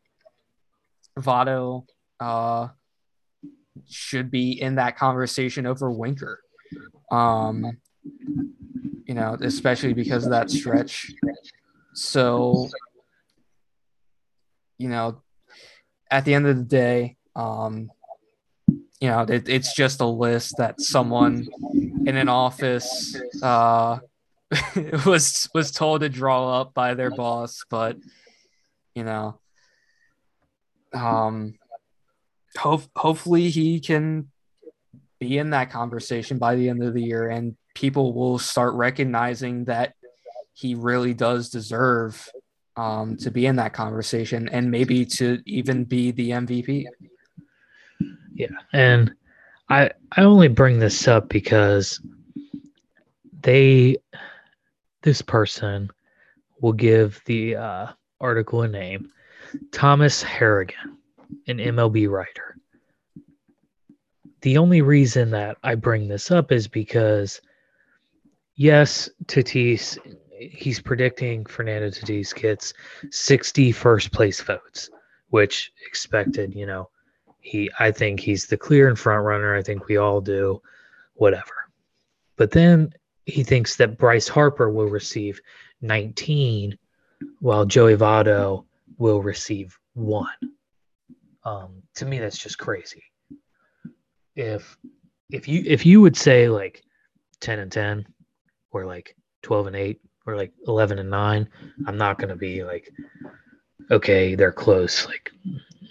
Votto 1.17 1.85
uh, 2.19 2.67
should 3.89 4.29
be 4.29 4.61
in 4.61 4.75
that 4.75 4.97
conversation 4.97 5.65
over 5.65 5.89
Winker. 5.91 6.41
Um, 7.11 7.77
you 9.05 9.13
know, 9.13 9.37
especially 9.41 9.93
because 9.93 10.25
of 10.25 10.31
that 10.31 10.49
stretch. 10.49 11.11
So, 11.93 12.69
you 14.77 14.89
know, 14.89 15.21
at 16.11 16.25
the 16.25 16.33
end 16.33 16.47
of 16.47 16.57
the 16.57 16.63
day, 16.63 17.17
um, 17.35 17.89
you 19.05 19.11
know, 19.11 19.21
it, 19.21 19.47
it's 19.47 19.75
just 19.75 20.01
a 20.01 20.05
list 20.07 20.55
that 20.57 20.81
someone 20.81 21.47
in 22.07 22.17
an 22.17 22.27
office 22.27 23.15
uh, 23.43 23.99
was 25.05 25.47
was 25.53 25.69
told 25.69 26.01
to 26.01 26.09
draw 26.09 26.59
up 26.59 26.73
by 26.73 26.95
their 26.95 27.11
boss, 27.11 27.63
but 27.69 27.97
you 28.95 29.03
know, 29.03 29.37
um, 30.91 31.53
hope 32.57 32.81
hopefully 32.95 33.51
he 33.51 33.79
can 33.79 34.31
be 35.19 35.37
in 35.37 35.51
that 35.51 35.69
conversation 35.69 36.39
by 36.39 36.55
the 36.55 36.67
end 36.67 36.81
of 36.81 36.95
the 36.95 37.03
year, 37.03 37.29
and 37.29 37.55
people 37.75 38.11
will 38.11 38.39
start 38.39 38.73
recognizing 38.73 39.65
that 39.65 39.93
he 40.53 40.73
really 40.73 41.13
does 41.13 41.51
deserve 41.51 42.27
um, 42.75 43.17
to 43.17 43.29
be 43.29 43.45
in 43.45 43.57
that 43.57 43.73
conversation, 43.73 44.49
and 44.49 44.71
maybe 44.71 45.05
to 45.05 45.43
even 45.45 45.83
be 45.83 46.09
the 46.09 46.31
MVP. 46.31 46.85
Yeah, 48.33 48.47
and 48.73 49.13
I 49.69 49.91
I 50.11 50.23
only 50.23 50.47
bring 50.47 50.79
this 50.79 51.07
up 51.07 51.29
because 51.29 52.01
they 53.41 53.97
this 55.01 55.21
person 55.21 55.89
will 56.61 56.73
give 56.73 57.21
the 57.25 57.55
uh, 57.55 57.87
article 58.19 58.63
a 58.63 58.67
name 58.67 59.09
Thomas 59.71 60.21
Harrigan, 60.21 60.97
an 61.47 61.57
MLB 61.57 62.09
writer. 62.09 62.57
The 64.41 64.57
only 64.57 64.81
reason 64.81 65.31
that 65.31 65.57
I 65.63 65.75
bring 65.75 66.07
this 66.07 66.29
up 66.29 66.51
is 66.51 66.67
because, 66.67 67.41
yes, 68.55 69.09
Tatis, 69.25 69.97
he's 70.37 70.79
predicting 70.79 71.45
Fernando 71.45 71.89
Tatis 71.89 72.33
gets 72.33 72.73
60 73.11 73.71
first 73.71 74.11
place 74.11 74.41
votes, 74.41 74.89
which 75.29 75.71
expected, 75.87 76.53
you 76.53 76.65
know, 76.65 76.89
he 77.45 77.69
I 77.79 77.91
think 77.91 78.19
he's 78.19 78.47
the 78.47 78.57
clear 78.57 78.89
and 78.89 78.97
front 78.97 79.23
runner. 79.23 79.55
I 79.55 79.61
think 79.61 79.87
we 79.87 79.97
all 79.97 80.19
do, 80.19 80.61
whatever. 81.13 81.53
But 82.37 82.51
then 82.51 82.91
he 83.25 83.43
thinks 83.43 83.75
that 83.75 83.97
Bryce 83.97 84.27
Harper 84.27 84.69
will 84.69 84.87
receive 84.87 85.39
19, 85.81 86.77
while 87.39 87.65
Joey 87.65 87.95
Votto 87.95 88.65
will 88.97 89.21
receive 89.21 89.77
one. 89.93 90.27
Um, 91.43 91.83
to 91.95 92.05
me, 92.05 92.17
that's 92.19 92.39
just 92.39 92.57
crazy. 92.57 93.03
If 94.35 94.75
if 95.31 95.47
you 95.47 95.63
if 95.65 95.85
you 95.85 96.01
would 96.01 96.17
say 96.17 96.49
like 96.49 96.83
10 97.41 97.59
and 97.59 97.71
10 97.71 98.07
or 98.71 98.85
like 98.85 99.15
12 99.43 99.67
and 99.67 99.75
8 99.75 100.01
or 100.25 100.35
like 100.35 100.51
11 100.67 100.99
and 100.99 101.09
9 101.09 101.49
i'm 101.87 101.97
not 101.97 102.19
to 102.19 102.35
be 102.35 102.63
like 102.63 102.89
okay 103.91 104.35
they're 104.35 104.51
close 104.51 105.05
like 105.07 105.31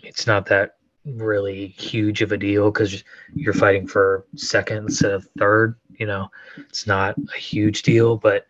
it's 0.03 0.27
not 0.27 0.47
that 0.47 0.77
really 1.05 1.69
huge 1.69 2.23
of 2.23 2.33
a 2.33 2.37
deal 2.37 2.71
because 2.71 3.05
you're 3.35 3.55
fighting 3.55 3.87
for 3.87 4.25
second 4.37 4.79
instead 4.79 5.13
of 5.13 5.29
third. 5.39 5.77
You 5.99 6.07
know, 6.07 6.31
it's 6.59 6.87
not 6.87 7.17
a 7.35 7.39
huge 7.39 7.83
deal, 7.83 8.17
but 8.17 8.47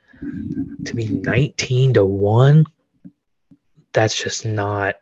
to 0.84 0.94
be 0.94 1.08
19 1.08 1.94
to 1.94 2.04
1, 2.04 2.64
that's 3.92 4.20
just 4.20 4.44
not 4.44 4.96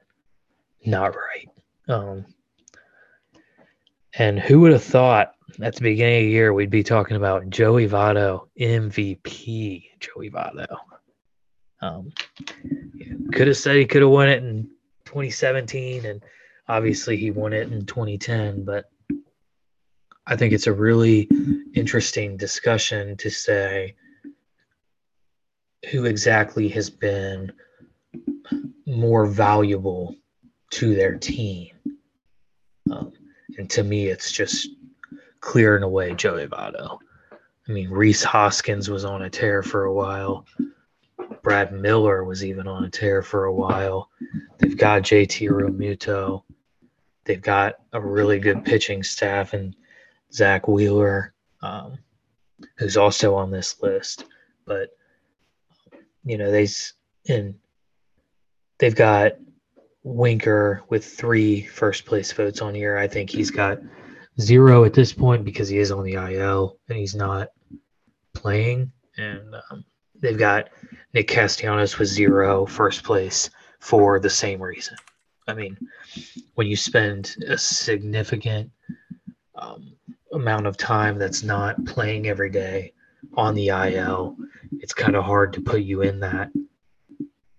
not 0.85 1.15
right. 1.15 1.49
Um, 1.89 2.27
and 4.15 4.39
who 4.39 4.61
would 4.61 4.73
have 4.73 4.83
thought 4.83 5.35
at 5.61 5.75
the 5.75 5.81
beginning 5.81 6.19
of 6.19 6.23
the 6.25 6.31
year 6.31 6.53
we'd 6.53 6.71
be 6.71 6.83
talking 6.83 7.17
about 7.17 7.49
Joey 7.51 7.89
Votto 7.89 8.49
MVP 8.59 9.91
Joey 10.01 10.31
Votto. 10.31 10.77
Um, 11.81 12.13
could 13.33 13.49
have 13.49 13.57
said 13.57 13.77
he 13.77 13.87
could 13.87 14.03
have 14.03 14.11
won 14.11 14.29
it 14.29 14.43
in 14.43 14.69
2017 15.05 16.07
and 16.07 16.23
Obviously, 16.69 17.17
he 17.17 17.31
won 17.31 17.53
it 17.53 17.71
in 17.73 17.87
2010, 17.87 18.65
but 18.65 18.87
I 20.27 20.37
think 20.37 20.53
it's 20.53 20.69
a 20.69 20.73
really 20.73 21.29
interesting 21.75 22.37
discussion 22.37 23.17
to 23.19 23.31
say 23.31 23.97
who 25.91 26.05
exactly 26.05 26.69
has 26.69 26.89
been 26.89 27.53
more 28.87 29.27
valuable 29.27 30.15
to 30.71 30.95
their 30.95 31.17
team. 31.19 31.71
Um, 32.91 33.13
and 33.59 33.69
to 33.71 33.83
me, 33.83 34.07
it's 34.07 34.31
just 34.31 34.69
clearing 35.41 35.83
away 35.83 36.15
Joey 36.15 36.47
Votto. 36.47 36.99
I 37.69 37.73
mean, 37.73 37.91
Rhys 37.91 38.23
Hoskins 38.23 38.89
was 38.89 39.05
on 39.05 39.23
a 39.23 39.31
tear 39.31 39.63
for 39.63 39.85
a 39.85 39.93
while. 39.93 40.47
Brad 41.43 41.73
Miller 41.73 42.25
was 42.25 42.45
even 42.45 42.69
on 42.69 42.85
a 42.85 42.91
tear 42.91 43.23
for 43.23 43.45
a 43.45 43.55
while. 43.55 44.09
They've 44.59 44.77
got 44.77 45.03
JT 45.03 45.49
Realmuto. 45.51 46.45
They've 47.25 47.41
got 47.41 47.77
a 47.93 48.01
really 48.01 48.39
good 48.39 48.65
pitching 48.65 49.03
staff 49.03 49.53
and 49.53 49.75
Zack 50.33 50.67
Wheeler, 50.67 51.35
um, 51.63 51.99
who's 52.77 52.97
also 52.97 53.35
on 53.35 53.51
this 53.51 53.81
list. 53.83 54.25
But 54.65 54.91
you 56.25 56.39
know, 56.39 56.51
they 56.51 56.69
and 57.29 57.55
they've 58.79 58.95
got 58.95 59.33
Winker 60.03 60.83
with 60.89 61.05
three 61.05 61.63
first 61.63 62.05
place 62.05 62.33
votes 62.33 62.61
on 62.61 62.75
here. 62.75 62.97
I 62.97 63.07
think 63.07 63.31
he's 63.31 63.51
got 63.51 63.79
zero 64.41 64.85
at 64.85 64.95
this 64.95 65.13
point 65.13 65.45
because 65.45 65.69
he 65.69 65.79
is 65.79 65.91
on 65.91 66.05
the 66.05 66.15
IL 66.15 66.79
and 66.89 66.99
he's 66.99 67.15
not 67.15 67.49
playing. 68.35 68.91
And 69.17 69.55
um, 69.71 69.85
they've 70.21 70.39
got 70.39 70.71
Nick 71.15 71.29
Castellanos 71.29 71.99
with 71.99 72.09
zero 72.09 72.67
first 72.67 73.05
place 73.05 73.51
for 73.79 74.19
the 74.19 74.31
same 74.31 74.63
reason. 74.63 74.97
I 75.49 75.55
mean, 75.55 75.77
when 76.55 76.67
you 76.67 76.77
spend 76.77 77.37
a 77.49 77.59
significant 77.59 78.71
um, 79.57 79.93
amount 80.33 80.67
of 80.67 80.77
time 80.77 81.19
that's 81.19 81.43
not 81.43 81.85
playing 81.85 82.29
every 82.29 82.51
day 82.51 82.93
on 83.35 83.55
the 83.55 83.69
IL, 83.69 84.37
it's 84.81 84.95
kind 84.95 85.17
of 85.17 85.25
hard 85.25 85.53
to 85.55 85.61
put 85.61 85.83
you 85.83 86.03
in 86.03 86.21
that 86.21 86.51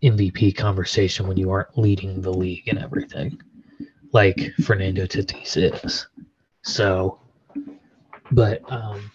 MVP 0.03 0.55
conversation 0.55 1.27
when 1.27 1.38
you 1.38 1.49
aren't 1.51 1.77
leading 1.77 2.21
the 2.21 2.34
league 2.34 2.67
and 2.67 2.79
everything. 2.79 3.39
like 4.13 4.53
Fernando 4.63 5.05
Tatis 5.05 5.57
is. 5.57 6.07
So, 6.61 7.19
but 8.31 8.61
um, 8.71 9.11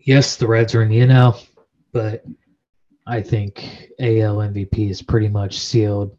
yes, 0.00 0.36
the 0.36 0.46
Reds 0.46 0.74
are 0.74 0.82
in 0.82 0.88
the 0.88 0.98
NL, 0.98 1.46
but 1.92 2.24
I 3.06 3.22
think 3.22 3.88
AL 4.00 4.36
MVP 4.36 4.90
is 4.90 5.00
pretty 5.00 5.28
much 5.28 5.58
sealed, 5.58 6.16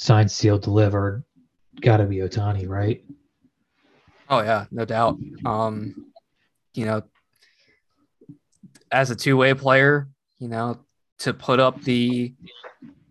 signed, 0.00 0.30
sealed, 0.30 0.62
delivered. 0.62 1.22
Got 1.80 1.98
to 1.98 2.06
be 2.06 2.16
Ohtani, 2.16 2.66
right? 2.66 3.04
Oh 4.28 4.40
yeah, 4.40 4.64
no 4.70 4.84
doubt. 4.84 5.18
Um, 5.44 6.06
you 6.72 6.86
know, 6.86 7.02
as 8.90 9.10
a 9.10 9.16
two-way 9.16 9.54
player, 9.54 10.08
you 10.38 10.48
know, 10.48 10.78
to 11.20 11.34
put 11.34 11.60
up 11.60 11.82
the 11.82 12.34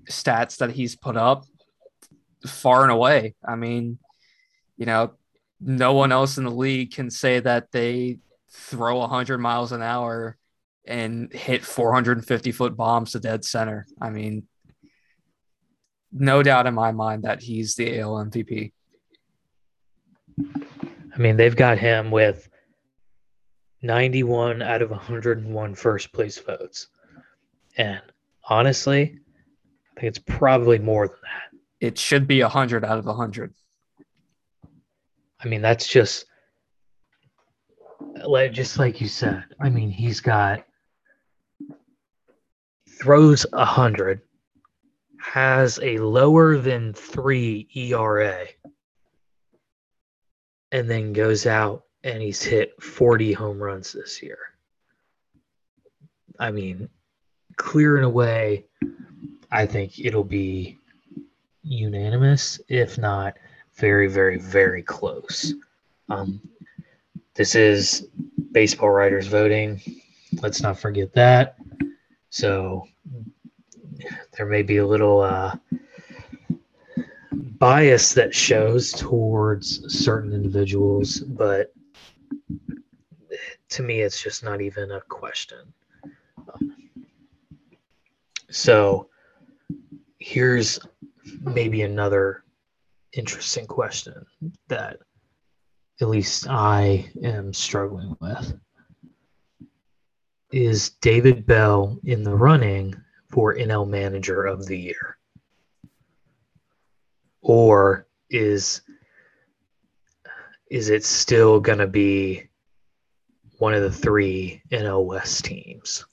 stats 0.10 0.58
that 0.58 0.72
he's 0.72 0.96
put 0.96 1.16
up 1.16 1.46
far 2.48 2.84
and 2.84 2.92
away. 2.92 3.36
I 3.48 3.56
mean, 3.56 4.00
you 4.78 4.88
know, 4.88 5.12
no 5.62 5.94
one 5.94 6.12
else 6.12 6.38
in 6.38 6.44
the 6.44 6.52
league 6.52 6.92
can 6.92 7.12
say 7.12 7.40
that 7.40 7.72
they 7.72 8.18
throw 8.52 8.98
100 9.00 9.38
miles 9.38 9.72
an 9.72 9.84
hour 9.84 10.38
and 10.88 11.32
hit 11.32 11.64
450 11.64 12.52
foot 12.52 12.76
bombs 12.76 13.12
to 13.12 13.20
dead 13.20 13.46
center. 13.46 13.86
I 14.02 14.10
mean, 14.10 14.48
no 16.12 16.44
doubt 16.44 16.68
in 16.68 16.74
my 16.74 16.92
mind 16.92 17.24
that 17.24 17.42
he's 17.42 17.76
the 17.76 18.00
AL 18.00 18.26
MVP. 18.26 18.72
I 20.40 21.18
mean, 21.18 21.38
they've 21.38 21.56
got 21.56 21.78
him 21.78 22.12
with 22.12 22.50
91 23.82 24.62
out 24.62 24.82
of 24.82 24.90
101 24.90 25.76
first 25.76 26.14
place 26.14 26.38
votes. 26.38 26.88
And 27.78 28.02
honestly, 28.48 29.20
I 29.96 30.00
think 30.00 30.10
it's 30.10 30.20
probably 30.20 30.80
more 30.80 31.08
than 31.08 31.18
that. 31.24 31.60
It 31.80 31.98
should 31.98 32.28
be 32.28 32.42
100 32.42 32.84
out 32.84 32.98
of 32.98 33.06
100. 33.06 33.54
I 35.42 35.48
mean, 35.48 35.62
that's 35.62 35.88
just 35.88 36.26
like 38.26 38.52
just 38.52 38.78
like 38.78 39.00
you 39.00 39.08
said. 39.08 39.46
I 39.60 39.70
mean, 39.70 39.90
he's 39.90 40.20
got 40.20 40.64
throws 43.00 43.46
100, 43.54 44.22
has 45.20 45.80
a 45.84 45.98
lower 45.98 46.58
than 46.58 46.94
3 46.94 47.68
ERA 47.76 48.46
and 50.72 50.90
then 50.90 51.14
goes 51.14 51.46
out 51.46 51.84
and 52.04 52.22
he's 52.22 52.42
hit 52.42 52.82
40 52.82 53.34
home 53.34 53.62
runs 53.62 53.92
this 53.92 54.24
year. 54.24 54.38
I 56.40 56.52
mean, 56.52 56.90
clearing 57.58 58.06
away, 58.06 58.66
I 59.52 59.66
think 59.66 60.00
it'll 60.00 60.24
be 60.24 60.78
unanimous, 61.64 62.62
if 62.70 62.98
not 62.98 63.36
very, 63.76 64.08
very, 64.08 64.38
very 64.38 64.82
close. 64.82 65.54
Um, 66.08 66.42
this 67.34 67.56
is 67.56 68.08
baseball 68.52 68.90
writers 68.90 69.28
voting. 69.28 69.82
Let's 70.42 70.62
not 70.62 70.80
forget 70.80 71.14
that. 71.14 71.58
So 72.30 72.88
there 74.38 74.46
may 74.46 74.62
be 74.62 74.78
a 74.78 74.88
little 74.88 75.22
uh, 75.22 75.56
bias 77.32 78.14
that 78.14 78.34
shows 78.34 78.92
towards 78.92 79.94
certain 79.94 80.34
individuals, 80.34 81.20
but 81.20 81.74
to 83.70 83.84
me, 83.84 84.02
it's 84.02 84.22
just 84.22 84.44
not 84.44 84.62
even 84.62 84.92
a 84.92 85.02
question. 85.02 85.74
So 88.50 89.10
here's 90.18 90.80
maybe 91.42 91.84
another 91.84 92.44
interesting 93.14 93.68
question 93.68 94.26
that 94.68 94.98
at 96.02 96.08
least 96.08 96.48
I 96.50 97.10
am 97.24 97.54
struggling 97.54 98.16
with. 98.20 98.54
Is 100.52 100.92
David 101.02 101.46
Bell 101.46 102.00
in 102.06 102.24
the 102.24 102.34
running 102.34 102.96
for 103.32 103.56
NL 103.56 103.88
Manager 103.88 104.46
of 104.46 104.66
the 104.66 104.78
Year? 104.78 105.18
Or 107.42 108.08
is 108.30 108.82
is 110.70 110.90
it 110.90 111.04
still 111.04 111.60
going 111.60 111.80
to 111.80 111.88
be 111.88 112.48
one 113.58 113.74
of 113.74 113.82
the 113.82 113.92
three 113.92 114.62
NL 114.72 115.06
West 115.06 115.46
teams? 115.46 116.06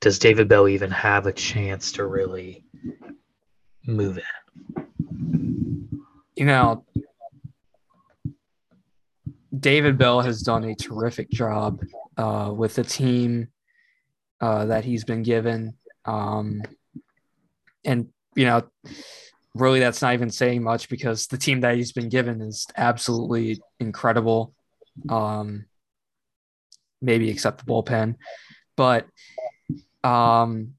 Does 0.00 0.18
David 0.18 0.48
Bell 0.48 0.68
even 0.68 0.90
have 0.90 1.26
a 1.26 1.32
chance 1.32 1.92
to 1.92 2.06
really 2.06 2.64
move 3.86 4.18
in? 4.18 6.00
You 6.36 6.44
know, 6.44 6.84
David 9.58 9.98
Bell 9.98 10.20
has 10.20 10.42
done 10.42 10.64
a 10.64 10.74
terrific 10.74 11.30
job 11.30 11.80
uh, 12.16 12.52
with 12.54 12.74
the 12.74 12.84
team 12.84 13.48
uh, 14.40 14.66
that 14.66 14.84
he's 14.84 15.04
been 15.04 15.22
given. 15.22 15.74
Um, 16.04 16.62
and, 17.84 18.08
you 18.34 18.46
know, 18.46 18.62
really 19.54 19.80
that's 19.80 20.02
not 20.02 20.14
even 20.14 20.30
saying 20.30 20.62
much 20.62 20.88
because 20.88 21.26
the 21.26 21.38
team 21.38 21.60
that 21.60 21.76
he's 21.76 21.92
been 21.92 22.08
given 22.08 22.40
is 22.40 22.66
absolutely 22.76 23.60
incredible. 23.78 24.54
Um, 25.08 25.66
maybe 27.00 27.28
except 27.28 27.58
the 27.58 27.70
bullpen. 27.70 28.16
But 28.76 29.06
um, 30.02 30.74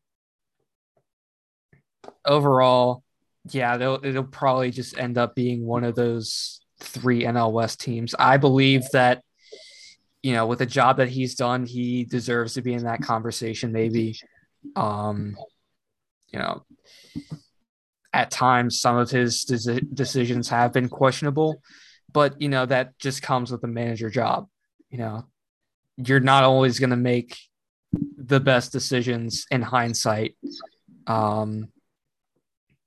overall, 2.26 3.04
yeah, 3.52 3.78
they'll, 3.78 4.00
it'll 4.04 4.24
probably 4.24 4.72
just 4.72 4.98
end 4.98 5.18
up 5.18 5.36
being 5.36 5.66
one 5.66 5.84
of 5.84 5.96
those 5.96 6.62
three 6.80 7.24
NL 7.24 7.52
West 7.52 7.80
teams. 7.80 8.16
I 8.18 8.38
believe 8.38 8.84
that, 8.92 9.22
you 10.24 10.34
know, 10.34 10.48
with 10.48 10.60
the 10.60 10.66
job 10.66 10.98
that 10.98 11.10
he's 11.10 11.36
done, 11.36 11.66
he 11.66 12.04
deserves 12.04 12.56
to 12.56 12.62
be 12.62 12.74
in 12.74 12.84
that 12.84 13.02
conversation, 13.02 13.72
maybe. 13.72 14.18
Um, 14.76 15.38
you 16.30 16.40
know, 16.40 16.66
at 18.14 18.32
times, 18.32 18.80
some 18.80 18.98
of 18.98 19.10
his 19.10 19.44
decisions 19.44 20.50
have 20.50 20.74
been 20.74 20.90
questionable, 20.90 21.62
but, 22.12 22.42
you 22.42 22.50
know, 22.50 22.66
that 22.66 22.98
just 23.00 23.22
comes 23.22 23.52
with 23.52 23.62
the 23.62 23.68
manager 23.68 24.10
job. 24.10 24.48
You 24.90 25.00
know, 25.00 25.26
you're 25.98 26.20
not 26.20 26.44
always 26.44 26.80
going 26.80 26.92
to 26.92 26.96
make 26.96 27.38
the 28.18 28.40
best 28.40 28.72
decisions 28.72 29.46
in 29.52 29.62
hindsight. 29.62 30.36
Um, 31.08 31.70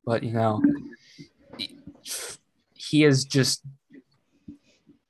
but 0.05 0.22
you 0.22 0.33
know, 0.33 0.62
he 2.72 3.03
has 3.03 3.24
just 3.24 3.62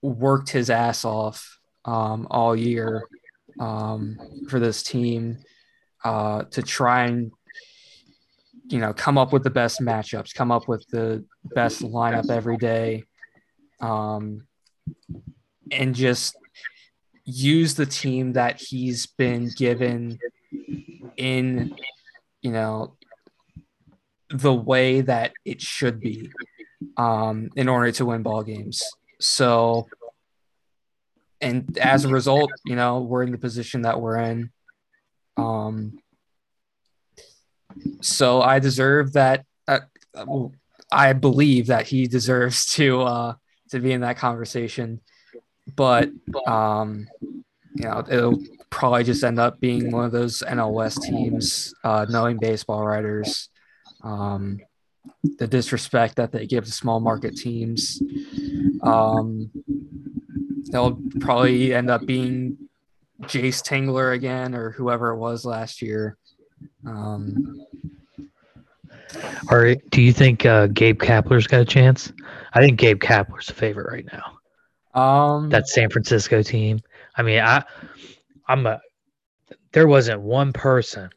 worked 0.02 0.50
his 0.50 0.70
ass 0.70 1.04
off 1.04 1.58
um, 1.84 2.26
all 2.30 2.56
year 2.56 3.04
um, 3.60 4.18
for 4.48 4.58
this 4.58 4.82
team 4.82 5.38
uh, 6.04 6.44
to 6.44 6.62
try 6.62 7.04
and 7.04 7.32
you 8.66 8.78
know 8.78 8.92
come 8.92 9.18
up 9.18 9.32
with 9.32 9.42
the 9.42 9.50
best 9.50 9.80
matchups, 9.80 10.34
come 10.34 10.52
up 10.52 10.68
with 10.68 10.86
the 10.88 11.24
best 11.54 11.82
lineup 11.82 12.30
every 12.30 12.56
day, 12.56 13.04
um, 13.80 14.46
and 15.70 15.94
just 15.94 16.36
use 17.24 17.74
the 17.74 17.86
team 17.86 18.32
that 18.32 18.60
he's 18.60 19.06
been 19.06 19.50
given 19.56 20.18
in 21.16 21.74
you 22.42 22.52
know 22.52 22.96
the 24.30 24.52
way 24.52 25.00
that 25.00 25.32
it 25.44 25.60
should 25.60 26.00
be 26.00 26.30
um, 26.96 27.50
in 27.56 27.68
order 27.68 27.90
to 27.92 28.06
win 28.06 28.22
ball 28.22 28.42
games. 28.42 28.82
So, 29.20 29.88
and 31.40 31.78
as 31.78 32.04
a 32.04 32.08
result, 32.08 32.50
you 32.66 32.76
know, 32.76 33.00
we're 33.00 33.22
in 33.22 33.32
the 33.32 33.38
position 33.38 33.82
that 33.82 34.00
we're 34.00 34.18
in. 34.18 34.50
Um, 35.38 35.98
so 38.00 38.42
I 38.42 38.58
deserve 38.58 39.12
that. 39.14 39.44
Uh, 39.66 39.80
I 40.90 41.12
believe 41.12 41.66
that 41.66 41.86
he 41.86 42.06
deserves 42.06 42.72
to 42.72 43.02
uh, 43.02 43.34
to 43.70 43.80
be 43.80 43.92
in 43.92 44.00
that 44.00 44.16
conversation 44.18 45.00
but 45.76 46.10
um, 46.46 47.08
you 47.74 47.84
know 47.84 48.04
it'll 48.10 48.38
probably 48.70 49.04
just 49.04 49.24
end 49.24 49.38
up 49.38 49.60
being 49.60 49.90
one 49.90 50.04
of 50.04 50.12
those 50.12 50.42
NL 50.46 50.72
West 50.72 51.02
teams, 51.02 51.74
uh, 51.84 52.06
knowing 52.08 52.38
baseball 52.38 52.84
writers, 52.84 53.48
um, 54.02 54.60
the 55.38 55.46
disrespect 55.46 56.16
that 56.16 56.32
they 56.32 56.46
give 56.46 56.64
to 56.64 56.72
small 56.72 57.00
market 57.00 57.36
teams. 57.36 58.02
Um, 58.82 59.50
they'll 60.70 61.00
probably 61.20 61.74
end 61.74 61.90
up 61.90 62.04
being 62.06 62.67
Jayce 63.22 63.62
Tingler 63.62 64.14
again 64.14 64.54
or 64.54 64.70
whoever 64.70 65.10
it 65.10 65.18
was 65.18 65.44
last 65.44 65.82
year. 65.82 66.16
Um, 66.86 67.60
right. 69.50 69.80
Do 69.90 70.02
you 70.02 70.12
think 70.12 70.46
uh, 70.46 70.68
Gabe 70.68 71.00
Kapler's 71.00 71.46
got 71.46 71.60
a 71.60 71.64
chance? 71.64 72.12
I 72.54 72.60
think 72.60 72.78
Gabe 72.78 73.00
Kapler's 73.00 73.48
a 73.48 73.54
favorite 73.54 73.90
right 73.90 74.06
now. 74.12 74.38
Um, 75.00 75.50
that 75.50 75.68
San 75.68 75.90
Francisco 75.90 76.42
team. 76.42 76.80
I 77.16 77.22
mean, 77.22 77.40
I, 77.40 77.64
I'm 78.48 78.66
a. 78.66 78.80
There 79.72 79.86
wasn't 79.86 80.22
one 80.22 80.52
person, 80.52 81.10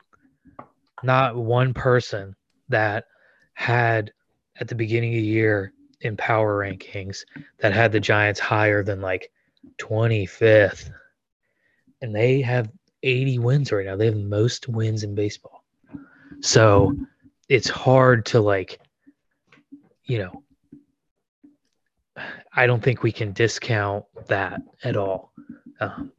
not 1.04 1.36
one 1.36 1.74
person 1.74 2.36
that 2.70 3.06
had 3.54 4.12
at 4.60 4.68
the 4.68 4.76
beginning 4.76 5.14
of 5.14 5.22
the 5.22 5.28
year 5.28 5.74
in 6.02 6.18
power 6.18 6.60
rankings 6.60 7.24
that 7.60 7.74
had 7.74 7.92
the 7.92 8.00
Giants 8.00 8.40
higher 8.40 8.84
than 8.84 9.02
like 9.02 9.32
25th. 9.80 10.92
And 12.02 12.16
they 12.16 12.42
have 12.42 12.72
80 13.04 13.40
wins 13.40 13.72
right 13.72 13.86
now. 13.86 13.96
They 13.96 14.06
have 14.06 14.16
the 14.16 14.24
most 14.24 14.68
wins 14.68 15.04
in 15.04 15.16
baseball. 15.16 15.64
So 16.42 16.96
it's 17.50 17.70
hard 17.70 18.26
to 18.28 18.40
like, 18.40 18.80
you 20.06 20.20
know, 20.20 20.44
I 22.54 22.66
don't 22.66 22.84
think 22.84 23.04
we 23.04 23.12
can 23.12 23.32
discount 23.34 24.06
that 24.28 24.62
at 24.84 24.98
all. 24.98 25.32
Um, 25.80 26.12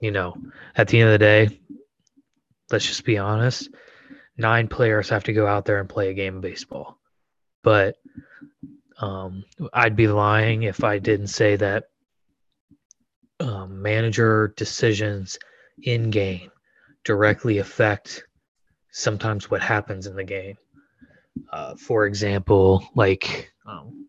you 0.00 0.10
know, 0.10 0.36
at 0.76 0.88
the 0.88 1.00
end 1.00 1.08
of 1.08 1.12
the 1.12 1.18
day, 1.18 1.60
let's 2.70 2.86
just 2.86 3.04
be 3.04 3.18
honest. 3.18 3.70
Nine 4.36 4.68
players 4.68 5.08
have 5.08 5.24
to 5.24 5.32
go 5.32 5.46
out 5.46 5.64
there 5.64 5.78
and 5.78 5.88
play 5.88 6.10
a 6.10 6.14
game 6.14 6.36
of 6.36 6.42
baseball. 6.42 6.98
But 7.62 7.96
um, 8.98 9.44
I'd 9.72 9.96
be 9.96 10.08
lying 10.08 10.62
if 10.62 10.84
I 10.84 10.98
didn't 10.98 11.28
say 11.28 11.56
that 11.56 11.84
um, 13.40 13.80
manager 13.80 14.52
decisions 14.56 15.38
in 15.82 16.10
game 16.10 16.50
directly 17.04 17.58
affect 17.58 18.24
sometimes 18.92 19.50
what 19.50 19.62
happens 19.62 20.06
in 20.06 20.14
the 20.14 20.24
game. 20.24 20.56
Uh, 21.52 21.74
for 21.76 22.06
example, 22.06 22.84
like, 22.94 23.52
um, 23.66 24.06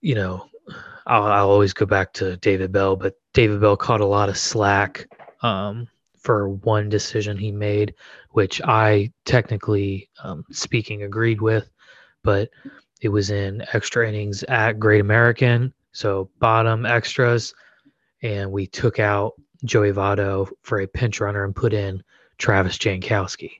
you 0.00 0.14
know, 0.14 0.46
I'll, 1.06 1.24
I'll, 1.24 1.50
always 1.50 1.72
go 1.72 1.86
back 1.86 2.12
to 2.14 2.36
David 2.38 2.72
Bell, 2.72 2.96
but 2.96 3.14
David 3.32 3.60
Bell 3.60 3.76
caught 3.76 4.00
a 4.00 4.06
lot 4.06 4.28
of 4.28 4.38
slack 4.38 5.08
um, 5.42 5.88
for 6.18 6.48
one 6.48 6.88
decision 6.88 7.36
he 7.36 7.52
made, 7.52 7.94
which 8.30 8.60
I 8.62 9.12
technically 9.24 10.08
um, 10.22 10.44
speaking 10.50 11.02
agreed 11.02 11.40
with, 11.40 11.68
but 12.22 12.50
it 13.00 13.08
was 13.08 13.30
in 13.30 13.64
extra 13.72 14.08
innings 14.08 14.42
at 14.44 14.78
Great 14.78 15.00
American, 15.00 15.72
so 15.92 16.30
bottom 16.38 16.86
extras, 16.86 17.54
and 18.22 18.50
we 18.50 18.66
took 18.66 18.98
out 18.98 19.34
Joey 19.64 19.92
Votto 19.92 20.50
for 20.62 20.80
a 20.80 20.86
pinch 20.86 21.20
runner 21.20 21.44
and 21.44 21.54
put 21.54 21.72
in 21.72 22.02
Travis 22.38 22.78
Jankowski. 22.78 23.52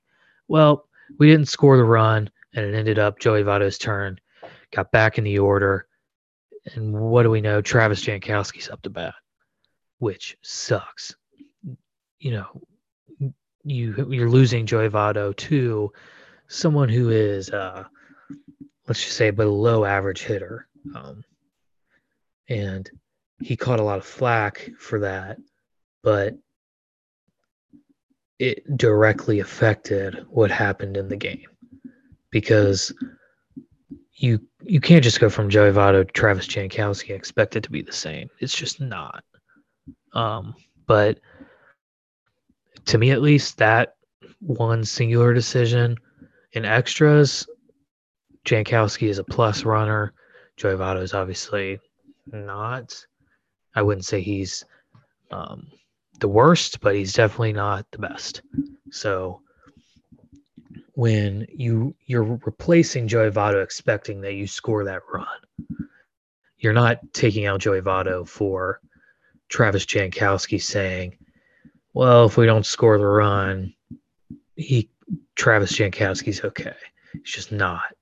Well, 0.49 0.89
we 1.19 1.31
didn't 1.31 1.49
score 1.49 1.77
the 1.77 1.85
run, 1.85 2.31
and 2.55 2.65
it 2.65 2.75
ended 2.75 2.99
up 2.99 3.19
Joey 3.19 3.43
Votto's 3.43 3.79
turn. 3.79 4.19
Got 4.73 4.91
back 4.91 5.19
in 5.19 5.25
the 5.25 5.39
order, 5.39 5.87
and 6.75 6.93
what 6.93 7.23
do 7.25 7.31
we 7.31 7.41
know? 7.41 7.61
Travis 7.61 8.05
Jankowski's 8.05 8.71
up 8.71 8.83
to 8.83 8.91
bat, 8.91 9.15
which 9.99 10.37
sucks. 10.43 11.15
You 12.19 12.31
know, 12.31 13.33
you 13.65 14.07
you're 14.11 14.31
losing 14.31 14.67
Joey 14.67 14.89
Votto 14.89 15.37
to 15.37 15.93
someone 16.49 16.89
who 16.89 17.11
is, 17.11 17.51
uh, 17.51 17.85
let's 18.89 19.03
just 19.03 19.17
say, 19.17 19.31
below 19.31 19.85
average 19.85 20.23
hitter, 20.23 20.67
um, 20.95 21.25
and 22.49 22.89
he 23.41 23.57
caught 23.57 23.81
a 23.81 23.85
lot 23.85 23.99
of 23.99 24.05
flack 24.05 24.71
for 24.79 25.01
that, 25.01 25.39
but 26.03 26.35
it 28.39 28.77
directly 28.77 29.41
affected 29.41 30.27
what 30.29 30.51
happened 30.51 30.97
in 30.97 31.09
the 31.09 31.17
game 31.17 31.47
because 32.31 32.93
you 34.15 34.41
you 34.63 34.81
can't 34.81 35.05
just 35.05 35.21
go 35.21 35.29
from 35.29 35.49
Joey 35.49 35.71
Votto 35.71 36.07
to 36.07 36.13
Travis 36.13 36.47
Jankowski 36.47 37.11
and 37.11 37.19
expect 37.19 37.57
it 37.57 37.63
to 37.65 37.71
be 37.71 37.83
the 37.83 37.93
same. 37.93 38.29
It's 38.41 38.57
just 38.57 38.81
not. 38.81 39.25
Um, 40.13 40.55
but 40.87 41.19
to 42.87 42.99
me, 42.99 43.11
at 43.11 43.23
least, 43.23 43.59
that 43.59 43.95
one 44.41 44.85
singular 44.85 45.33
decision 45.33 45.97
in 46.53 46.65
extras, 46.65 47.47
Jankowski 48.45 49.09
is 49.09 49.19
a 49.19 49.25
plus 49.25 49.65
runner. 49.65 50.13
Joey 50.57 50.75
Votto 50.75 51.03
is 51.03 51.15
obviously 51.15 51.79
not. 52.27 53.07
I 53.75 53.83
wouldn't 53.83 54.05
say 54.05 54.21
he's 54.21 54.65
um, 55.31 55.69
the 56.21 56.29
worst, 56.29 56.81
but 56.81 56.95
he's 56.95 57.13
definitely 57.13 57.53
not 57.53 57.87
the 57.91 57.99
best. 57.99 58.43
So 58.91 59.41
when 60.95 61.47
you 61.49 61.95
you're 62.07 62.39
replacing 62.45 63.09
Joey 63.09 63.31
Votto 63.31 63.63
expecting 63.63 64.21
that 64.21 64.35
you 64.35 64.47
score 64.47 64.85
that 64.85 65.03
run, 65.13 65.89
you're 66.59 66.73
not 66.73 67.01
taking 67.13 67.47
out 67.47 67.61
Joey 67.61 67.81
Votto 67.81 68.27
for 68.27 68.81
Travis 69.49 69.87
Jankowski 69.87 70.63
saying, 70.63 71.17
"Well, 71.95 72.27
if 72.27 72.37
we 72.37 72.47
don't 72.47 72.67
score 72.67 72.99
the 72.99 73.07
run, 73.07 73.75
he 74.57 74.91
Travis 75.35 75.73
Jankowski's 75.73 76.45
okay." 76.45 76.75
He's 77.13 77.23
just 77.25 77.53
not. 77.53 77.97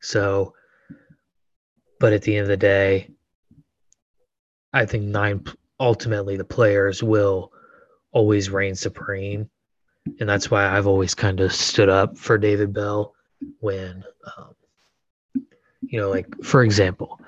So, 0.00 0.54
but 2.00 2.12
at 2.12 2.22
the 2.22 2.36
end 2.36 2.42
of 2.42 2.48
the 2.48 2.56
day, 2.56 3.10
I 4.72 4.86
think 4.86 5.04
nine 5.04 5.44
ultimately 5.78 6.36
the 6.36 6.44
players 6.44 7.02
will 7.02 7.52
always 8.12 8.50
reign 8.50 8.74
supreme. 8.74 9.50
And 10.20 10.28
that's 10.28 10.50
why 10.50 10.66
I've 10.66 10.86
always 10.86 11.14
kind 11.14 11.40
of 11.40 11.52
stood 11.52 11.88
up 11.88 12.16
for 12.16 12.38
David 12.38 12.72
Bell 12.72 13.14
when, 13.60 14.04
um, 14.36 14.54
you 15.80 16.00
know, 16.00 16.10
like 16.10 16.26
for 16.42 16.62
example, 16.62 17.20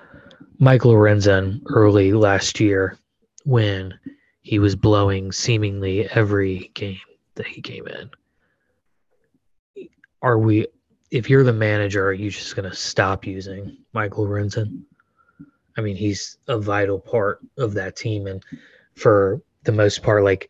Michael 0.59 0.93
Lorenzen 0.93 1.63
early 1.67 2.13
last 2.13 2.61
year 2.61 2.99
when 3.45 3.99
he 4.43 4.59
was 4.59 4.77
blowing 4.77 5.33
seemingly 5.33 6.09
every 6.11 6.71
game 6.75 7.01
that 7.35 7.47
he 7.47 7.61
came 7.61 7.87
in. 7.89 8.11
Are 10.23 10.39
we, 10.39 10.67
if 11.11 11.29
you're 11.29 11.45
the 11.45 11.53
manager, 11.53 12.07
are 12.07 12.13
you 12.13 12.31
just 12.31 12.57
going 12.57 12.69
to 12.69 12.77
stop 12.77 13.27
using 13.27 13.79
Michael 13.93 14.27
Lorenzen? 14.27 14.83
I 15.77 15.81
mean, 15.81 15.97
he's 15.97 16.39
a 16.49 16.59
vital 16.59 16.99
part 16.99 17.41
of 17.59 17.75
that 17.75 17.97
team. 17.97 18.27
And 18.27 18.43
for 18.95 19.41
the 19.65 19.73
most 19.73 20.03
part, 20.03 20.25
like, 20.25 20.49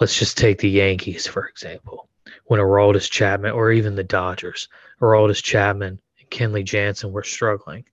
let's 0.00 0.18
just 0.18 0.38
take 0.38 0.58
the 0.58 0.70
Yankees, 0.70 1.26
for 1.26 1.46
example. 1.46 2.08
When 2.46 2.60
Aroldis 2.60 3.10
Chapman, 3.10 3.52
or 3.52 3.72
even 3.72 3.94
the 3.94 4.04
Dodgers, 4.04 4.68
Aroldis 5.00 5.42
Chapman 5.42 6.00
and 6.20 6.30
Kenley 6.30 6.64
Jansen 6.64 7.12
were 7.12 7.22
struggling. 7.22 7.84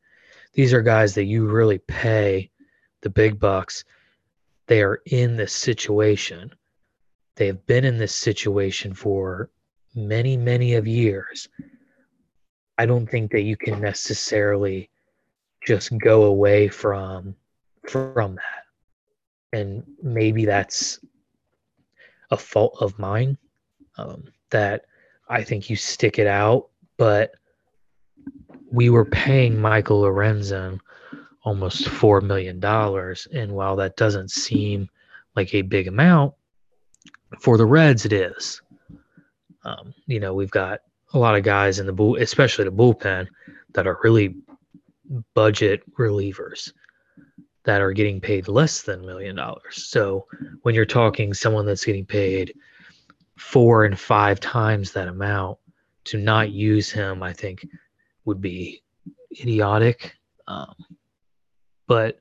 These 0.53 0.74
are 0.74 0.82
guys 0.82 1.15
that 1.15 1.26
you 1.26 1.47
really 1.47 1.80
pay 1.80 2.51
the 3.01 3.09
big 3.09 3.39
bucks. 3.39 3.84
They 4.67 4.82
are 4.82 5.01
in 5.05 5.38
this 5.38 5.53
situation. 5.53 6.53
They 7.36 7.47
have 7.47 7.65
been 7.65 7.86
in 7.86 7.97
this 7.97 8.15
situation 8.15 8.93
for 8.93 9.49
many, 9.95 10.38
many 10.38 10.76
of 10.76 10.88
years. 10.88 11.47
I 12.78 12.86
don't 12.86 13.09
think 13.09 13.32
that 13.32 13.41
you 13.41 13.57
can 13.57 13.82
necessarily 13.82 14.89
just 15.70 15.97
go 15.99 16.24
away 16.24 16.67
from 16.67 17.36
from 17.88 18.36
that. 18.36 19.57
And 19.57 19.84
maybe 20.01 20.45
that's 20.45 20.99
a 22.32 22.38
fault 22.38 22.78
of 22.82 22.97
mine 22.99 23.38
um, 23.97 24.24
that 24.51 24.86
i 25.30 25.43
think 25.43 25.67
you 25.67 25.76
stick 25.76 26.20
it 26.20 26.28
out 26.28 26.67
but 26.97 27.32
we 28.72 28.91
were 28.91 29.05
paying 29.05 29.59
michael 29.59 30.03
lorenzen 30.03 30.80
almost 31.43 31.88
four 31.88 32.22
million 32.22 32.59
dollars. 32.59 33.28
And 33.34 33.51
while 33.51 33.76
that 33.78 33.97
doesn't 33.97 34.32
seem 34.32 34.89
like 35.36 35.53
a 35.53 35.61
big 35.61 35.88
amount 35.88 36.34
for 37.39 37.57
the 37.57 37.65
reds 37.65 38.05
it 38.05 38.13
is. 38.13 38.61
Um, 39.63 39.93
you 40.07 40.20
know 40.20 40.34
we've 40.34 40.51
got 40.51 40.82
a 41.13 41.20
lot 41.20 41.36
of 41.36 41.43
guys 41.43 41.80
in 41.80 41.86
the 41.86 41.93
bull 41.93 42.15
especially 42.15 42.65
the 42.65 42.72
bullpen 42.72 43.28
that 43.74 43.88
are 43.88 43.99
really 44.03 44.36
budget 45.34 45.82
relievers 45.97 46.72
that 47.64 47.82
are 47.82 47.91
getting 47.91 48.22
paid 48.22 48.47
less 48.47 48.82
than 48.82 49.01
a 49.01 49.05
million 49.05 49.36
dollars. 49.36 49.88
So 49.89 50.26
when 50.62 50.76
you're 50.76 50.86
talking 50.86 51.34
someone 51.34 51.66
that's 51.66 51.86
getting 51.86 52.05
paid 52.05 52.53
four 53.38 53.86
and 53.86 53.99
five 53.99 54.39
times 54.39 54.91
that 54.93 55.07
amount 55.07 55.57
to 56.05 56.18
not 56.18 56.51
use 56.51 56.91
him, 56.91 57.22
I 57.22 57.34
think 57.34 57.66
would 58.26 58.41
be 58.41 58.82
idiotic. 59.39 60.16
Um, 60.47 60.76
but 61.88 62.20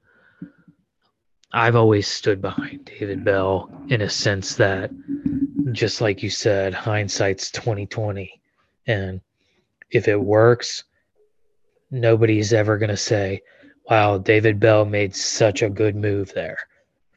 I've 1.53 1.76
always 1.76 2.07
stood 2.07 2.43
behind 2.43 2.84
David 2.84 3.24
Bell 3.24 3.70
in 3.89 4.03
a 4.03 4.11
sense 4.11 4.55
that 4.57 4.91
just 5.72 6.01
like 6.01 6.22
you 6.22 6.30
said, 6.30 6.74
hindsight's 6.74 7.51
2020. 7.51 8.41
And 8.86 9.20
if 9.91 10.09
it 10.09 10.20
works, 10.20 10.84
nobody's 11.91 12.53
ever 12.53 12.78
going 12.78 12.91
to 12.91 12.97
say, 12.97 13.43
wow, 13.89 14.18
David 14.18 14.61
Bell 14.61 14.84
made 14.84 15.14
such 15.14 15.62
a 15.62 15.70
good 15.70 15.97
move 15.97 16.32
there. 16.34 16.59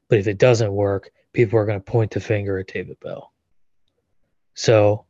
But 0.07 0.19
if 0.19 0.27
it 0.27 0.37
doesn't 0.37 0.71
work, 0.73 1.11
people 1.33 1.59
are 1.59 1.65
going 1.65 1.79
to 1.79 1.91
point 1.91 2.11
the 2.11 2.19
finger 2.19 2.57
at 2.59 2.67
David 2.67 2.99
Bell. 2.99 3.31
So 4.53 5.05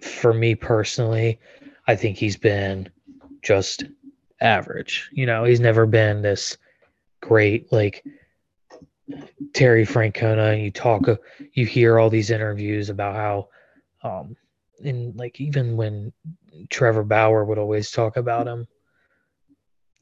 for 0.00 0.32
me 0.32 0.54
personally, 0.54 1.38
I 1.86 1.96
think 1.96 2.16
he's 2.16 2.36
been 2.36 2.88
just 3.42 3.84
average. 4.40 5.10
You 5.12 5.26
know, 5.26 5.44
he's 5.44 5.60
never 5.60 5.86
been 5.86 6.22
this 6.22 6.56
great, 7.20 7.70
like 7.72 8.04
Terry 9.52 9.84
Francona. 9.84 10.54
And 10.54 10.62
you 10.62 10.70
talk, 10.70 11.06
you 11.52 11.66
hear 11.66 11.98
all 11.98 12.10
these 12.10 12.30
interviews 12.30 12.90
about 12.90 13.16
how 13.16 13.48
um, 14.02 14.36
in 14.82 15.12
like 15.16 15.40
even 15.40 15.76
when 15.76 16.12
Trevor 16.68 17.04
Bauer 17.04 17.44
would 17.44 17.58
always 17.58 17.90
talk 17.90 18.16
about 18.16 18.46
him 18.46 18.66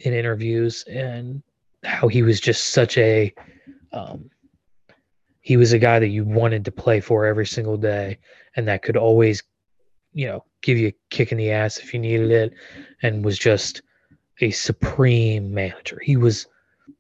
in 0.01 0.13
interviews 0.13 0.85
and 0.85 1.43
how 1.85 2.09
he 2.09 2.23
was 2.23 2.41
just 2.41 2.71
such 2.71 2.97
a 2.99 3.33
um, 3.93 4.31
he 5.41 5.57
was 5.57 5.73
a 5.73 5.79
guy 5.79 5.99
that 5.99 6.09
you 6.09 6.25
wanted 6.25 6.65
to 6.65 6.73
play 6.73 7.01
for 7.01 7.25
every 7.25 7.47
single 7.47 7.77
day 7.77 8.19
and 8.57 8.69
that 8.69 8.83
could 8.83 8.97
always 8.97 9.43
you 10.13 10.27
know 10.27 10.45
give 10.63 10.79
you 10.79 10.89
a 10.89 10.95
kick 11.11 11.33
in 11.33 11.39
the 11.39 11.51
ass 11.51 11.79
if 11.79 11.93
you 11.93 12.01
needed 12.01 12.31
it 12.31 12.53
and 13.03 13.25
was 13.25 13.39
just 13.39 13.83
a 14.41 14.51
supreme 14.51 15.53
manager. 15.53 15.99
He 16.03 16.17
was 16.17 16.47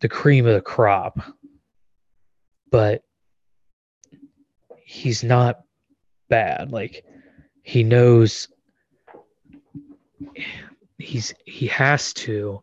the 0.00 0.08
cream 0.08 0.46
of 0.46 0.54
the 0.54 0.60
crop. 0.60 1.18
But 2.70 3.02
he's 4.76 5.24
not 5.24 5.62
bad. 6.28 6.70
Like 6.70 7.04
he 7.68 7.84
knows 7.84 8.48
he's 10.96 11.34
he 11.44 11.66
has 11.66 12.14
to 12.14 12.62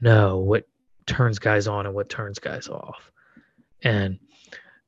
know 0.00 0.38
what 0.38 0.66
turns 1.04 1.38
guys 1.38 1.68
on 1.68 1.84
and 1.84 1.94
what 1.94 2.08
turns 2.08 2.38
guys 2.38 2.66
off. 2.66 3.12
And 3.82 4.18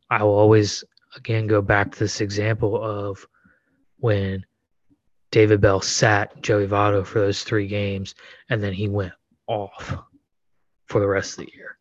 I 0.09 0.23
will 0.23 0.39
always 0.39 0.85
again 1.17 1.47
go 1.49 1.61
back 1.61 1.93
to 1.93 1.99
this 1.99 2.23
example 2.23 2.83
of 2.83 3.27
when 3.99 4.47
David 5.31 5.61
Bell 5.61 5.83
sat 5.83 6.41
Joey 6.41 6.67
Votto 6.67 7.05
for 7.05 7.21
those 7.21 7.43
three 7.43 7.67
games 7.67 8.15
and 8.49 8.63
then 8.63 8.73
he 8.73 8.89
went 8.89 9.13
off 9.49 9.95
for 10.87 10.99
the 10.99 11.07
rest 11.07 11.39
of 11.39 11.45
the 11.45 11.53
year. 11.55 11.77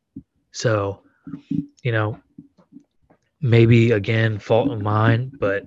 So, 0.52 1.04
you 1.84 1.94
know, 1.94 2.20
maybe 3.40 3.92
again, 3.92 4.40
fault 4.40 4.72
of 4.72 4.82
mine, 4.82 5.32
but 5.40 5.64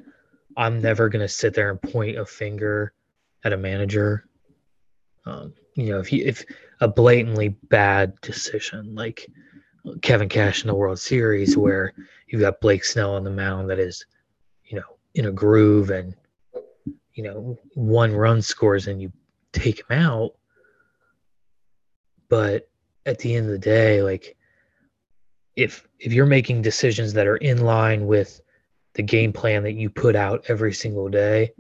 I'm 0.57 0.81
never 0.81 1.09
going 1.09 1.23
to 1.23 1.29
sit 1.29 1.55
there 1.55 1.71
and 1.71 1.81
point 1.81 2.19
a 2.19 2.25
finger 2.25 2.93
at 3.45 3.53
a 3.53 3.57
manager. 3.57 4.27
Um, 5.27 5.55
you 5.75 5.91
know, 5.91 5.99
if 5.99 6.07
he, 6.07 6.25
if 6.25 6.45
a 6.81 6.89
blatantly 6.89 7.49
bad 7.49 8.21
decision 8.21 8.95
like 8.95 9.27
Kevin 10.03 10.29
Cash 10.29 10.63
in 10.63 10.69
the 10.69 10.75
World 10.75 10.99
Series, 10.99 11.57
where 11.57 11.93
you've 12.29 12.41
got 12.41 12.61
Blake 12.61 12.85
Snell 12.85 13.15
on 13.15 13.25
the 13.25 13.31
mound 13.31 13.71
that 13.71 13.79
is, 13.79 14.05
you 14.65 14.77
know, 14.77 14.97
in 15.15 15.27
a 15.27 15.33
groove 15.33 15.91
and, 15.91 16.15
you 17.15 17.23
know, 17.23 17.59
one 17.75 18.13
run 18.13 18.43
scores 18.43 18.87
and 18.87 19.01
you 19.01 19.13
take 19.53 19.79
him 19.79 19.99
out. 19.99 20.33
But 22.29 22.69
at 23.07 23.19
the 23.19 23.35
end 23.35 23.47
of 23.47 23.53
the 23.53 23.59
day, 23.59 24.03
like 24.03 24.37
if 25.57 25.87
if 25.99 26.13
you're 26.13 26.27
making 26.27 26.63
decisions 26.63 27.13
that 27.13 27.27
are 27.27 27.37
in 27.37 27.65
line 27.65 28.07
with 28.07 28.41
the 28.95 29.03
game 29.03 29.33
plan 29.33 29.63
that 29.65 29.73
you 29.73 29.91
put 29.91 30.17
out 30.17 30.45
every 30.49 30.73
single 30.73 31.09
day, 31.09 31.53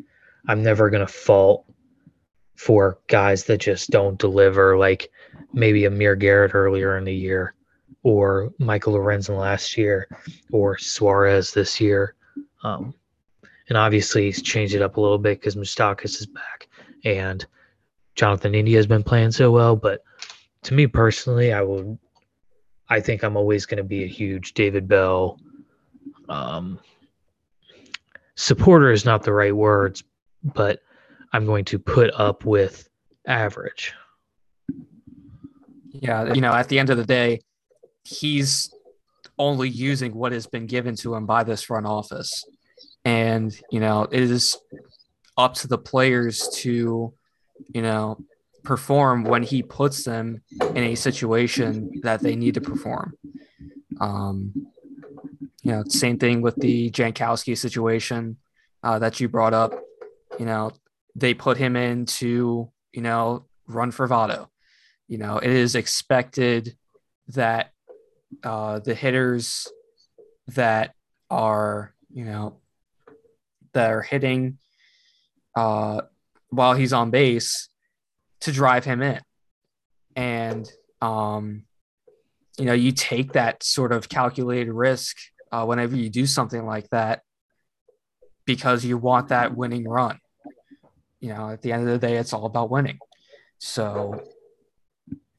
I'm 0.48 0.62
never 0.62 0.90
gonna 0.90 1.06
fault 1.06 1.66
for 2.56 2.98
guys 3.08 3.44
that 3.44 3.58
just 3.58 3.90
don't 3.90 4.18
deliver, 4.18 4.78
like 4.78 5.10
maybe 5.52 5.84
Amir 5.84 6.16
Garrett 6.16 6.54
earlier 6.54 6.96
in 6.96 7.04
the 7.04 7.14
year, 7.14 7.54
or 8.02 8.52
Michael 8.58 8.94
Lorenzen 8.94 9.38
last 9.38 9.76
year, 9.76 10.08
or 10.52 10.78
Suarez 10.78 11.52
this 11.52 11.80
year. 11.80 12.14
Um, 12.62 12.94
and 13.68 13.78
obviously, 13.78 14.24
he's 14.24 14.42
changed 14.42 14.74
it 14.74 14.82
up 14.82 14.96
a 14.96 15.00
little 15.00 15.18
bit 15.18 15.40
because 15.40 15.56
Moustakas 15.56 16.20
is 16.20 16.26
back 16.26 16.68
and 17.04 17.44
Jonathan 18.14 18.54
India 18.54 18.76
has 18.76 18.86
been 18.86 19.02
playing 19.02 19.32
so 19.32 19.50
well. 19.50 19.74
But 19.76 20.02
to 20.62 20.74
me 20.74 20.86
personally, 20.86 21.52
I 21.52 21.62
will. 21.62 21.98
I 22.88 23.00
think 23.00 23.24
I'm 23.24 23.36
always 23.36 23.64
going 23.64 23.78
to 23.78 23.84
be 23.84 24.04
a 24.04 24.08
huge 24.08 24.52
David 24.52 24.86
Bell 24.86 25.38
um, 26.28 26.78
supporter. 28.36 28.90
Is 28.92 29.04
not 29.04 29.22
the 29.22 29.32
right 29.32 29.54
words, 29.54 30.04
but 30.42 30.80
I'm 31.32 31.46
going 31.46 31.64
to 31.66 31.78
put 31.78 32.10
up 32.14 32.44
with 32.44 32.88
average. 33.26 33.92
Yeah, 35.90 36.32
you 36.32 36.40
know, 36.40 36.52
at 36.52 36.68
the 36.68 36.78
end 36.78 36.90
of 36.90 36.96
the 36.96 37.04
day, 37.04 37.40
he's 38.04 38.74
only 39.38 39.68
using 39.68 40.14
what 40.14 40.32
has 40.32 40.46
been 40.46 40.66
given 40.66 40.94
to 40.96 41.14
him 41.14 41.26
by 41.26 41.44
this 41.44 41.62
front 41.62 41.86
office. 41.86 42.44
And, 43.04 43.54
you 43.70 43.80
know, 43.80 44.06
it 44.10 44.22
is 44.22 44.56
up 45.36 45.54
to 45.54 45.68
the 45.68 45.78
players 45.78 46.48
to, 46.56 47.12
you 47.72 47.82
know, 47.82 48.18
perform 48.62 49.24
when 49.24 49.42
he 49.42 49.62
puts 49.62 50.04
them 50.04 50.42
in 50.60 50.84
a 50.84 50.94
situation 50.94 52.00
that 52.02 52.20
they 52.20 52.36
need 52.36 52.54
to 52.54 52.60
perform. 52.60 53.14
Um, 54.00 54.68
you 55.64 55.72
know, 55.72 55.82
same 55.88 56.18
thing 56.18 56.42
with 56.42 56.56
the 56.56 56.90
Jankowski 56.90 57.56
situation 57.56 58.36
uh, 58.82 58.98
that 58.98 59.18
you 59.18 59.28
brought 59.28 59.54
up. 59.54 59.72
You 60.38 60.44
know, 60.44 60.72
they 61.16 61.32
put 61.32 61.56
him 61.56 61.74
in 61.74 62.04
to, 62.06 62.70
you 62.92 63.02
know, 63.02 63.46
run 63.66 63.90
for 63.90 64.06
Votto. 64.06 64.48
You 65.08 65.18
know, 65.18 65.38
it 65.38 65.50
is 65.50 65.74
expected 65.74 66.76
that 67.28 67.70
uh, 68.42 68.80
the 68.80 68.94
hitters 68.94 69.66
that 70.48 70.94
are, 71.30 71.94
you 72.12 72.26
know, 72.26 72.60
that 73.72 73.90
are 73.90 74.02
hitting 74.02 74.58
uh, 75.56 76.02
while 76.50 76.74
he's 76.74 76.92
on 76.92 77.10
base 77.10 77.70
to 78.40 78.52
drive 78.52 78.84
him 78.84 79.00
in. 79.00 79.20
And, 80.14 80.70
um, 81.00 81.64
you 82.58 82.66
know, 82.66 82.74
you 82.74 82.92
take 82.92 83.32
that 83.32 83.62
sort 83.62 83.92
of 83.92 84.10
calculated 84.10 84.72
risk 84.72 85.16
uh, 85.54 85.64
whenever 85.64 85.96
you 85.96 86.10
do 86.10 86.26
something 86.26 86.64
like 86.66 86.88
that 86.90 87.22
because 88.44 88.84
you 88.84 88.98
want 88.98 89.28
that 89.28 89.56
winning 89.56 89.88
run 89.88 90.18
you 91.24 91.30
know, 91.30 91.48
at 91.48 91.62
the 91.62 91.72
end 91.72 91.88
of 91.88 91.88
the 91.88 92.06
day, 92.06 92.16
it's 92.18 92.34
all 92.34 92.44
about 92.44 92.68
winning. 92.68 92.98
So, 93.58 94.22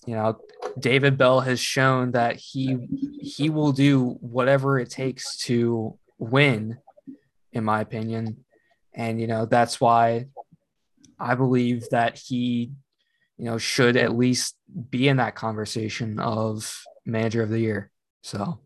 you 0.07 0.15
know, 0.15 0.39
David 0.79 1.15
Bell 1.15 1.41
has 1.41 1.59
shown 1.59 2.13
that 2.13 2.37
he 2.37 2.87
he 3.21 3.51
will 3.51 3.71
do 3.71 4.17
whatever 4.19 4.79
it 4.79 4.89
takes 4.89 5.37
to 5.45 5.99
win, 6.17 6.79
in 7.53 7.63
my 7.63 7.81
opinion. 7.81 8.45
And 8.95 9.21
you 9.21 9.27
know, 9.27 9.45
that's 9.45 9.79
why 9.79 10.25
I 11.19 11.35
believe 11.35 11.87
that 11.91 12.17
he, 12.17 12.71
you 13.37 13.45
know, 13.45 13.59
should 13.59 13.95
at 13.95 14.17
least 14.17 14.55
be 14.89 15.07
in 15.07 15.17
that 15.17 15.35
conversation 15.35 16.19
of 16.19 16.81
manager 17.05 17.43
of 17.43 17.49
the 17.49 17.59
year. 17.59 17.91
So 18.23 18.59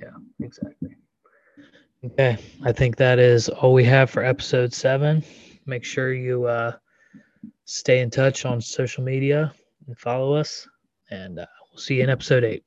yeah, 0.00 0.10
exactly. 0.40 0.96
Okay, 2.04 2.36
I 2.64 2.72
think 2.72 2.96
that 2.96 3.18
is 3.18 3.48
all 3.48 3.72
we 3.72 3.84
have 3.84 4.10
for 4.10 4.22
episode 4.24 4.72
seven. 4.72 5.24
Make 5.64 5.84
sure 5.84 6.12
you 6.12 6.44
uh, 6.44 6.76
stay 7.64 8.00
in 8.00 8.10
touch 8.10 8.44
on 8.44 8.60
social 8.60 9.02
media 9.02 9.52
and 9.86 9.98
follow 9.98 10.34
us, 10.34 10.68
and 11.10 11.38
uh, 11.38 11.46
we'll 11.70 11.78
see 11.78 11.96
you 11.96 12.04
in 12.04 12.10
episode 12.10 12.44
eight. 12.44 12.64